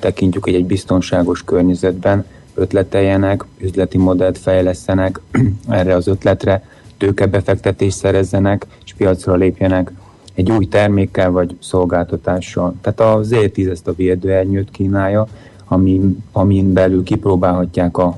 tekintjük, 0.00 0.44
hogy 0.44 0.54
egy 0.54 0.66
biztonságos 0.66 1.44
környezetben 1.44 2.24
ötleteljenek, 2.54 3.44
üzleti 3.58 3.98
modellt 3.98 4.38
fejlesztenek 4.38 5.20
erre 5.68 5.94
az 5.94 6.06
ötletre, 6.06 6.64
tőkebefektetést 6.98 7.96
szerezzenek, 7.96 8.66
és 8.84 8.94
piacra 8.94 9.34
lépjenek 9.34 9.92
egy 10.34 10.50
új 10.50 10.68
termékkel 10.68 11.30
vagy 11.30 11.56
szolgáltatással. 11.60 12.74
Tehát 12.80 13.00
az 13.16 13.28
Z10 13.32 13.70
ezt 13.70 13.88
a 13.88 13.94
védőernyőt 13.94 14.70
kínálja, 14.70 15.28
amin, 15.72 16.24
amin 16.32 16.72
belül 16.72 17.02
kipróbálhatják 17.02 17.96
a 17.96 18.16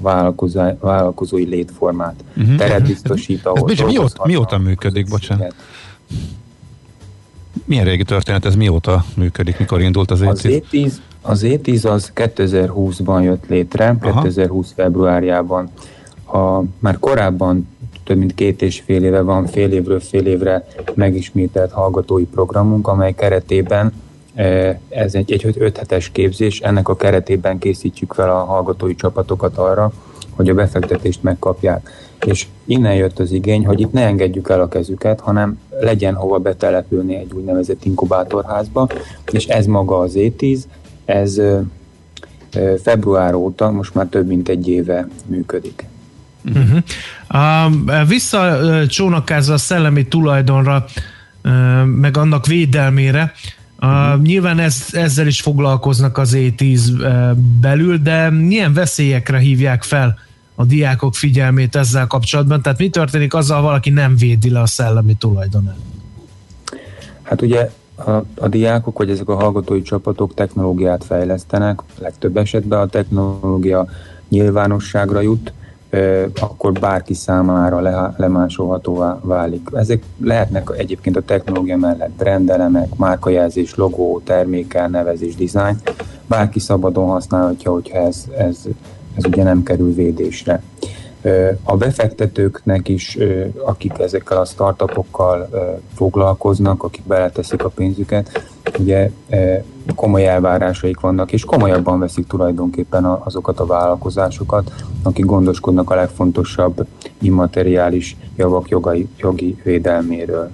vállalkozói 0.80 1.44
létformát. 1.44 2.14
Uh-huh. 2.36 2.56
Teret 2.56 2.86
biztosít, 2.86 3.46
ahol 3.46 3.70
Ez 3.70 3.80
mióta, 3.80 4.26
mióta 4.26 4.58
működik, 4.58 5.08
bocsánat? 5.08 5.54
Milyen 7.64 7.84
régi 7.84 8.04
történet 8.04 8.44
ez? 8.44 8.56
Mióta 8.56 9.04
működik? 9.16 9.58
Mikor 9.58 9.80
indult 9.80 10.10
az 10.10 10.20
E10? 10.22 10.28
Az 10.32 10.40
E10 10.42 10.92
az, 11.22 11.42
E10 11.44 11.90
az 11.90 12.12
2020-ban 12.14 13.22
jött 13.22 13.46
létre, 13.48 13.96
Aha. 14.00 14.22
2020 14.22 14.72
februárjában. 14.76 15.70
A, 16.32 16.62
már 16.78 16.98
korábban 16.98 17.68
több 18.04 18.16
mint 18.18 18.34
két 18.34 18.62
és 18.62 18.82
fél 18.84 19.04
éve 19.04 19.20
van, 19.20 19.46
fél 19.46 19.72
évről 19.72 20.00
fél 20.00 20.26
évre 20.26 20.66
megismételt 20.94 21.72
hallgatói 21.72 22.24
programunk, 22.24 22.88
amely 22.88 23.14
keretében 23.14 23.86
e, 23.86 23.92
ez 24.88 25.14
egy, 25.14 25.32
egy 25.32 25.54
5 25.58 25.76
hetes 25.76 26.10
képzés, 26.10 26.60
ennek 26.60 26.88
a 26.88 26.96
keretében 26.96 27.58
készítjük 27.58 28.12
fel 28.12 28.30
a 28.30 28.44
hallgatói 28.44 28.94
csapatokat 28.94 29.56
arra, 29.56 29.92
hogy 30.30 30.48
a 30.48 30.54
befektetést 30.54 31.22
megkapják. 31.22 31.90
És 32.26 32.46
innen 32.64 32.94
jött 32.94 33.18
az 33.18 33.32
igény, 33.32 33.66
hogy 33.66 33.80
itt 33.80 33.92
ne 33.92 34.04
engedjük 34.04 34.48
el 34.48 34.60
a 34.60 34.68
kezüket, 34.68 35.20
hanem 35.20 35.60
legyen 35.80 36.14
hova 36.14 36.38
betelepülni 36.38 37.14
egy 37.14 37.32
úgynevezett 37.32 37.84
inkubátorházba, 37.84 38.88
és 39.32 39.46
ez 39.46 39.66
maga 39.66 39.98
az 39.98 40.12
E10, 40.16 40.58
ez 41.04 41.40
február 42.82 43.34
óta, 43.34 43.70
most 43.70 43.94
már 43.94 44.06
több 44.06 44.26
mint 44.26 44.48
egy 44.48 44.68
éve 44.68 45.08
működik. 45.26 45.84
Uh-huh. 46.44 46.78
Uh, 47.34 48.08
visszacsónakázva 48.08 49.52
a 49.52 49.58
szellemi 49.58 50.06
tulajdonra, 50.08 50.84
uh, 51.44 51.84
meg 51.84 52.16
annak 52.16 52.46
védelmére, 52.46 53.32
Uh, 53.84 54.22
nyilván 54.22 54.58
ez, 54.58 54.86
ezzel 54.92 55.26
is 55.26 55.40
foglalkoznak 55.40 56.18
az 56.18 56.36
E10 56.36 56.80
belül, 57.60 57.98
de 57.98 58.30
milyen 58.30 58.72
veszélyekre 58.72 59.38
hívják 59.38 59.82
fel 59.82 60.18
a 60.54 60.64
diákok 60.64 61.14
figyelmét 61.14 61.76
ezzel 61.76 62.06
kapcsolatban? 62.06 62.62
Tehát 62.62 62.78
mi 62.78 62.88
történik 62.88 63.34
azzal, 63.34 63.62
valaki 63.62 63.90
nem 63.90 64.16
védi 64.16 64.50
le 64.50 64.60
a 64.60 64.66
szellemi 64.66 65.14
tulajdonát? 65.14 65.76
Hát 67.22 67.42
ugye 67.42 67.70
a, 67.94 68.10
a 68.36 68.48
diákok, 68.48 68.98
vagy 68.98 69.10
ezek 69.10 69.28
a 69.28 69.34
hallgatói 69.34 69.82
csapatok 69.82 70.34
technológiát 70.34 71.04
fejlesztenek, 71.04 71.80
legtöbb 71.98 72.36
esetben 72.36 72.80
a 72.80 72.86
technológia 72.86 73.86
nyilvánosságra 74.28 75.20
jut, 75.20 75.52
akkor 76.40 76.72
bárki 76.72 77.14
számára 77.14 77.80
le, 77.80 78.14
lemásolhatóvá 78.16 79.18
válik. 79.22 79.68
Ezek 79.72 80.02
lehetnek 80.20 80.70
egyébként 80.76 81.16
a 81.16 81.22
technológia 81.22 81.76
mellett 81.76 82.10
brandelemek, 82.10 82.96
márkajelzés, 82.96 83.74
logó, 83.74 84.20
termékel, 84.24 84.88
nevezés, 84.88 85.34
dizájn. 85.34 85.76
Bárki 86.26 86.58
szabadon 86.58 87.08
használhatja, 87.08 87.72
hogyha 87.72 87.98
ez, 87.98 88.24
ez, 88.38 88.58
ez 89.14 89.24
ugye 89.26 89.42
nem 89.42 89.62
kerül 89.62 89.94
védésre. 89.94 90.62
A 91.62 91.76
befektetőknek 91.76 92.88
is, 92.88 93.18
akik 93.64 93.98
ezekkel 93.98 94.40
a 94.40 94.44
startupokkal 94.44 95.48
foglalkoznak, 95.94 96.82
akik 96.82 97.04
beleteszik 97.06 97.64
a 97.64 97.68
pénzüket, 97.68 98.44
ugye 98.78 99.10
komoly 99.94 100.28
elvárásaik 100.28 101.00
vannak, 101.00 101.32
és 101.32 101.44
komolyabban 101.44 101.98
veszik 101.98 102.26
tulajdonképpen 102.26 103.04
azokat 103.04 103.60
a 103.60 103.66
vállalkozásokat, 103.66 104.72
akik 105.02 105.24
gondoskodnak 105.24 105.90
a 105.90 105.94
legfontosabb 105.94 106.86
immateriális 107.20 108.16
javak 108.36 108.68
jogai, 108.68 109.08
jogi 109.16 109.56
védelméről. 109.62 110.50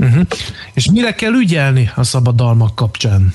Uh-huh. 0.00 0.26
És 0.74 0.90
mire 0.90 1.12
kell 1.12 1.32
ügyelni 1.32 1.90
a 1.94 2.02
szabadalmak 2.02 2.74
kapcsán? 2.74 3.34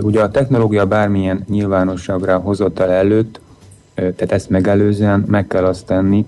Ugye 0.00 0.22
a 0.22 0.30
technológia 0.30 0.86
bármilyen 0.86 1.44
nyilvánosságra 1.48 2.38
hozatal 2.38 2.90
előtt 2.90 3.40
tehát 3.96 4.32
ezt 4.32 4.50
megelőzően 4.50 5.24
meg 5.26 5.46
kell 5.46 5.64
azt 5.64 5.86
tenni, 5.86 6.26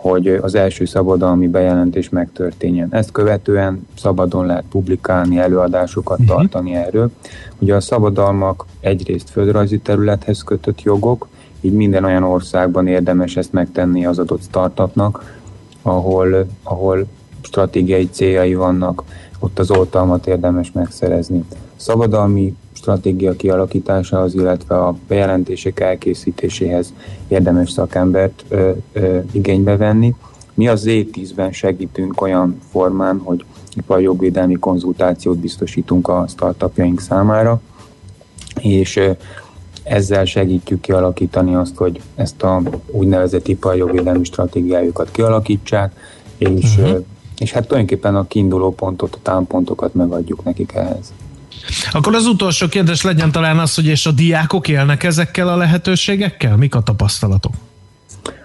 hogy 0.00 0.28
az 0.28 0.54
első 0.54 0.84
szabadalmi 0.84 1.48
bejelentés 1.48 2.08
megtörténjen. 2.08 2.88
Ezt 2.90 3.12
követően 3.12 3.86
szabadon 3.96 4.46
lehet 4.46 4.64
publikálni, 4.70 5.38
előadásokat 5.38 6.18
uh-huh. 6.20 6.36
tartani 6.36 6.74
erről. 6.74 7.10
Ugye 7.58 7.74
a 7.74 7.80
szabadalmak 7.80 8.66
egyrészt 8.80 9.30
földrajzi 9.30 9.78
területhez 9.78 10.42
kötött 10.42 10.82
jogok, 10.82 11.28
így 11.60 11.72
minden 11.72 12.04
olyan 12.04 12.22
országban 12.22 12.86
érdemes 12.86 13.36
ezt 13.36 13.52
megtenni 13.52 14.06
az 14.06 14.18
adott 14.18 14.42
startupnak, 14.42 15.38
ahol, 15.82 16.46
ahol 16.62 17.06
stratégiai 17.40 18.08
céljai 18.10 18.54
vannak, 18.54 19.02
ott 19.38 19.58
az 19.58 19.70
oltalmat 19.70 20.26
érdemes 20.26 20.72
megszerezni. 20.72 21.44
Szabadalmi 21.76 22.54
stratégia 22.80 23.36
kialakításához, 23.36 24.34
illetve 24.34 24.76
a 24.76 24.94
bejelentések 25.08 25.80
elkészítéséhez 25.80 26.92
érdemes 27.28 27.70
szakembert 27.70 28.44
ö, 28.48 28.70
ö, 28.92 29.18
igénybe 29.32 29.76
venni. 29.76 30.14
Mi 30.54 30.68
az 30.68 30.84
Z10-ben 30.86 31.52
segítünk 31.52 32.20
olyan 32.20 32.60
formán, 32.70 33.20
hogy 33.24 33.44
iparjogvédelmi 33.76 34.54
konzultációt 34.54 35.38
biztosítunk 35.38 36.08
a 36.08 36.24
startupjaink 36.28 37.00
számára, 37.00 37.60
és 38.60 38.96
ö, 38.96 39.10
ezzel 39.82 40.24
segítjük 40.24 40.80
kialakítani 40.80 41.54
azt, 41.54 41.76
hogy 41.76 42.00
ezt 42.14 42.42
a 42.42 42.62
úgynevezett 42.86 43.48
iparjogvédelmi 43.48 44.24
stratégiájukat 44.24 45.10
kialakítsák, 45.10 45.92
és, 46.36 46.76
uh-huh. 46.76 47.04
és 47.38 47.52
hát 47.52 47.66
tulajdonképpen 47.66 48.16
a 48.16 48.26
kiinduló 48.26 48.74
pontot, 48.74 49.14
a 49.14 49.18
támpontokat 49.22 49.94
megadjuk 49.94 50.44
nekik 50.44 50.72
ehhez. 50.74 51.12
Akkor 51.92 52.14
az 52.14 52.26
utolsó 52.26 52.68
kérdés 52.68 53.02
legyen 53.02 53.32
talán 53.32 53.58
az, 53.58 53.74
hogy 53.74 53.86
és 53.86 54.06
a 54.06 54.10
diákok 54.10 54.68
élnek 54.68 55.02
ezekkel 55.02 55.48
a 55.48 55.56
lehetőségekkel? 55.56 56.56
Mik 56.56 56.74
a 56.74 56.82
tapasztalatok? 56.82 57.52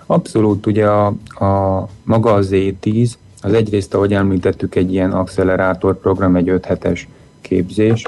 Abszolút, 0.05 0.65
ugye 0.65 0.85
a, 0.85 1.05
a 1.45 1.87
maga 2.03 2.33
az 2.33 2.49
Z10, 2.51 3.11
az 3.41 3.53
egyrészt, 3.53 3.93
ahogy 3.93 4.13
említettük, 4.13 4.75
egy 4.75 4.93
ilyen 4.93 5.11
accelerátor 5.11 5.99
program, 5.99 6.35
egy 6.35 6.49
5 6.49 6.65
hetes 6.65 7.07
képzés. 7.41 8.03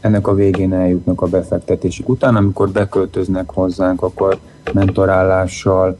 Ennek 0.00 0.26
a 0.26 0.34
végén 0.34 0.72
eljutnak 0.72 1.20
a 1.20 1.26
befektetésük. 1.26 2.08
Utána, 2.08 2.38
amikor 2.38 2.70
beköltöznek 2.70 3.50
hozzánk, 3.50 4.02
akkor 4.02 4.38
mentorálással, 4.72 5.98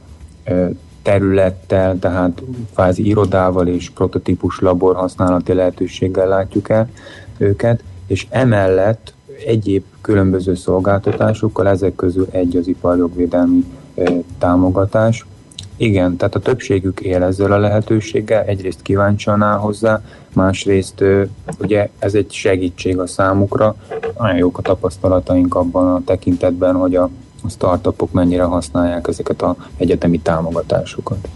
területtel, 1.01 1.99
tehát 1.99 2.41
fázi 2.73 3.07
irodával 3.07 3.67
és 3.67 3.89
prototípus 3.89 4.59
labor 4.59 4.95
használati 4.95 5.53
lehetőséggel 5.53 6.27
látjuk 6.27 6.69
el 6.69 6.89
őket, 7.37 7.83
és 8.13 8.27
emellett 8.29 9.13
egyéb 9.45 9.83
különböző 10.01 10.55
szolgáltatásokkal, 10.55 11.67
ezek 11.67 11.95
közül 11.95 12.27
egy 12.31 12.55
az 12.55 12.67
iparjogvédelmi 12.67 13.65
támogatás. 14.37 15.25
Igen, 15.77 16.17
tehát 16.17 16.35
a 16.35 16.39
többségük 16.39 16.99
él 16.99 17.23
ezzel 17.23 17.51
a 17.51 17.57
lehetőséggel, 17.57 18.43
egyrészt 18.43 18.81
kíváncsian 18.81 19.41
áll 19.41 19.57
hozzá, 19.57 20.01
másrészt 20.33 21.03
ugye 21.59 21.89
ez 21.99 22.13
egy 22.13 22.31
segítség 22.31 22.99
a 22.99 23.07
számukra. 23.07 23.75
Nagyon 24.17 24.37
jók 24.37 24.57
a 24.57 24.61
tapasztalataink 24.61 25.55
abban 25.55 25.93
a 25.95 26.01
tekintetben, 26.05 26.75
hogy 26.75 26.95
a 26.95 27.09
startupok 27.49 28.11
mennyire 28.11 28.43
használják 28.43 29.07
ezeket 29.07 29.41
a 29.41 29.55
egyetemi 29.77 30.19
támogatásokat. 30.19 31.27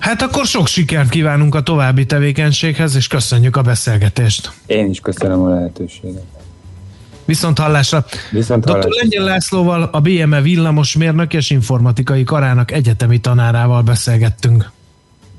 Hát 0.00 0.22
akkor 0.22 0.46
sok 0.46 0.66
sikert 0.66 1.08
kívánunk 1.08 1.54
a 1.54 1.60
további 1.60 2.06
tevékenységhez, 2.06 2.96
és 2.96 3.06
köszönjük 3.06 3.56
a 3.56 3.62
beszélgetést. 3.62 4.52
Én 4.66 4.90
is 4.90 5.00
köszönöm 5.00 5.40
a 5.42 5.48
lehetőséget. 5.48 6.22
Viszont 7.24 7.58
hallásra. 7.58 8.04
Viszont 8.30 8.64
hallásra. 8.64 8.90
Dr. 8.90 8.96
Lengyel 9.00 9.24
Lászlóval, 9.24 9.88
a 9.92 10.00
BME 10.00 10.40
villamosmérnök 10.40 11.34
és 11.34 11.50
informatikai 11.50 12.24
karának 12.24 12.72
egyetemi 12.72 13.18
tanárával 13.18 13.82
beszélgettünk. 13.82 14.70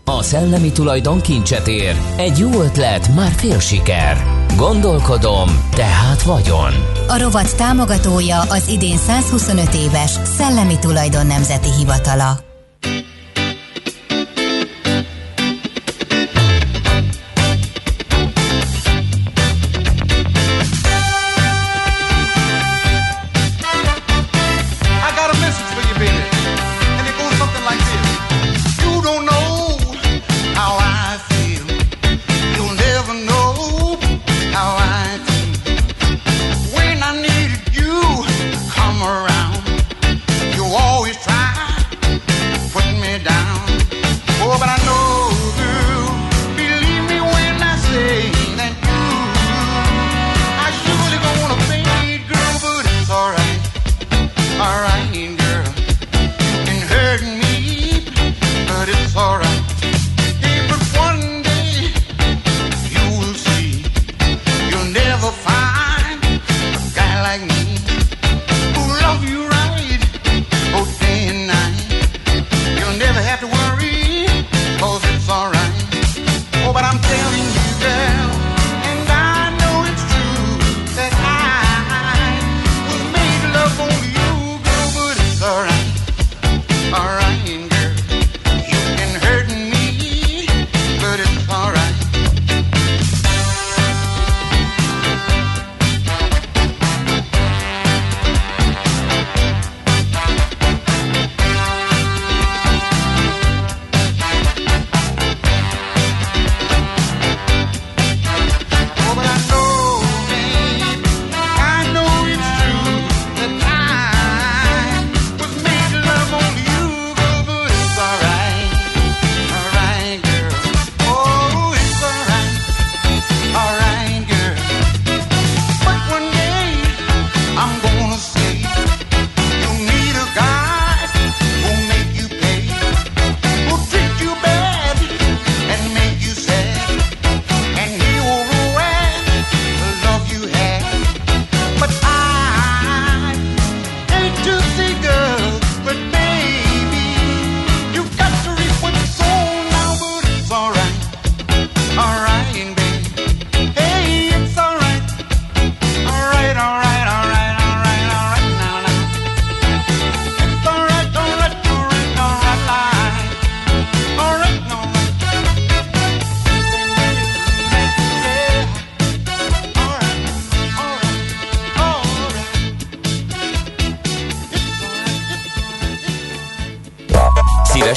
A 0.05 0.23
szellemi 0.23 0.71
tulajdon 0.71 1.21
kincset 1.21 1.67
ér. 1.67 1.95
Egy 2.17 2.37
jó 2.37 2.61
ötlet, 2.61 3.15
már 3.15 3.31
fél 3.31 3.59
siker. 3.59 4.17
Gondolkodom, 4.55 5.49
tehát 5.75 6.21
vagyon. 6.21 6.71
A 7.07 7.19
rovat 7.21 7.57
támogatója 7.57 8.39
az 8.39 8.67
idén 8.67 8.97
125 8.97 9.73
éves 9.73 10.11
Szellemi 10.11 10.79
Tulajdon 10.79 11.25
Nemzeti 11.25 11.69
Hivatala. 11.77 12.48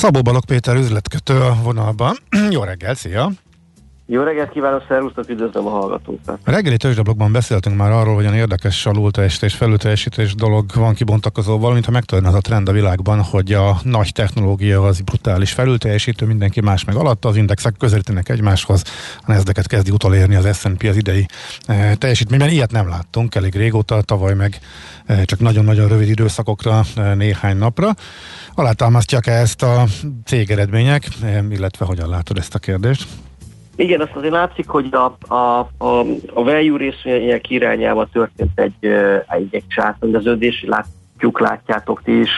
Szabó 0.00 0.22
Balog 0.22 0.44
Péter 0.44 0.76
üzletkötő 0.76 1.40
a 1.40 1.54
vonalban. 1.62 2.16
Jó 2.50 2.62
reggel, 2.62 2.94
szia! 2.94 3.30
Jó 4.12 4.22
reggelt 4.22 4.50
kívánok, 4.50 4.84
szervusztok, 4.88 5.28
üdvözlöm 5.28 5.66
a 5.66 5.70
hallgatókat. 5.70 6.38
A 6.44 6.50
reggeli 6.50 6.76
tőzsdeblogban 6.76 7.32
beszéltünk 7.32 7.76
már 7.76 7.92
arról, 7.92 8.14
hogy 8.14 8.24
olyan 8.24 8.36
érdekes 8.36 8.86
alulteljesítés, 8.86 9.54
felülteljesítés 9.54 10.34
dolog 10.34 10.64
van 10.74 10.94
kibontakozóval, 10.94 11.72
mintha 11.72 11.90
megtörne 11.90 12.28
az 12.28 12.34
a 12.34 12.40
trend 12.40 12.68
a 12.68 12.72
világban, 12.72 13.22
hogy 13.22 13.52
a 13.52 13.76
nagy 13.82 14.12
technológia 14.12 14.82
az 14.82 15.00
brutális 15.00 15.52
felülteljesítő, 15.52 16.26
mindenki 16.26 16.60
más 16.60 16.84
meg 16.84 16.96
alatt, 16.96 17.24
az 17.24 17.36
indexek 17.36 17.74
közelítenek 17.78 18.28
egymáshoz, 18.28 18.82
a 19.18 19.32
nezdeket 19.32 19.66
kezdi 19.66 19.90
utolérni 19.90 20.34
az 20.34 20.58
S&P 20.58 20.82
az 20.82 20.96
idei 20.96 21.26
e, 21.66 21.94
teljesítményben. 21.94 22.48
Ilyet 22.50 22.72
nem 22.72 22.88
láttunk 22.88 23.34
elég 23.34 23.54
régóta, 23.54 24.02
tavaly 24.02 24.34
meg 24.34 24.58
e, 25.06 25.24
csak 25.24 25.38
nagyon-nagyon 25.38 25.88
rövid 25.88 26.08
időszakokra, 26.08 26.82
e, 26.96 27.14
néhány 27.14 27.56
napra. 27.56 27.90
Alátámasztják-e 28.54 29.32
ezt 29.32 29.62
a 29.62 29.84
cégeredmények, 30.24 31.08
e, 31.22 31.44
illetve 31.50 31.84
hogyan 31.84 32.08
látod 32.08 32.38
ezt 32.38 32.54
a 32.54 32.58
kérdést? 32.58 33.06
Igen, 33.80 34.00
azt 34.00 34.14
azért 34.14 34.32
látszik, 34.32 34.68
hogy 34.68 34.88
a, 34.90 35.34
a, 35.34 35.58
a, 35.78 36.00
a 36.34 36.42
value 36.42 36.78
részvények 36.78 37.50
irányába 37.50 38.08
történt 38.12 38.50
egy, 38.60 38.86
egy, 39.28 39.48
egy 39.50 39.64
sátrendeződés, 39.68 40.64
látjuk, 40.66 41.40
látjátok 41.40 42.02
ti 42.02 42.20
is, 42.20 42.30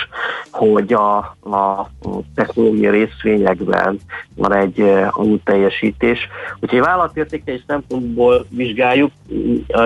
hogy 0.51 0.93
a, 0.93 1.17
a 1.41 1.91
technológiai 2.35 2.99
részvényekben 2.99 3.99
van 4.35 4.55
egy 4.55 4.81
alul 5.11 5.41
teljesítés. 5.45 6.29
Hogyha 6.61 6.77
egy 6.77 6.83
vállalatértékelés 6.83 7.63
szempontból 7.67 8.47
vizsgáljuk, 8.49 9.11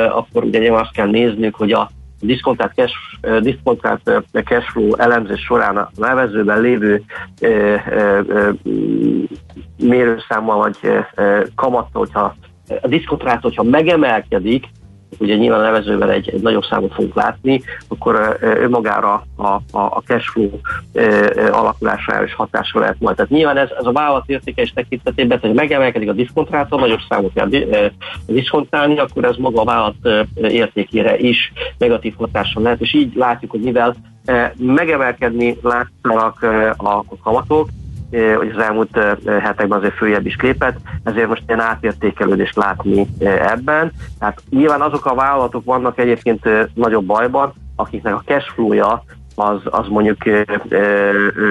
akkor 0.08 0.44
ugye 0.44 0.72
azt 0.72 0.92
kell 0.92 1.08
néznünk, 1.08 1.54
hogy 1.54 1.72
a 1.72 1.90
diszkontált 2.20 2.74
cash, 2.74 2.94
diszkontált 3.40 4.10
cash 4.44 4.70
flow 4.70 4.94
elemzés 4.94 5.40
során 5.40 5.76
a 5.76 5.90
nevezőben 5.94 6.60
lévő 6.60 7.02
mérőszámmal 9.78 10.56
vagy 10.56 10.78
kamatta, 11.54 11.98
hogyha 11.98 12.34
a 12.82 12.88
diszkontrát, 12.88 13.42
hogyha 13.42 13.62
megemelkedik, 13.62 14.66
ugye 15.18 15.36
nyilván 15.36 15.60
a 15.60 15.62
nevezővel 15.62 16.10
egy, 16.10 16.28
egy 16.28 16.42
nagyobb 16.42 16.64
számot 16.64 16.94
fogunk 16.94 17.14
látni, 17.14 17.62
akkor 17.88 18.36
önmagára 18.40 19.26
a, 19.36 19.46
a, 19.46 19.60
a 19.70 20.02
cashflow 20.06 20.50
alakulására 21.50 22.24
is 22.24 22.34
hatással 22.34 22.80
lehet 22.80 22.96
majd. 22.98 23.16
Tehát 23.16 23.30
nyilván 23.30 23.56
ez, 23.56 23.68
ez 23.78 23.84
a 23.84 23.92
vállalat 23.92 24.24
értékelés 24.26 24.72
tekintetében, 24.72 25.38
hogy 25.40 25.54
megemelkedik 25.54 26.08
a 26.08 26.12
diszkontrátor, 26.12 26.80
nagyobb 26.80 27.00
számot 27.08 27.32
kell 27.32 27.48
diszkontálni, 28.26 28.98
akkor 28.98 29.24
ez 29.24 29.36
maga 29.36 29.60
a 29.60 29.64
vállalat 29.64 30.28
értékére 30.36 31.18
is 31.18 31.52
negatív 31.78 32.14
hatással 32.16 32.62
lehet, 32.62 32.80
és 32.80 32.94
így 32.94 33.14
látjuk, 33.14 33.50
hogy 33.50 33.60
mivel 33.60 33.96
megemelkedni 34.56 35.56
látszanak 35.62 36.42
a 36.76 37.04
kamatok, 37.22 37.68
hogy 38.10 38.52
az 38.56 38.62
elmúlt 38.62 38.98
hetekben 39.26 39.78
azért 39.78 39.96
följebb 39.96 40.26
is 40.26 40.36
lépett, 40.40 40.76
ezért 41.02 41.28
most 41.28 41.42
ilyen 41.46 41.60
átértékelődést 41.60 42.56
látni 42.56 43.06
ebben. 43.20 43.92
Tehát 44.18 44.42
nyilván 44.50 44.80
azok 44.80 45.06
a 45.06 45.14
vállalatok 45.14 45.64
vannak 45.64 45.98
egyébként 45.98 46.48
nagyobb 46.74 47.04
bajban, 47.04 47.52
akiknek 47.76 48.14
a 48.14 48.22
cash 48.26 48.52
flow-ja 48.52 49.04
az, 49.38 49.60
az 49.64 49.88
mondjuk 49.88 50.16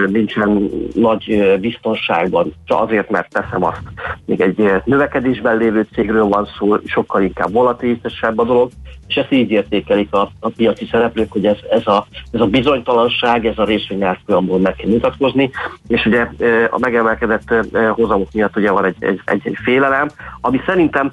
nincsen 0.07 0.69
nagy 0.93 1.57
biztonságban, 1.59 2.53
csak 2.65 2.81
azért, 2.81 3.09
mert 3.09 3.29
teszem 3.29 3.63
azt. 3.63 3.81
Még 4.25 4.41
egy 4.41 4.71
növekedésben 4.85 5.57
lévő 5.57 5.87
cégről 5.93 6.27
van 6.27 6.47
szó, 6.57 6.75
sokkal 6.85 7.21
inkább 7.21 7.51
volatilitesebb 7.51 8.39
a 8.39 8.43
dolog, 8.43 8.69
és 9.07 9.15
ezt 9.15 9.31
így 9.31 9.51
értékelik 9.51 10.13
a, 10.13 10.29
a 10.39 10.49
piaci 10.49 10.87
szereplők, 10.91 11.31
hogy 11.31 11.45
ez, 11.45 11.57
ez, 11.69 11.87
a, 11.87 12.07
ez 12.31 12.41
a 12.41 12.45
bizonytalanság, 12.45 13.45
ez 13.45 13.57
a 13.57 13.65
részvényárfolyamból 13.65 14.59
meg 14.59 14.75
kell 14.75 14.89
mutatkozni, 14.89 15.49
és 15.87 16.05
ugye 16.05 16.27
a 16.69 16.79
megemelkedett 16.79 17.53
hozamok 17.89 18.27
miatt 18.33 18.55
ugye 18.55 18.71
van 18.71 18.85
egy, 18.85 18.95
egy, 18.99 19.21
egy, 19.25 19.41
egy 19.43 19.57
félelem, 19.63 20.07
ami 20.41 20.61
szerintem 20.65 21.11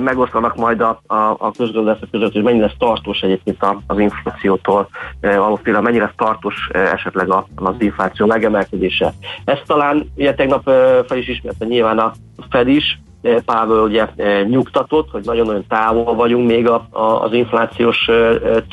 megoszlanak 0.00 0.56
majd 0.56 0.80
a, 0.80 1.00
a, 1.06 1.14
a 1.38 1.52
közgazdászok 1.56 2.10
között, 2.10 2.32
hogy 2.32 2.42
mennyire 2.42 2.72
tartós 2.78 3.20
egyébként 3.20 3.66
az 3.86 3.98
inflációtól 3.98 4.88
valószínűleg 5.20 5.82
mennyire 5.82 6.12
tartós 6.16 6.68
esetleg 6.72 7.32
az 7.54 7.74
infláció 7.78 8.26
megemelkedése. 8.26 9.12
Ezt 9.44 9.62
talán 9.66 10.10
ugye 10.16 10.34
tegnap 10.34 10.62
fel 11.06 11.18
is 11.18 11.28
ismerte 11.28 11.64
nyilván 11.64 11.98
a 11.98 12.12
Fed 12.50 12.68
is, 12.68 13.00
Pável 13.44 13.82
ugye 13.82 14.06
nyugtatott, 14.44 15.10
hogy 15.10 15.24
nagyon-nagyon 15.24 15.64
távol 15.68 16.14
vagyunk 16.14 16.46
még 16.46 16.68
a, 16.68 16.86
a, 16.90 17.22
az 17.22 17.32
inflációs 17.32 18.08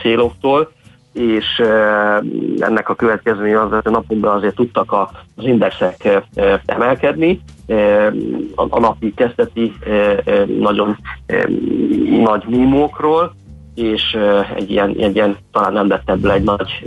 céloktól, 0.02 0.72
és 1.18 1.62
ennek 2.60 2.90
a 2.90 2.96
következménye 2.96 3.62
az, 3.62 3.70
hogy 3.70 3.82
a 3.84 3.90
napunkban 3.90 4.36
azért 4.36 4.56
tudtak 4.56 4.92
az 5.36 5.46
indexek 5.46 6.24
emelkedni, 6.66 7.42
a 8.56 8.80
napi 8.80 9.14
kezdeti 9.14 9.74
nagyon 10.60 10.98
nagy 12.24 12.44
mímókról, 12.48 13.34
és 13.76 14.18
egy 14.56 14.72
ilyen, 14.72 14.96
egy 14.98 15.16
ilyen 15.16 15.38
talán 15.52 15.74
nem 15.74 15.88
lett 15.88 16.10
ebből 16.10 16.32
egy 16.32 16.44
nagy 16.44 16.82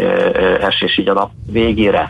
esés 0.60 0.98
így 0.98 1.08
a 1.08 1.12
nap 1.12 1.30
végére. 1.52 2.08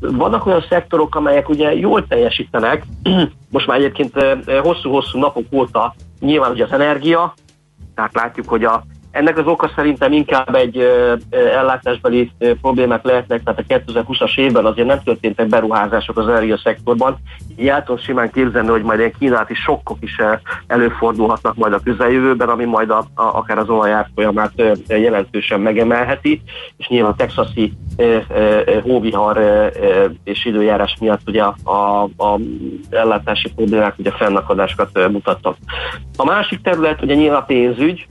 Vannak 0.00 0.46
olyan 0.46 0.64
szektorok, 0.68 1.14
amelyek 1.14 1.48
ugye 1.48 1.74
jól 1.74 2.06
teljesítenek, 2.06 2.82
most 3.50 3.66
már 3.66 3.78
egyébként 3.78 4.24
hosszú-hosszú 4.62 5.18
napok 5.18 5.46
óta 5.52 5.94
nyilván 6.20 6.50
ugye 6.50 6.64
az 6.64 6.72
energia, 6.72 7.34
tehát 7.94 8.14
látjuk, 8.14 8.48
hogy 8.48 8.64
a 8.64 8.82
ennek 9.12 9.38
az 9.38 9.46
oka 9.46 9.70
szerintem 9.74 10.12
inkább 10.12 10.54
egy 10.54 10.78
ellátásbeli 11.30 12.30
problémák 12.60 13.04
lehetnek, 13.04 13.42
tehát 13.42 13.58
a 13.60 13.92
2020-as 13.92 14.38
évben 14.38 14.64
azért 14.64 14.86
nem 14.86 15.02
történtek 15.02 15.46
beruházások 15.46 16.18
az 16.18 16.28
energiaszektorban. 16.28 17.16
Így 17.56 17.68
el 17.68 17.84
simán 17.98 18.30
képzelni, 18.30 18.68
hogy 18.68 18.82
majd 18.82 18.98
ilyen 18.98 19.12
kínálati 19.18 19.54
sokkok 19.54 19.96
is 20.00 20.16
előfordulhatnak 20.66 21.54
majd 21.56 21.72
a 21.72 21.80
közeljövőben, 21.84 22.48
ami 22.48 22.64
majd 22.64 22.90
a, 22.90 22.98
a, 22.98 23.22
akár 23.22 23.58
az 23.58 23.68
olajár 23.68 24.08
folyamát 24.14 24.52
ö, 24.56 24.72
jelentősen 24.86 25.60
megemelheti, 25.60 26.42
és 26.76 26.88
nyilván 26.88 27.12
a 27.12 27.16
texasi 27.16 27.72
hóvihar 28.82 29.40
és 30.24 30.44
időjárás 30.44 30.96
miatt 31.00 31.20
ugye 31.26 31.42
a, 31.42 31.54
a, 31.62 32.02
a 32.02 32.38
ellátási 32.90 33.52
problémák 33.52 33.98
ugye 33.98 34.10
fennakadásokat 34.10 35.08
mutattak. 35.10 35.56
A 36.16 36.24
másik 36.24 36.62
terület 36.62 37.02
ugye 37.02 37.14
nyilván 37.14 37.40
a 37.40 37.44
pénzügy, 37.44 38.06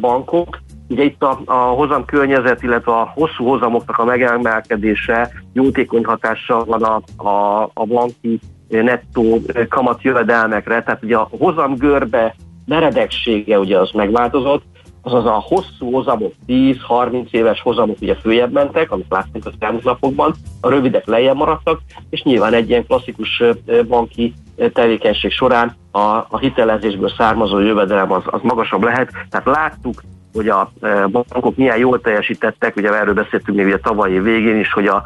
bankok. 0.00 0.58
Ugye 0.88 1.02
itt 1.02 1.22
a, 1.22 1.40
a 1.44 1.54
hozam 1.54 2.04
környezet, 2.04 2.62
illetve 2.62 2.92
a 2.92 3.12
hosszú 3.14 3.44
hozamoknak 3.44 3.98
a 3.98 4.04
megemelkedése 4.04 5.30
jótékony 5.52 6.04
hatással 6.04 6.64
van 6.64 6.82
a, 6.82 7.24
a, 7.28 7.62
a 7.74 7.84
banki 7.84 8.40
nettó 8.68 9.40
kamat 9.68 10.02
jövedelmekre, 10.02 10.82
tehát 10.82 11.02
ugye 11.02 11.16
a 11.16 11.28
hozam 11.38 11.74
görbe 11.74 12.34
meredeksége 12.66 13.58
ugye 13.58 13.78
az 13.78 13.90
megváltozott, 13.90 14.62
azaz 15.02 15.24
a 15.24 15.44
hosszú 15.46 15.92
hozamok, 15.92 16.32
10-30 16.46 17.30
éves 17.30 17.60
hozamok 17.60 17.96
ugye 18.00 18.14
följebb 18.14 18.52
mentek, 18.52 18.90
amit 18.90 19.06
láttunk 19.08 19.46
az 19.46 19.52
elmúlt 19.58 19.84
napokban, 19.84 20.34
a 20.60 20.68
rövidek 20.68 21.06
lejjebb 21.06 21.36
maradtak, 21.36 21.80
és 22.10 22.22
nyilván 22.22 22.54
egy 22.54 22.68
ilyen 22.68 22.86
klasszikus 22.86 23.42
banki 23.88 24.34
tevékenység 24.72 25.30
során 25.30 25.76
a, 25.90 26.26
a 26.28 26.38
hitelezésből 26.38 27.12
származó 27.16 27.58
jövedelem 27.58 28.12
az, 28.12 28.22
az 28.24 28.40
magasabb 28.42 28.82
lehet. 28.82 29.10
Tehát 29.30 29.46
láttuk, 29.46 30.02
hogy 30.32 30.48
a 30.48 30.70
bankok 31.10 31.56
milyen 31.56 31.78
jól 31.78 32.00
teljesítettek, 32.00 32.76
ugye 32.76 32.92
erről 32.92 33.14
beszéltünk 33.14 33.56
még 33.56 33.66
ugye 33.66 33.78
tavalyi 33.78 34.20
végén 34.20 34.58
is, 34.58 34.72
hogy 34.72 34.86
a, 34.86 35.02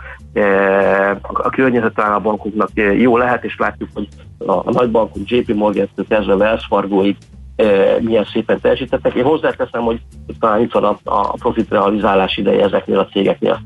a 1.23 1.51
környezetben 1.51 2.13
a 2.13 2.21
bankoknak 2.21 2.69
jó 2.75 3.17
lehet, 3.17 3.45
és 3.45 3.57
látjuk, 3.59 3.89
hogy 3.95 4.09
a, 4.39 4.53
a 4.53 4.71
nagybankok 4.71 5.23
JP 5.25 5.55
Morgan-től 5.55 6.07
kezdve 6.09 6.35
Wells 6.35 6.67
Fargoig 6.69 7.17
milyen 8.01 8.27
szépen 8.33 8.61
teljesítettek. 8.61 9.15
Én 9.15 9.25
hozzáteszem, 9.25 9.83
hogy 9.83 10.01
talán 10.41 10.61
itt 10.61 10.73
van 10.73 10.85
a, 10.85 10.99
a 11.05 11.33
profit 11.33 11.71
realizálás 11.71 12.37
ideje 12.37 12.65
ezeknél 12.65 12.99
a 12.99 13.07
cégeknél. 13.07 13.61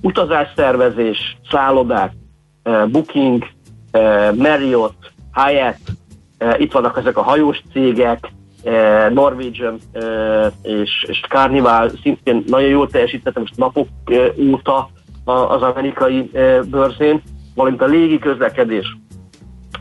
Utazásszervezés, 0.00 1.36
szállodák, 1.50 2.12
booking, 2.90 3.46
Marriott, 4.36 5.12
Hyatt, 5.32 5.78
itt 6.56 6.72
vannak 6.72 6.96
ezek 6.96 7.16
a 7.16 7.22
hajós 7.22 7.62
cégek, 7.72 8.32
Norwegian 9.10 9.78
és, 10.62 11.04
és 11.08 11.20
Carnival 11.28 11.90
szintén 12.02 12.44
nagyon 12.46 12.68
jól 12.68 12.88
teljesítettem 12.88 13.42
most 13.42 13.56
napok 13.56 13.88
óta 14.50 14.90
az 15.24 15.62
amerikai 15.62 16.30
bőrzén, 16.70 17.22
valamint 17.54 17.82
a 17.82 17.86
légi 17.86 18.18
közlekedés, 18.18 18.96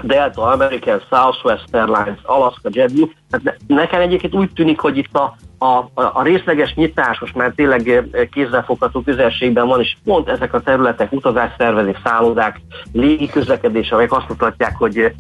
Delta 0.04 0.42
American, 0.42 1.02
Southwest 1.10 1.76
Airlines, 1.76 2.20
Alaska 2.24 2.70
JetBlue. 2.72 3.08
Hát 3.32 3.58
nekem 3.68 4.02
egyébként 4.02 4.36
úgy 4.36 4.54
tűnik, 4.54 4.80
hogy 4.80 4.98
itt 4.98 5.16
a, 5.16 5.36
a, 5.66 5.90
a 5.94 6.24
részleges 6.24 6.74
nyitás 6.74 7.20
most 7.20 7.36
már 7.36 7.52
tényleg 7.56 8.10
kézzelfogható 8.32 9.02
közelségben 9.02 9.68
van, 9.68 9.80
és 9.80 9.98
pont 10.04 10.30
ezek 10.30 10.54
a 10.54 10.62
területek, 10.62 11.12
utazásszervezés, 11.12 11.98
szállodák, 12.04 12.62
légi 12.94 13.28
közlekedés, 13.28 13.92
amelyek 13.92 14.12
azt 14.12 14.30
mutatják, 14.30 14.76
hogy 14.78 15.14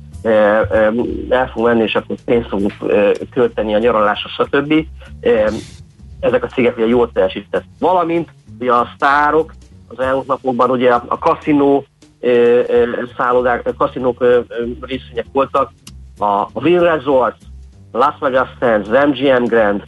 el 1.30 1.49
fogunk 1.53 1.67
menni, 1.67 1.84
és 1.84 1.95
akkor 1.95 2.15
pénzt 2.25 2.49
fogunk 2.49 2.73
költeni 3.34 3.75
a 3.75 3.80
nyaralásra, 3.80 4.30
stb. 4.30 4.73
Ezek 6.19 6.43
a 6.43 6.47
cégek 6.47 6.77
ugye 6.77 6.88
jól 6.88 7.11
teljesített. 7.11 7.63
Valamint 7.80 8.30
ugye 8.59 8.73
a 8.73 8.89
sztárok 8.95 9.53
az 9.88 9.99
elmúlt 9.99 10.27
napokban 10.27 10.69
ugye 10.69 10.91
a 10.93 11.17
kaszinó 11.17 11.86
szállodák, 13.17 13.74
kaszinók 13.78 14.26
részvények 14.82 15.26
voltak, 15.32 15.72
a 16.20 16.47
Win 16.53 16.80
Resort, 16.80 17.36
Las 17.91 18.15
Vegas 18.20 18.49
Sands, 18.59 18.89
MGM 18.89 19.43
Grand, 19.43 19.84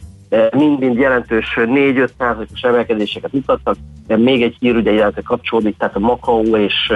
mind-mind 0.50 0.98
jelentős 0.98 1.54
4-5 1.56 2.08
százalékos 2.18 2.60
emelkedéseket 2.60 3.32
mutattak. 3.32 3.76
Még 4.06 4.42
egy 4.42 4.56
hír 4.58 4.76
ugye 4.76 5.10
kapcsolódik, 5.24 5.76
tehát 5.76 5.96
a 5.96 5.98
Macau 5.98 6.56
és 6.56 6.92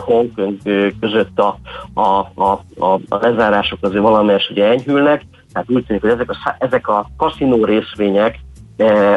Hongkong 0.00 0.56
között 1.00 1.38
a, 1.38 1.58
a, 1.94 2.30
a, 2.34 2.60
a, 2.78 3.00
a 3.08 3.16
lezárások 3.20 3.78
azért 3.80 4.02
valamelyes 4.02 4.48
ugye 4.50 4.64
enyhülnek, 4.64 5.22
tehát 5.52 5.70
úgy 5.70 5.86
tűnik, 5.86 6.02
hogy 6.02 6.10
ezek 6.10 6.30
a, 6.30 6.56
ezek 6.58 6.88
a 6.88 7.06
kaszinó 7.16 7.64
részvények, 7.64 8.38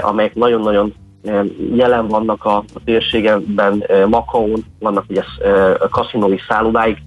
amelyek 0.02 0.36
nagyon-nagyon 0.36 0.94
jelen 1.76 2.08
vannak 2.08 2.46
a, 2.46 2.56
a 2.58 2.80
térségemben, 2.86 3.84
Makaón, 4.08 4.66
vannak 4.80 5.06
ugye 5.08 5.24
kaszinói 5.90 6.38
szállodáik, 6.48 6.98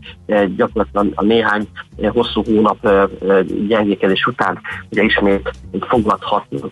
gyakorlatilag 0.56 1.12
a 1.14 1.24
néhány 1.24 1.68
hosszú 2.08 2.42
hónap 2.44 2.88
gyengékedés 3.68 4.26
után 4.26 4.60
ugye 4.90 5.02
ismét 5.02 5.50
fogadhatnak 5.80 6.70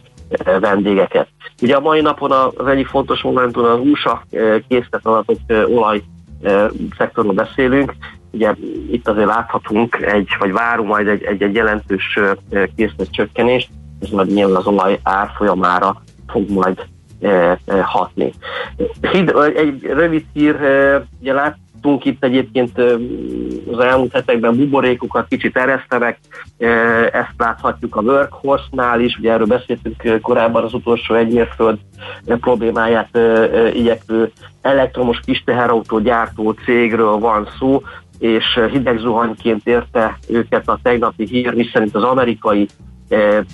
vendégeket. 0.61 1.28
Ugye 1.62 1.76
a 1.76 1.80
mai 1.80 2.01
napon 2.01 2.32
az 2.32 2.66
egyik 2.66 2.86
fontos 2.86 3.22
momentum 3.22 3.64
az 3.64 3.78
USA 3.78 4.22
készített 4.68 5.07
adatok 5.07 5.38
olaj 5.66 6.03
szektorról 6.99 7.32
beszélünk, 7.32 7.94
ugye 8.30 8.55
itt 8.90 9.09
azért 9.09 9.26
láthatunk 9.26 9.97
egy, 10.01 10.28
vagy 10.38 10.53
várunk 10.53 10.88
majd 10.88 11.09
egy, 11.09 11.22
egy, 11.22 11.42
egy 11.42 11.55
jelentős 11.55 12.18
készlet 12.76 13.11
csökkenést, 13.11 13.68
ez 14.01 14.09
majd 14.09 14.32
nyilván 14.32 14.57
az 14.57 14.66
olaj 14.66 15.01
árfolyamára 15.03 16.03
fog 16.26 16.51
majd 16.51 16.86
hatni. 17.83 18.33
Hid, 19.12 19.35
egy 19.57 19.83
rövid 19.83 20.25
hír, 20.33 20.57
ugye 21.21 21.33
láttunk 21.33 22.05
itt 22.05 22.25
egyébként 22.25 22.79
az 23.73 23.79
elmúlt 23.79 24.12
hetekben 24.12 24.57
buborékokat 24.57 25.29
kicsit 25.29 25.57
eresztenek, 25.57 26.19
ezt 27.12 27.35
láthatjuk 27.37 27.97
a 27.97 28.01
Workhorse-nál 28.01 29.01
is, 29.01 29.17
ugye 29.19 29.33
erről 29.33 29.47
beszéltünk 29.47 30.21
korábban 30.21 30.64
az 30.64 30.75
utolsó 30.75 31.14
egymérföld 31.14 31.79
problémáját 32.25 33.19
igyekvő 33.75 34.33
elektromos 34.62 35.21
kis 35.25 35.43
teherautó 35.45 35.99
gyártó 35.99 36.51
cégről 36.51 37.19
van 37.19 37.49
szó, 37.59 37.83
és 38.19 38.61
hidegzuhanyként 38.71 39.67
érte 39.67 40.19
őket 40.29 40.69
a 40.69 40.79
tegnapi 40.83 41.27
hír, 41.27 41.55
miszerint 41.55 41.95
az 41.95 42.03
amerikai 42.03 42.69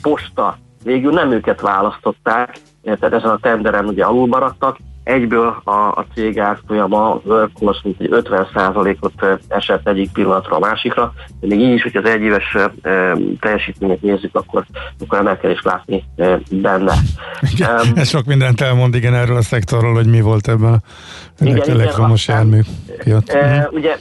posta 0.03 0.59
végül 0.85 1.13
nem 1.13 1.33
őket 1.33 1.61
választották, 1.61 2.57
tehát 2.83 3.15
ezen 3.15 3.31
a 3.31 3.39
tenderen 3.39 3.85
ugye 3.85 4.05
alul 4.05 4.27
maradtak, 4.27 4.77
egyből 5.05 5.61
a, 5.65 5.71
a 5.71 6.07
cég 6.15 6.39
árfolyama, 6.39 7.11
a 7.11 7.21
Workhorse 7.25 7.81
mint 7.85 8.01
egy 8.01 8.09
50%-ot 8.11 9.41
esett 9.49 9.89
egyik 9.89 10.13
pillanatra 10.13 10.57
a 10.57 10.59
másikra, 10.59 11.13
de 11.41 11.47
még 11.47 11.61
így 11.61 11.75
is, 11.75 11.83
hogy 11.83 11.97
az 11.97 12.05
egyéves 12.05 12.57
e, 12.83 13.17
teljesítményet 13.41 14.03
nézzük, 14.03 14.37
akkor, 14.37 14.65
akkor 15.01 15.19
emelkedést 15.19 15.65
látni 15.65 16.05
e, 16.17 16.41
benne. 16.51 16.95
Igen, 17.53 17.75
um, 17.75 17.93
ez 17.95 18.09
sok 18.15 18.25
mindent 18.25 18.61
elmond 18.61 18.95
igen 18.95 19.15
erről 19.15 19.37
a 19.37 19.43
szektorról, 19.43 19.95
hogy 19.95 20.07
mi 20.07 20.21
volt 20.21 20.49
ebben. 20.49 20.73
A 20.73 21.45
igen, 21.45 21.71
elektromos 21.71 22.29
jármű 22.29 22.61
E, 23.27 23.69
ugye 23.73 23.97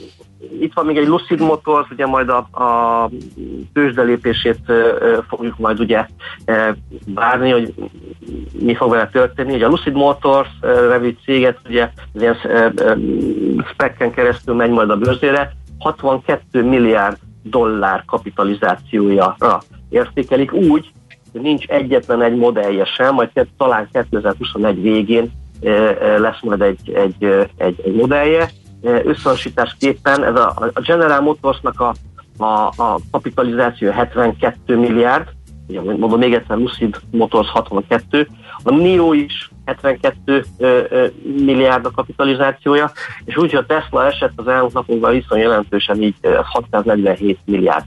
itt 0.59 0.73
van 0.73 0.85
még 0.85 0.97
egy 0.97 1.07
Lucid 1.07 1.39
Motors, 1.39 1.89
ugye 1.89 2.05
majd 2.05 2.29
a, 2.29 2.37
a 2.37 3.09
tőzsdelépését 3.73 4.59
fogjuk 5.27 5.57
majd 5.57 5.79
ugye 5.79 6.05
várni, 7.05 7.51
hogy 7.51 7.73
mi 8.59 8.75
fog 8.75 8.89
vele 8.89 9.09
történni. 9.09 9.53
Ugye 9.53 9.65
a 9.65 9.69
Lucid 9.69 9.93
Motors 9.93 10.49
nevű 10.61 11.15
céget 11.23 11.57
ugye 11.65 11.89
ilyen 12.13 12.37
spekken 13.73 14.11
keresztül 14.11 14.55
megy 14.55 14.69
majd 14.69 14.89
a 14.89 14.97
bőrzére, 14.97 15.53
62 15.79 16.63
milliárd 16.63 17.17
dollár 17.43 18.03
kapitalizációja 18.05 19.35
értékelik. 19.89 20.53
Úgy, 20.53 20.91
hogy 21.31 21.41
nincs 21.41 21.65
egyetlen 21.65 22.21
egy 22.21 22.35
modellje 22.35 22.85
sem, 22.85 23.13
majd 23.13 23.29
talán 23.57 23.89
2021 23.91 24.81
végén 24.81 25.31
lesz 26.17 26.41
majd 26.41 26.61
egy, 26.61 26.91
egy, 26.93 27.47
egy, 27.57 27.81
egy 27.83 27.95
modellje, 27.95 28.49
összehasonlításképpen 28.81 30.23
ez 30.23 30.35
a, 30.35 30.71
a 30.73 30.81
General 30.81 31.21
Motorsnak 31.21 31.79
a, 31.79 31.93
a, 32.43 32.73
a 32.75 32.99
kapitalizáció 33.11 33.91
72 33.91 34.77
milliárd, 34.77 35.27
ugye 35.67 35.81
mondom 35.81 36.19
még 36.19 36.33
egyszer, 36.33 36.57
Lucid 36.57 36.95
Motors 37.11 37.49
62, 37.49 38.27
a 38.63 38.71
NIO 38.71 39.13
is 39.13 39.51
72 39.65 40.45
ö, 40.57 40.81
ö, 40.89 41.07
milliárd 41.23 41.85
a 41.85 41.91
kapitalizációja, 41.91 42.91
és 43.25 43.37
úgy, 43.37 43.51
hogy 43.51 43.59
a 43.59 43.65
Tesla 43.65 44.05
esett 44.05 44.31
az 44.35 44.47
elmúlt 44.47 44.73
napokban 44.73 45.11
viszont 45.11 45.41
jelentősen 45.41 46.01
így 46.01 46.15
647 46.43 47.39
milliárd. 47.45 47.85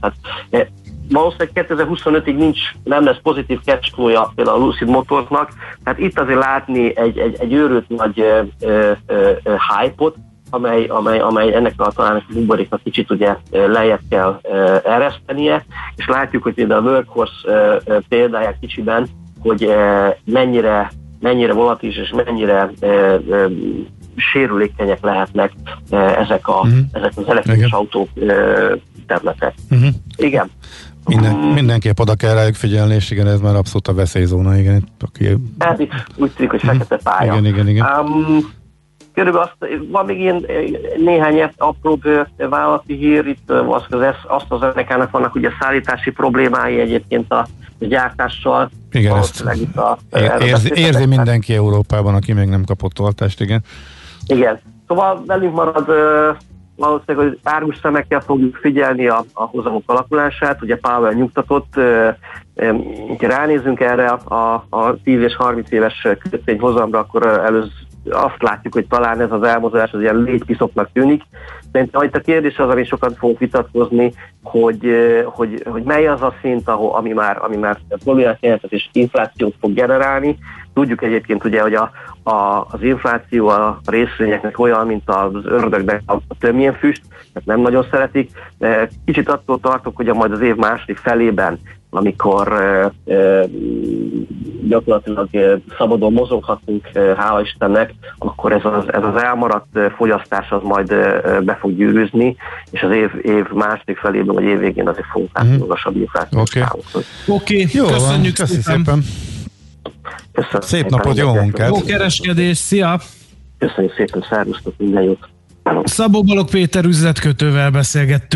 Tehát 0.49 0.71
valószínűleg 1.09 1.67
2025-ig 1.69 2.35
nincs, 2.35 2.59
nem 2.83 3.03
lesz 3.03 3.21
pozitív 3.23 3.59
cashflow-ja 3.65 4.31
például 4.35 4.61
a 4.61 4.65
Lucid 4.65 4.87
Motorsnak, 4.87 5.49
tehát 5.83 5.99
itt 5.99 6.19
azért 6.19 6.39
látni 6.39 6.97
egy, 6.97 7.17
egy, 7.17 7.35
egy 7.39 7.53
őrült 7.53 7.89
nagy 7.89 8.19
ö, 8.19 8.41
ö, 9.07 9.31
hype-ot, 9.43 10.15
amely, 10.49 10.85
amely, 10.85 11.19
amely 11.19 11.53
ennek 11.53 11.73
a 11.77 11.91
talán 11.91 12.15
a 12.15 12.33
buboréknak 12.33 12.83
kicsit 12.83 13.11
ugye 13.11 13.35
lejjebb 13.51 14.01
kell 14.09 14.39
eresztenie, 14.83 15.65
és 15.95 16.07
látjuk, 16.07 16.43
hogy 16.43 16.53
például 16.53 16.87
a 16.87 16.89
Workhorse 16.89 17.81
példáját 18.09 18.57
kicsiben, 18.59 19.07
hogy 19.39 19.73
mennyire, 20.25 20.91
mennyire 21.19 21.53
volatilis 21.53 21.95
és 21.95 22.13
mennyire 22.25 22.71
sérülékenyek 24.15 25.03
lehetnek 25.03 25.51
ezek, 26.17 26.47
a, 26.47 26.59
uh-huh. 26.59 26.77
ezek 26.91 27.11
az 27.15 27.27
elektromos 27.27 27.71
autók 27.71 28.09
területek. 29.07 29.53
Uh-huh. 29.69 29.89
Igen. 30.15 30.49
Minden, 31.05 31.35
mindenképp 31.35 31.99
oda 31.99 32.15
kell 32.15 32.33
rájuk 32.33 32.55
figyelni, 32.55 32.93
és 32.93 33.11
igen, 33.11 33.27
ez 33.27 33.39
már 33.39 33.55
abszolút 33.55 33.87
a 33.87 33.93
veszélyzóna, 33.93 34.57
igen. 34.57 34.83
Aki... 34.99 35.37
Hát 35.59 35.79
itt 35.79 35.91
úgy 36.15 36.31
tűnik, 36.31 36.51
hogy 36.51 36.61
fekete 36.61 36.99
pálya. 37.03 37.31
Igen, 37.31 37.45
igen, 37.45 37.67
igen. 37.67 37.85
Um, 37.99 38.53
Körülbelül 39.15 39.47
azt, 39.47 39.73
van 39.91 40.05
még 40.05 40.19
ilyen 40.19 40.45
néhány 40.97 41.51
apróbb 41.57 42.01
vállalati 42.37 42.95
hír, 42.95 43.25
itt 43.25 43.51
az, 43.51 43.83
azt 44.27 44.45
az 44.47 44.61
ennekának 44.61 45.11
vannak 45.11 45.35
ugye 45.35 45.49
szállítási 45.59 46.11
problémái 46.11 46.79
egyébként 46.79 47.31
a 47.31 47.47
gyártással. 47.79 48.69
Igen, 48.91 49.17
ezt 49.17 49.43
itt 49.53 49.77
a, 49.77 49.97
érzi, 50.39 50.71
érzi 50.73 51.05
mindenki 51.05 51.53
Európában, 51.53 52.15
aki 52.15 52.33
még 52.33 52.47
nem 52.47 52.63
kapott 52.63 52.99
oltást, 52.99 53.41
igen. 53.41 53.63
Igen. 54.27 54.59
Szóval 54.87 55.23
velünk 55.25 55.53
marad 55.55 55.85
valószínűleg, 56.75 57.27
hogy 57.27 57.39
árgus 57.43 57.77
szemekkel 57.81 58.19
fogjuk 58.19 58.55
figyelni 58.55 59.07
a, 59.07 59.25
a 59.33 59.43
hozamok 59.43 59.83
alakulását. 59.85 60.61
Ugye 60.61 60.77
Powell 60.77 61.13
nyugtatott, 61.13 61.73
ha 63.17 63.27
ránézünk 63.27 63.79
erre 63.79 64.07
a, 64.09 64.65
a 64.69 64.95
10 65.03 65.21
és 65.21 65.35
30 65.35 65.71
éves 65.71 66.07
kötvényhozamra, 66.29 66.99
akkor 66.99 67.27
előző 67.27 67.71
azt 68.09 68.41
látjuk, 68.41 68.73
hogy 68.73 68.87
talán 68.87 69.21
ez 69.21 69.31
az 69.31 69.43
elmozás 69.43 69.91
az 69.91 70.01
ilyen 70.01 70.21
létpiszoknak 70.21 70.89
tűnik. 70.93 71.23
Szerintem 71.71 72.03
itt 72.03 72.15
a 72.15 72.19
kérdés 72.19 72.57
az, 72.57 72.69
ami 72.69 72.83
sokat 72.83 73.17
fogunk 73.17 73.39
vitatkozni, 73.39 74.13
hogy, 74.43 74.95
hogy, 75.25 75.63
hogy 75.69 75.83
mely 75.83 76.07
az 76.07 76.21
a 76.21 76.33
szint, 76.41 76.67
ahol, 76.67 76.95
ami 76.95 77.11
már, 77.11 77.37
ami 77.41 77.55
már 77.55 77.77
problémát 78.03 78.37
jelentett 78.41 78.71
és 78.71 78.89
inflációt 78.91 79.55
fog 79.59 79.73
generálni. 79.73 80.37
Tudjuk 80.73 81.03
egyébként 81.03 81.45
ugye, 81.45 81.61
hogy 81.61 81.73
a, 81.73 81.91
a, 82.23 82.65
az 82.71 82.81
infláció 82.81 83.47
a 83.47 83.79
részvényeknek 83.85 84.59
olyan, 84.59 84.85
mint 84.87 85.09
az 85.09 85.45
ördögben 85.45 86.01
a 86.05 86.17
tömjén 86.39 86.73
füst, 86.73 87.01
tehát 87.09 87.47
nem 87.47 87.59
nagyon 87.59 87.85
szeretik. 87.91 88.31
Kicsit 89.05 89.29
attól 89.29 89.59
tartok, 89.59 89.95
hogy 89.95 90.09
a 90.09 90.13
majd 90.13 90.31
az 90.31 90.41
év 90.41 90.55
második 90.55 90.97
felében 90.97 91.59
amikor 91.95 92.61
gyakorlatilag 94.67 95.29
szabadon 95.77 96.13
mozoghatunk, 96.13 96.89
hála 97.17 97.41
Istennek, 97.41 97.93
akkor 98.17 98.51
ez 98.51 98.61
az, 98.63 98.93
ez 98.93 99.03
az 99.03 99.21
elmaradt 99.21 99.79
fogyasztás 99.95 100.49
az 100.49 100.61
majd 100.63 100.87
be 101.43 101.57
fog 101.59 101.75
gyűrűzni, 101.75 102.35
és 102.71 102.81
az 102.81 102.91
év, 102.91 103.09
év 103.21 103.45
második 103.53 103.97
felében, 103.97 104.35
vagy 104.35 104.43
év 104.43 104.59
végén 104.59 104.87
azért 104.87 105.07
fogunk 105.11 105.29
látni 105.33 105.55
mm. 105.55 105.59
magasabb 105.59 105.95
inflációt. 105.95 106.41
Oké, 106.41 106.61
okay. 106.61 106.81
okay. 107.27 107.67
Jó, 107.71 107.85
köszönjük 107.85 108.37
van, 108.37 108.47
szépen. 108.47 108.63
szépen. 108.63 109.03
Köszönöm 110.31 110.61
Szép 110.61 110.81
szépen, 110.81 110.89
napot, 110.89 111.17
jó 111.17 111.33
munkát! 111.33 111.67
Jó 111.67 111.81
kereskedés, 111.81 112.57
szia! 112.57 112.99
Köszönjük 113.57 113.93
szépen, 113.95 114.25
szervusztok, 114.29 114.73
minden 114.77 115.03
jót! 115.03 115.29
Szabó 115.83 116.23
Balog 116.23 116.49
Péter 116.49 116.85
üzletkötővel 116.85 117.71
beszélgettünk. 117.71 118.33